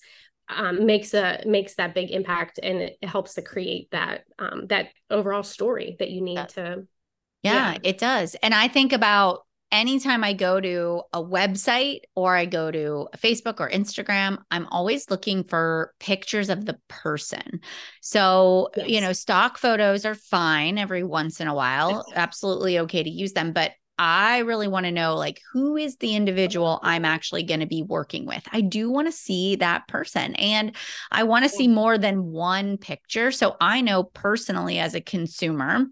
um, 0.48 0.84
makes 0.84 1.14
a 1.14 1.42
makes 1.46 1.74
that 1.76 1.94
big 1.94 2.10
impact 2.10 2.58
and 2.62 2.82
it 2.82 2.98
helps 3.02 3.34
to 3.34 3.42
create 3.42 3.90
that 3.92 4.24
um, 4.38 4.66
that 4.68 4.88
overall 5.10 5.42
story 5.42 5.96
that 5.98 6.10
you 6.10 6.20
need 6.20 6.48
to 6.50 6.86
yeah, 7.44 7.72
yeah, 7.72 7.78
it 7.82 7.98
does. 7.98 8.34
And 8.42 8.54
I 8.54 8.68
think 8.68 8.92
about 8.92 9.40
anytime 9.74 10.22
I 10.22 10.32
go 10.32 10.60
to 10.60 11.02
a 11.12 11.22
website 11.22 12.02
or 12.14 12.36
I 12.36 12.46
go 12.46 12.70
to 12.70 13.08
Facebook 13.16 13.58
or 13.58 13.68
Instagram, 13.68 14.38
I'm 14.50 14.66
always 14.68 15.10
looking 15.10 15.42
for 15.42 15.92
pictures 15.98 16.48
of 16.48 16.64
the 16.64 16.78
person. 16.88 17.60
So, 18.00 18.70
yes. 18.76 18.88
you 18.88 19.00
know, 19.00 19.12
stock 19.12 19.58
photos 19.58 20.06
are 20.06 20.14
fine 20.14 20.78
every 20.78 21.02
once 21.02 21.40
in 21.40 21.48
a 21.48 21.54
while, 21.54 22.06
absolutely 22.14 22.78
okay 22.80 23.02
to 23.02 23.10
use 23.10 23.32
them. 23.32 23.52
But 23.52 23.72
I 23.98 24.38
really 24.38 24.68
want 24.68 24.86
to 24.86 24.92
know 24.92 25.16
like 25.16 25.40
who 25.52 25.76
is 25.76 25.96
the 25.96 26.16
individual 26.16 26.80
I'm 26.82 27.04
actually 27.04 27.44
going 27.44 27.60
to 27.60 27.66
be 27.66 27.82
working 27.82 28.26
with. 28.26 28.42
I 28.52 28.60
do 28.60 28.90
want 28.90 29.06
to 29.06 29.12
see 29.12 29.56
that 29.56 29.86
person 29.86 30.34
and 30.34 30.74
I 31.12 31.24
want 31.24 31.44
to 31.44 31.48
see 31.48 31.68
more 31.68 31.96
than 31.96 32.24
one 32.32 32.76
picture 32.76 33.30
so 33.30 33.56
I 33.60 33.82
know 33.82 34.04
personally 34.04 34.78
as 34.78 34.94
a 34.94 35.00
consumer 35.00 35.86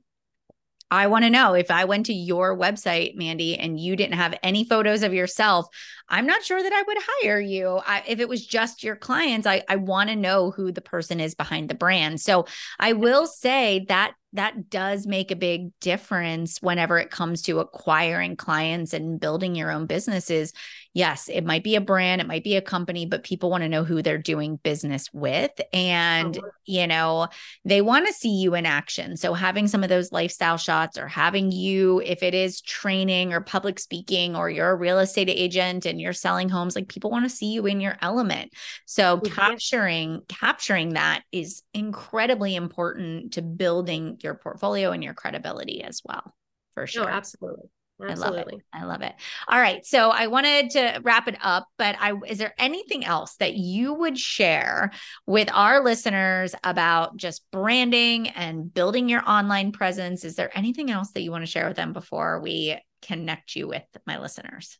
I 0.93 1.07
want 1.07 1.24
to 1.24 1.30
know 1.30 1.55
if 1.55 1.70
I 1.70 1.86
went 1.86 2.05
to 2.07 2.12
your 2.12 2.55
website, 2.55 3.16
Mandy, 3.16 3.59
and 3.59 3.80
you 3.80 3.97
didn't 3.97 4.16
have 4.16 4.38
any 4.43 4.62
photos 4.62 5.03
of 5.03 5.14
yourself, 5.14 5.66
I'm 6.07 6.26
not 6.26 6.45
sure 6.45 6.62
that 6.62 6.72
I 6.72 6.82
would 6.82 6.99
hire 7.01 7.40
you. 7.40 7.80
I, 7.86 8.03
if 8.07 8.20
it 8.20 8.28
was 8.28 8.45
just 8.45 8.84
your 8.84 8.95
clients, 8.95 9.47
I, 9.47 9.62
I 9.70 9.76
want 9.76 10.11
to 10.11 10.16
know 10.16 10.51
who 10.51 10.70
the 10.70 10.82
person 10.82 11.18
is 11.18 11.34
behind 11.34 11.70
the 11.70 11.74
brand. 11.74 12.20
So 12.20 12.45
I 12.78 12.93
will 12.93 13.26
say 13.26 13.86
that 13.88 14.12
that 14.34 14.70
does 14.70 15.06
make 15.06 15.30
a 15.30 15.36
big 15.36 15.78
difference 15.80 16.58
whenever 16.62 16.98
it 16.98 17.10
comes 17.10 17.42
to 17.42 17.60
acquiring 17.60 18.36
clients 18.36 18.94
and 18.94 19.20
building 19.20 19.54
your 19.54 19.70
own 19.70 19.86
businesses. 19.86 20.52
Yes, 20.94 21.28
it 21.28 21.44
might 21.44 21.64
be 21.64 21.76
a 21.76 21.80
brand, 21.80 22.20
it 22.20 22.26
might 22.26 22.44
be 22.44 22.56
a 22.56 22.62
company, 22.62 23.06
but 23.06 23.24
people 23.24 23.50
want 23.50 23.62
to 23.62 23.68
know 23.68 23.84
who 23.84 24.02
they're 24.02 24.18
doing 24.18 24.56
business 24.56 25.08
with. 25.12 25.50
And, 25.72 26.38
oh. 26.38 26.50
you 26.64 26.86
know, 26.86 27.28
they 27.64 27.80
want 27.80 28.06
to 28.06 28.12
see 28.12 28.40
you 28.40 28.54
in 28.54 28.66
action. 28.66 29.16
So 29.16 29.32
having 29.32 29.68
some 29.68 29.82
of 29.82 29.88
those 29.88 30.12
lifestyle 30.12 30.58
shots 30.58 30.98
or 30.98 31.08
having 31.08 31.50
you, 31.50 32.00
if 32.00 32.22
it 32.22 32.34
is 32.34 32.60
training 32.60 33.32
or 33.32 33.40
public 33.40 33.78
speaking 33.80 34.36
or 34.36 34.50
you're 34.50 34.70
a 34.70 34.76
real 34.76 34.98
estate 34.98 35.30
agent 35.30 35.86
and 35.86 36.00
you're 36.00 36.12
selling 36.12 36.48
homes, 36.48 36.76
like 36.76 36.88
people 36.88 37.10
want 37.10 37.24
to 37.24 37.34
see 37.34 37.52
you 37.52 37.66
in 37.66 37.80
your 37.80 37.96
element. 38.02 38.52
So 38.84 39.16
mm-hmm. 39.16 39.34
capturing, 39.34 40.22
capturing 40.28 40.90
that 40.90 41.22
is 41.32 41.62
incredibly 41.72 42.54
important 42.54 43.34
to 43.34 43.42
building 43.42 44.18
your 44.22 44.34
portfolio 44.34 44.92
and 44.92 45.02
your 45.02 45.14
credibility 45.14 45.82
as 45.82 46.00
well, 46.04 46.34
for 46.74 46.86
sure. 46.86 47.04
Oh, 47.04 47.08
absolutely. 47.08 47.68
Absolutely. 48.00 48.64
I 48.72 48.82
love 48.82 48.82
it. 48.82 48.82
I 48.82 48.84
love 48.84 49.02
it. 49.02 49.14
All 49.46 49.60
right. 49.60 49.86
So 49.86 50.10
I 50.10 50.26
wanted 50.26 50.70
to 50.70 51.00
wrap 51.04 51.28
it 51.28 51.36
up, 51.40 51.68
but 51.78 51.94
I 52.00 52.14
is 52.26 52.38
there 52.38 52.54
anything 52.58 53.04
else 53.04 53.36
that 53.36 53.54
you 53.54 53.94
would 53.94 54.18
share 54.18 54.90
with 55.26 55.48
our 55.52 55.84
listeners 55.84 56.54
about 56.64 57.16
just 57.16 57.44
branding 57.52 58.28
and 58.28 58.72
building 58.72 59.08
your 59.08 59.22
online 59.28 59.70
presence? 59.72 60.24
Is 60.24 60.34
there 60.34 60.50
anything 60.56 60.90
else 60.90 61.12
that 61.12 61.22
you 61.22 61.30
want 61.30 61.42
to 61.42 61.50
share 61.50 61.68
with 61.68 61.76
them 61.76 61.92
before 61.92 62.40
we 62.40 62.76
connect 63.02 63.54
you 63.54 63.68
with 63.68 63.84
my 64.06 64.18
listeners? 64.18 64.78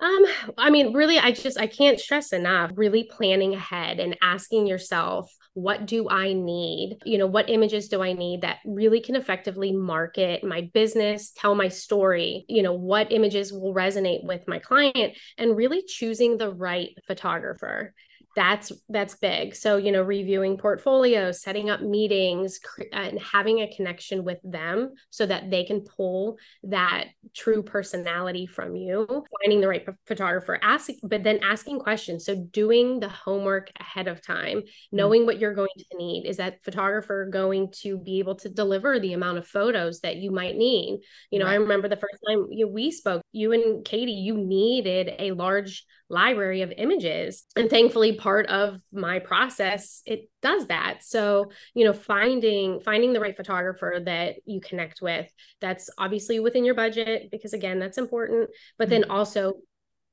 Um, 0.00 0.24
I 0.58 0.70
mean, 0.70 0.94
really, 0.94 1.18
I 1.18 1.32
just 1.32 1.58
I 1.60 1.66
can't 1.66 2.00
stress 2.00 2.32
enough 2.32 2.72
really 2.74 3.04
planning 3.04 3.54
ahead 3.54 4.00
and 4.00 4.16
asking 4.20 4.66
yourself, 4.66 5.30
what 5.54 5.86
do 5.86 6.08
I 6.08 6.32
need? 6.32 6.98
You 7.04 7.18
know, 7.18 7.26
what 7.26 7.50
images 7.50 7.88
do 7.88 8.02
I 8.02 8.14
need 8.14 8.42
that 8.42 8.58
really 8.64 9.00
can 9.00 9.16
effectively 9.16 9.72
market 9.72 10.42
my 10.42 10.70
business, 10.72 11.32
tell 11.36 11.54
my 11.54 11.68
story? 11.68 12.44
You 12.48 12.62
know, 12.62 12.72
what 12.72 13.12
images 13.12 13.52
will 13.52 13.74
resonate 13.74 14.24
with 14.24 14.48
my 14.48 14.58
client 14.58 15.14
and 15.36 15.56
really 15.56 15.82
choosing 15.86 16.38
the 16.38 16.50
right 16.50 16.90
photographer 17.06 17.94
that's 18.34 18.72
that's 18.88 19.14
big 19.16 19.54
so 19.54 19.76
you 19.76 19.92
know 19.92 20.02
reviewing 20.02 20.56
portfolios 20.56 21.42
setting 21.42 21.68
up 21.68 21.82
meetings 21.82 22.58
and 22.92 23.18
having 23.20 23.60
a 23.60 23.74
connection 23.74 24.24
with 24.24 24.38
them 24.42 24.92
so 25.10 25.26
that 25.26 25.50
they 25.50 25.64
can 25.64 25.80
pull 25.80 26.36
that 26.62 27.06
true 27.34 27.62
personality 27.62 28.46
from 28.46 28.74
you 28.74 29.06
finding 29.42 29.60
the 29.60 29.68
right 29.68 29.86
photographer 30.06 30.58
asking 30.62 30.98
but 31.02 31.22
then 31.22 31.38
asking 31.42 31.78
questions 31.78 32.24
so 32.24 32.34
doing 32.52 33.00
the 33.00 33.08
homework 33.08 33.70
ahead 33.78 34.08
of 34.08 34.24
time 34.24 34.58
mm-hmm. 34.58 34.96
knowing 34.96 35.26
what 35.26 35.38
you're 35.38 35.54
going 35.54 35.68
to 35.76 35.96
need 35.98 36.24
is 36.26 36.38
that 36.38 36.62
photographer 36.64 37.28
going 37.30 37.70
to 37.70 37.98
be 37.98 38.18
able 38.18 38.34
to 38.34 38.48
deliver 38.48 38.98
the 38.98 39.12
amount 39.12 39.38
of 39.38 39.46
photos 39.46 40.00
that 40.00 40.16
you 40.16 40.30
might 40.30 40.56
need 40.56 41.00
you 41.30 41.38
know 41.38 41.44
right. 41.44 41.52
i 41.52 41.56
remember 41.56 41.88
the 41.88 41.96
first 41.96 42.22
time 42.26 42.46
you, 42.50 42.66
we 42.66 42.90
spoke 42.90 43.21
you 43.32 43.52
and 43.52 43.84
katie 43.84 44.12
you 44.12 44.36
needed 44.36 45.12
a 45.18 45.32
large 45.32 45.84
library 46.08 46.60
of 46.60 46.72
images. 46.76 47.44
And 47.56 47.70
thankfully 47.70 48.16
part 48.16 48.46
of 48.46 48.78
my 48.92 49.18
process 49.18 50.02
it 50.04 50.28
does 50.42 50.66
that. 50.66 50.98
So 51.02 51.50
you 51.74 51.84
know 51.84 51.92
finding 51.92 52.80
finding 52.80 53.12
the 53.12 53.20
right 53.20 53.36
photographer 53.36 54.00
that 54.04 54.36
you 54.44 54.60
connect 54.60 55.00
with 55.00 55.30
that's 55.60 55.88
obviously 55.98 56.38
within 56.38 56.64
your 56.64 56.74
budget 56.74 57.30
because 57.30 57.52
again 57.52 57.78
that's 57.78 57.98
important. 57.98 58.50
But 58.78 58.90
then 58.90 59.02
mm-hmm. 59.02 59.10
also 59.10 59.54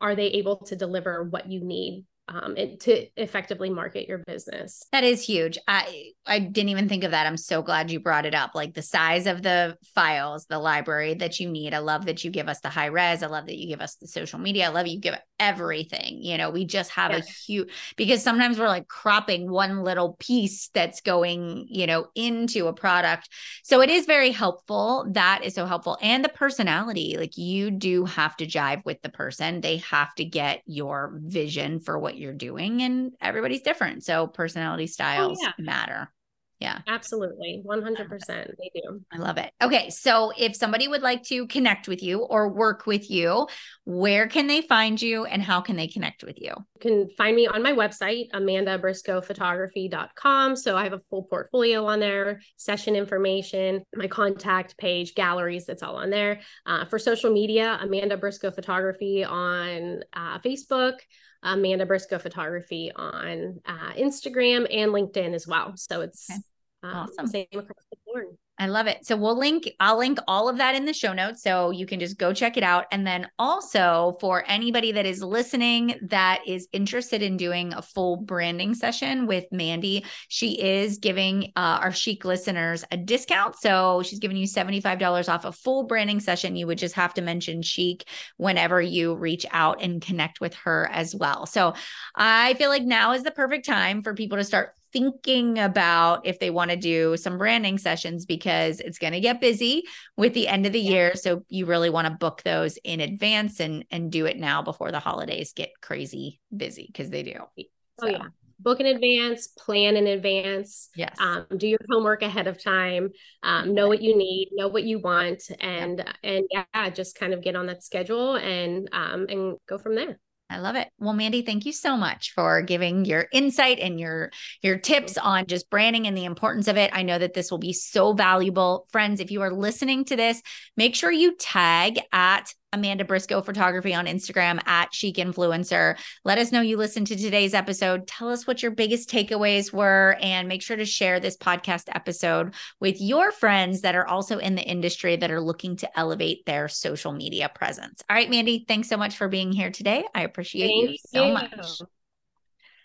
are 0.01 0.15
they 0.15 0.27
able 0.27 0.57
to 0.57 0.75
deliver 0.75 1.23
what 1.23 1.51
you 1.51 1.61
need 1.61 2.05
um, 2.29 2.55
it, 2.55 2.79
to 2.81 3.07
effectively 3.21 3.69
market 3.69 4.07
your 4.07 4.19
business. 4.19 4.85
That 4.91 5.03
is 5.03 5.23
huge. 5.23 5.57
I 5.67 6.11
I 6.25 6.39
didn't 6.39 6.69
even 6.69 6.87
think 6.87 7.03
of 7.03 7.11
that. 7.11 7.25
I'm 7.25 7.37
so 7.37 7.61
glad 7.61 7.89
you 7.89 7.99
brought 7.99 8.25
it 8.25 8.35
up. 8.35 8.51
Like 8.53 8.73
the 8.75 8.83
size 8.83 9.25
of 9.25 9.41
the 9.41 9.77
files, 9.95 10.45
the 10.45 10.59
library 10.59 11.15
that 11.15 11.39
you 11.39 11.49
need. 11.49 11.73
I 11.73 11.79
love 11.79 12.05
that 12.05 12.23
you 12.23 12.29
give 12.29 12.47
us 12.47 12.59
the 12.59 12.69
high 12.69 12.87
res. 12.87 13.23
I 13.23 13.27
love 13.27 13.47
that 13.47 13.57
you 13.57 13.67
give 13.67 13.81
us 13.81 13.95
the 13.95 14.07
social 14.07 14.39
media. 14.39 14.67
I 14.67 14.69
love 14.69 14.85
you 14.85 14.99
give 14.99 15.15
everything. 15.39 16.21
You 16.21 16.37
know, 16.37 16.51
we 16.51 16.65
just 16.65 16.91
have 16.91 17.11
a 17.11 17.21
huge 17.21 17.69
because 17.97 18.21
sometimes 18.21 18.59
we're 18.59 18.67
like 18.67 18.87
cropping 18.87 19.49
one 19.49 19.83
little 19.83 20.15
piece 20.19 20.69
that's 20.73 21.01
going, 21.01 21.65
you 21.69 21.87
know, 21.87 22.07
into 22.13 22.67
a 22.67 22.73
product. 22.73 23.29
So 23.63 23.81
it 23.81 23.89
is 23.89 24.05
very 24.05 24.31
helpful. 24.31 25.07
That 25.11 25.43
is 25.43 25.55
so 25.55 25.65
helpful. 25.65 25.97
And 26.01 26.23
the 26.23 26.29
personality, 26.29 27.15
like 27.17 27.37
you 27.37 27.71
do 27.71 28.05
have 28.05 28.37
to 28.37 28.45
jive 28.45 28.85
with 28.85 29.01
the 29.01 29.09
person. 29.09 29.61
They 29.61 29.77
have 29.77 30.13
to 30.15 30.25
get 30.25 30.61
your 30.65 31.17
vision 31.23 31.79
for 31.79 31.97
what 31.97 32.17
you're 32.19 32.33
doing 32.33 32.81
and 32.81 33.13
everybody's 33.21 33.61
different. 33.61 34.03
So 34.03 34.27
personality 34.27 34.87
styles 34.87 35.39
oh, 35.41 35.51
yeah. 35.57 35.57
matter. 35.57 36.11
Yeah. 36.59 36.79
Absolutely. 36.87 37.63
100%. 37.65 38.27
They 38.27 38.71
do. 38.75 39.01
I 39.11 39.17
love 39.17 39.37
it. 39.37 39.53
Okay. 39.63 39.89
So 39.89 40.33
if 40.37 40.57
somebody 40.57 40.89
would 40.89 41.01
like 41.01 41.23
to 41.23 41.47
connect 41.47 41.87
with 41.87 42.03
you 42.03 42.19
or 42.19 42.49
work 42.49 42.85
with 42.85 43.09
you, 43.09 43.47
where 43.85 44.27
can 44.27 44.45
they 44.47 44.59
find 44.61 45.01
you 45.01 45.23
and 45.23 45.41
how 45.41 45.61
can 45.61 45.77
they 45.77 45.87
connect 45.87 46.21
with 46.23 46.37
you? 46.37 46.49
You 46.49 46.81
can 46.81 47.09
find 47.17 47.33
me 47.35 47.47
on 47.47 47.63
my 47.63 47.71
website, 47.71 48.29
amandabriscophotography.com. 48.33 50.57
So 50.57 50.75
I 50.75 50.83
have 50.83 50.91
a 50.91 50.99
full 51.09 51.23
portfolio 51.23 51.85
on 51.85 52.01
there, 52.01 52.41
session 52.57 52.97
information, 52.97 53.85
my 53.95 54.07
contact 54.07 54.77
page, 54.77 55.15
galleries, 55.15 55.65
that's 55.65 55.81
all 55.81 55.95
on 55.95 56.09
there. 56.09 56.41
Uh, 56.65 56.83
for 56.85 56.99
social 56.99 57.31
media, 57.31 57.79
Amanda 57.81 58.17
Brisco 58.17 58.53
Photography 58.53 59.23
on 59.23 60.01
uh, 60.11 60.39
Facebook. 60.39 60.95
Amanda 61.43 61.85
Brisco 61.85 62.19
Photography 62.21 62.91
on 62.95 63.59
uh, 63.65 63.93
Instagram 63.97 64.67
and 64.73 64.91
LinkedIn 64.91 65.33
as 65.33 65.47
well. 65.47 65.73
So 65.75 66.01
it's 66.01 66.29
okay. 66.29 66.39
um, 66.83 67.09
awesome. 67.09 67.27
Same 67.27 67.47
across 67.53 67.85
the 67.91 67.97
board. 68.05 68.25
I 68.59 68.67
love 68.67 68.87
it. 68.87 69.05
So 69.05 69.15
we'll 69.15 69.37
link, 69.37 69.69
I'll 69.79 69.97
link 69.97 70.19
all 70.27 70.49
of 70.49 70.57
that 70.57 70.75
in 70.75 70.83
the 70.83 70.93
show 70.93 71.13
notes. 71.13 71.41
So 71.41 71.71
you 71.71 71.85
can 71.85 71.97
just 71.97 72.17
go 72.17 72.33
check 72.33 72.57
it 72.57 72.63
out. 72.63 72.85
And 72.91 73.07
then 73.07 73.29
also 73.39 74.17
for 74.19 74.43
anybody 74.47 74.91
that 74.91 75.05
is 75.05 75.23
listening 75.23 75.95
that 76.09 76.41
is 76.45 76.67
interested 76.73 77.21
in 77.21 77.37
doing 77.37 77.73
a 77.73 77.81
full 77.81 78.17
branding 78.17 78.73
session 78.73 79.27
with 79.27 79.45
Mandy, 79.53 80.03
she 80.27 80.61
is 80.61 80.97
giving 80.97 81.53
uh, 81.55 81.79
our 81.81 81.93
chic 81.93 82.25
listeners 82.25 82.83
a 82.91 82.97
discount. 82.97 83.55
So 83.55 84.03
she's 84.03 84.19
giving 84.19 84.35
you 84.35 84.45
$75 84.45 85.29
off 85.29 85.45
a 85.45 85.53
full 85.53 85.83
branding 85.83 86.19
session. 86.19 86.57
You 86.57 86.67
would 86.67 86.77
just 86.77 86.95
have 86.95 87.13
to 87.13 87.21
mention 87.21 87.61
chic 87.61 88.03
whenever 88.35 88.81
you 88.81 89.15
reach 89.15 89.45
out 89.51 89.81
and 89.81 90.01
connect 90.01 90.41
with 90.41 90.53
her 90.55 90.89
as 90.91 91.15
well. 91.15 91.45
So 91.45 91.75
I 92.13 92.55
feel 92.55 92.69
like 92.69 92.83
now 92.83 93.13
is 93.13 93.23
the 93.23 93.31
perfect 93.31 93.65
time 93.65 94.03
for 94.03 94.13
people 94.13 94.37
to 94.37 94.43
start 94.43 94.73
thinking 94.91 95.59
about 95.59 96.25
if 96.25 96.39
they 96.39 96.49
want 96.49 96.71
to 96.71 96.77
do 96.77 97.17
some 97.17 97.37
branding 97.37 97.77
sessions 97.77 98.25
because 98.25 98.79
it's 98.79 98.97
going 98.97 99.13
to 99.13 99.19
get 99.19 99.41
busy 99.41 99.83
with 100.17 100.33
the 100.33 100.47
end 100.47 100.65
of 100.65 100.73
the 100.73 100.79
yeah. 100.79 100.91
year 100.91 101.15
so 101.15 101.43
you 101.47 101.65
really 101.65 101.89
want 101.89 102.07
to 102.07 102.13
book 102.13 102.41
those 102.43 102.77
in 102.83 102.99
advance 102.99 103.59
and 103.59 103.85
and 103.91 104.11
do 104.11 104.25
it 104.25 104.37
now 104.37 104.61
before 104.61 104.91
the 104.91 104.99
holidays 104.99 105.53
get 105.53 105.69
crazy 105.81 106.39
busy 106.55 106.87
because 106.87 107.09
they 107.09 107.23
do 107.23 107.33
oh 107.37 107.63
so. 107.99 108.07
yeah 108.07 108.25
book 108.59 108.79
in 108.79 108.85
advance 108.87 109.47
plan 109.47 109.95
in 109.95 110.07
advance 110.07 110.89
yes 110.95 111.15
um, 111.19 111.45
do 111.57 111.67
your 111.67 111.79
homework 111.89 112.21
ahead 112.21 112.47
of 112.47 112.61
time 112.61 113.09
um, 113.43 113.73
know 113.73 113.87
what 113.87 114.01
you 114.01 114.17
need 114.17 114.49
know 114.53 114.67
what 114.67 114.83
you 114.83 114.99
want 114.99 115.43
and 115.59 116.03
yeah. 116.05 116.29
and 116.29 116.45
yeah 116.51 116.89
just 116.89 117.17
kind 117.17 117.33
of 117.33 117.41
get 117.41 117.55
on 117.55 117.67
that 117.67 117.83
schedule 117.83 118.35
and 118.35 118.89
um 118.91 119.25
and 119.29 119.57
go 119.67 119.77
from 119.77 119.95
there 119.95 120.19
I 120.51 120.57
love 120.57 120.75
it. 120.75 120.89
Well, 120.97 121.13
Mandy, 121.13 121.43
thank 121.43 121.67
you 121.67 121.71
so 121.71 121.95
much 121.95 122.33
for 122.33 122.63
giving 122.63 123.05
your 123.05 123.27
insight 123.31 123.77
and 123.79 123.99
your 123.99 124.31
your 124.63 124.79
tips 124.79 125.15
on 125.15 125.45
just 125.45 125.69
branding 125.69 126.07
and 126.07 126.17
the 126.17 126.25
importance 126.25 126.67
of 126.67 126.75
it. 126.75 126.89
I 126.91 127.03
know 127.03 127.19
that 127.19 127.35
this 127.35 127.51
will 127.51 127.59
be 127.59 127.73
so 127.73 128.13
valuable. 128.13 128.87
Friends, 128.91 129.19
if 129.19 129.29
you 129.29 129.41
are 129.43 129.53
listening 129.53 130.05
to 130.05 130.15
this, 130.15 130.41
make 130.75 130.95
sure 130.95 131.11
you 131.11 131.35
tag 131.35 131.99
at 132.11 132.51
Amanda 132.73 133.03
Brisco 133.03 133.43
Photography 133.43 133.93
on 133.93 134.05
Instagram 134.05 134.59
at 134.67 134.93
Chic 134.93 135.15
Influencer. 135.15 135.97
Let 136.25 136.37
us 136.37 136.51
know 136.51 136.61
you 136.61 136.77
listened 136.77 137.07
to 137.07 137.15
today's 137.15 137.53
episode. 137.53 138.07
Tell 138.07 138.29
us 138.29 138.45
what 138.45 138.61
your 138.61 138.71
biggest 138.71 139.09
takeaways 139.09 139.73
were, 139.73 140.17
and 140.21 140.47
make 140.47 140.61
sure 140.61 140.77
to 140.77 140.85
share 140.85 141.19
this 141.19 141.37
podcast 141.37 141.85
episode 141.93 142.53
with 142.79 143.01
your 143.01 143.31
friends 143.31 143.81
that 143.81 143.95
are 143.95 144.07
also 144.07 144.37
in 144.37 144.55
the 144.55 144.63
industry 144.63 145.15
that 145.15 145.31
are 145.31 145.41
looking 145.41 145.75
to 145.77 145.99
elevate 145.99 146.45
their 146.45 146.67
social 146.67 147.11
media 147.11 147.49
presence. 147.53 148.01
All 148.09 148.15
right, 148.15 148.29
Mandy, 148.29 148.65
thanks 148.67 148.89
so 148.89 148.97
much 148.97 149.17
for 149.17 149.27
being 149.27 149.51
here 149.51 149.71
today. 149.71 150.03
I 150.13 150.21
appreciate 150.21 150.67
Thank 150.67 150.91
you 150.91 150.97
so 151.07 151.27
you. 151.27 151.33
much. 151.33 151.81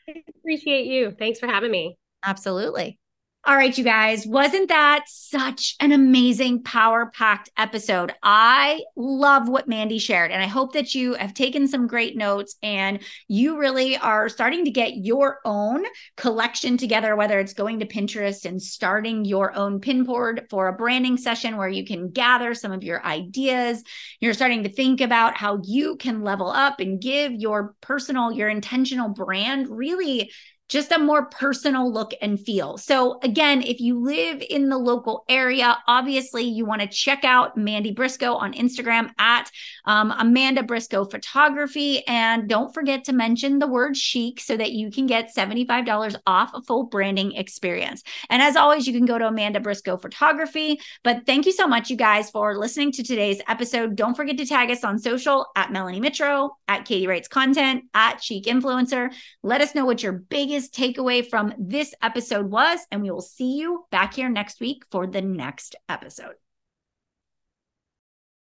I 0.09 0.23
appreciate 0.39 0.87
you. 0.87 1.13
Thanks 1.19 1.39
for 1.39 1.47
having 1.47 1.71
me. 1.71 1.97
Absolutely. 2.23 2.99
All 3.47 3.57
right, 3.57 3.77
you 3.77 3.85
guys, 3.85 4.27
wasn't 4.27 4.71
that 4.71 5.05
such 5.07 5.77
an 5.79 5.93
amazing, 5.93 6.63
power 6.63 7.13
packed 7.15 7.51
episode? 7.59 8.15
I 8.23 8.81
love 8.97 9.51
what 9.51 9.69
Mandy 9.69 9.99
shared, 9.99 10.31
and 10.31 10.43
I 10.43 10.47
hope 10.47 10.73
that 10.73 10.95
you 10.95 11.13
have 11.13 11.35
taken 11.35 11.69
some 11.69 11.87
great 11.87 12.17
notes 12.17 12.57
and 12.63 13.01
you 13.29 13.59
really 13.59 13.99
are 13.99 14.31
starting 14.31 14.65
to 14.65 14.71
get 14.71 14.97
your 14.97 15.41
own 15.45 15.85
collection 16.17 16.79
together, 16.79 17.17
whether 17.17 17.39
it's 17.39 17.53
going 17.53 17.81
to 17.81 17.87
Pinterest 17.87 18.47
and 18.47 18.63
starting 18.63 19.27
your 19.27 19.55
own 19.55 19.79
pin 19.79 20.05
board 20.05 20.47
for 20.49 20.69
a 20.69 20.73
branding 20.73 21.19
session 21.19 21.59
where 21.59 21.69
you 21.69 21.85
can 21.85 22.09
gather 22.13 22.55
some 22.55 22.73
of 22.73 22.83
your 22.83 23.05
ideas. 23.05 23.85
You're 24.21 24.33
starting 24.33 24.63
to 24.63 24.73
think 24.73 25.03
about 25.03 25.37
how 25.37 25.61
you 25.65 25.97
can 25.97 26.23
level 26.23 26.49
up 26.49 26.81
and 26.81 26.99
give 26.99 27.33
your 27.33 27.75
personal, 27.83 28.33
your 28.33 28.49
intentional 28.49 29.11
brand 29.11 29.69
really 29.69 30.31
just 30.69 30.93
a 30.93 30.99
more 30.99 31.27
personal 31.27 31.93
look 31.93 32.13
and 32.23 32.41
feel. 32.41 32.79
So, 32.79 33.19
again, 33.23 33.63
if 33.63 33.81
you 33.81 34.01
live 34.01 34.43
in 34.49 34.69
the 34.69 34.79
local 34.79 35.25
area, 35.29 35.79
obviously 35.87 36.45
you 36.45 36.65
want 36.65 36.81
to 36.81 36.89
check 36.89 37.25
out 37.25 37.57
Mandy 37.57 37.95
Brisco 37.95 38.37
on 38.37 38.55
Instagram 38.55 39.11
at 39.19 39.51
um, 39.85 40.13
Amanda 40.19 40.63
Brisco 40.63 41.11
Photography. 41.11 42.07
And 42.07 42.49
don't 42.49 42.73
forget 42.73 43.05
to 43.05 43.13
mention 43.13 43.59
the 43.59 43.67
word 43.67 43.97
chic 43.97 44.41
so 44.41 44.57
that 44.57 44.73
you 44.73 44.91
can 44.91 45.07
get 45.07 45.35
$75 45.35 46.17
off 46.27 46.53
a 46.55 46.63
full 46.63 46.85
branding 46.85 47.33
experience. 47.33 48.03
And 48.31 48.41
as 48.41 48.57
always, 48.57 48.87
you 48.87 48.95
can 48.95 49.05
go 49.05 49.19
to 49.19 49.29
Amanda 49.29 49.61
Brisco 49.61 50.01
Photography. 50.01 50.81
But 51.03 51.27
thank 51.27 51.47
you 51.47 51.53
so 51.53 51.67
much, 51.67 51.91
you 51.91 51.97
guys, 51.97 52.31
for 52.31 52.57
listening 52.57 52.93
to 52.93 53.03
today's 53.03 53.41
episode. 53.49 53.97
Don't 53.97 54.17
forget 54.17 54.39
to 54.39 54.47
tag 54.47 54.71
us 54.71 54.85
on 54.85 54.99
social 54.99 55.47
at 55.57 55.73
Melanie 55.73 56.01
Mitro, 56.01 56.51
at 56.69 56.85
Katie 56.85 57.07
Writes 57.07 57.29
Content, 57.29 57.85
at 57.93 58.23
Chic 58.23 58.45
Influencer. 58.45 59.13
Let 59.43 59.61
us 59.61 59.75
know 59.75 59.85
what 59.85 60.03
your 60.03 60.13
biggest 60.13 60.64
biggest 60.65 60.75
takeaway 60.75 61.29
from 61.29 61.55
this 61.59 61.95
episode 62.03 62.51
was. 62.51 62.81
And 62.91 63.03
we 63.03 63.11
will 63.11 63.21
see 63.21 63.57
you 63.57 63.85
back 63.91 64.15
here 64.15 64.29
next 64.29 64.61
week 64.61 64.85
for 64.91 65.07
the 65.07 65.21
next 65.21 65.77
episode. 65.89 66.35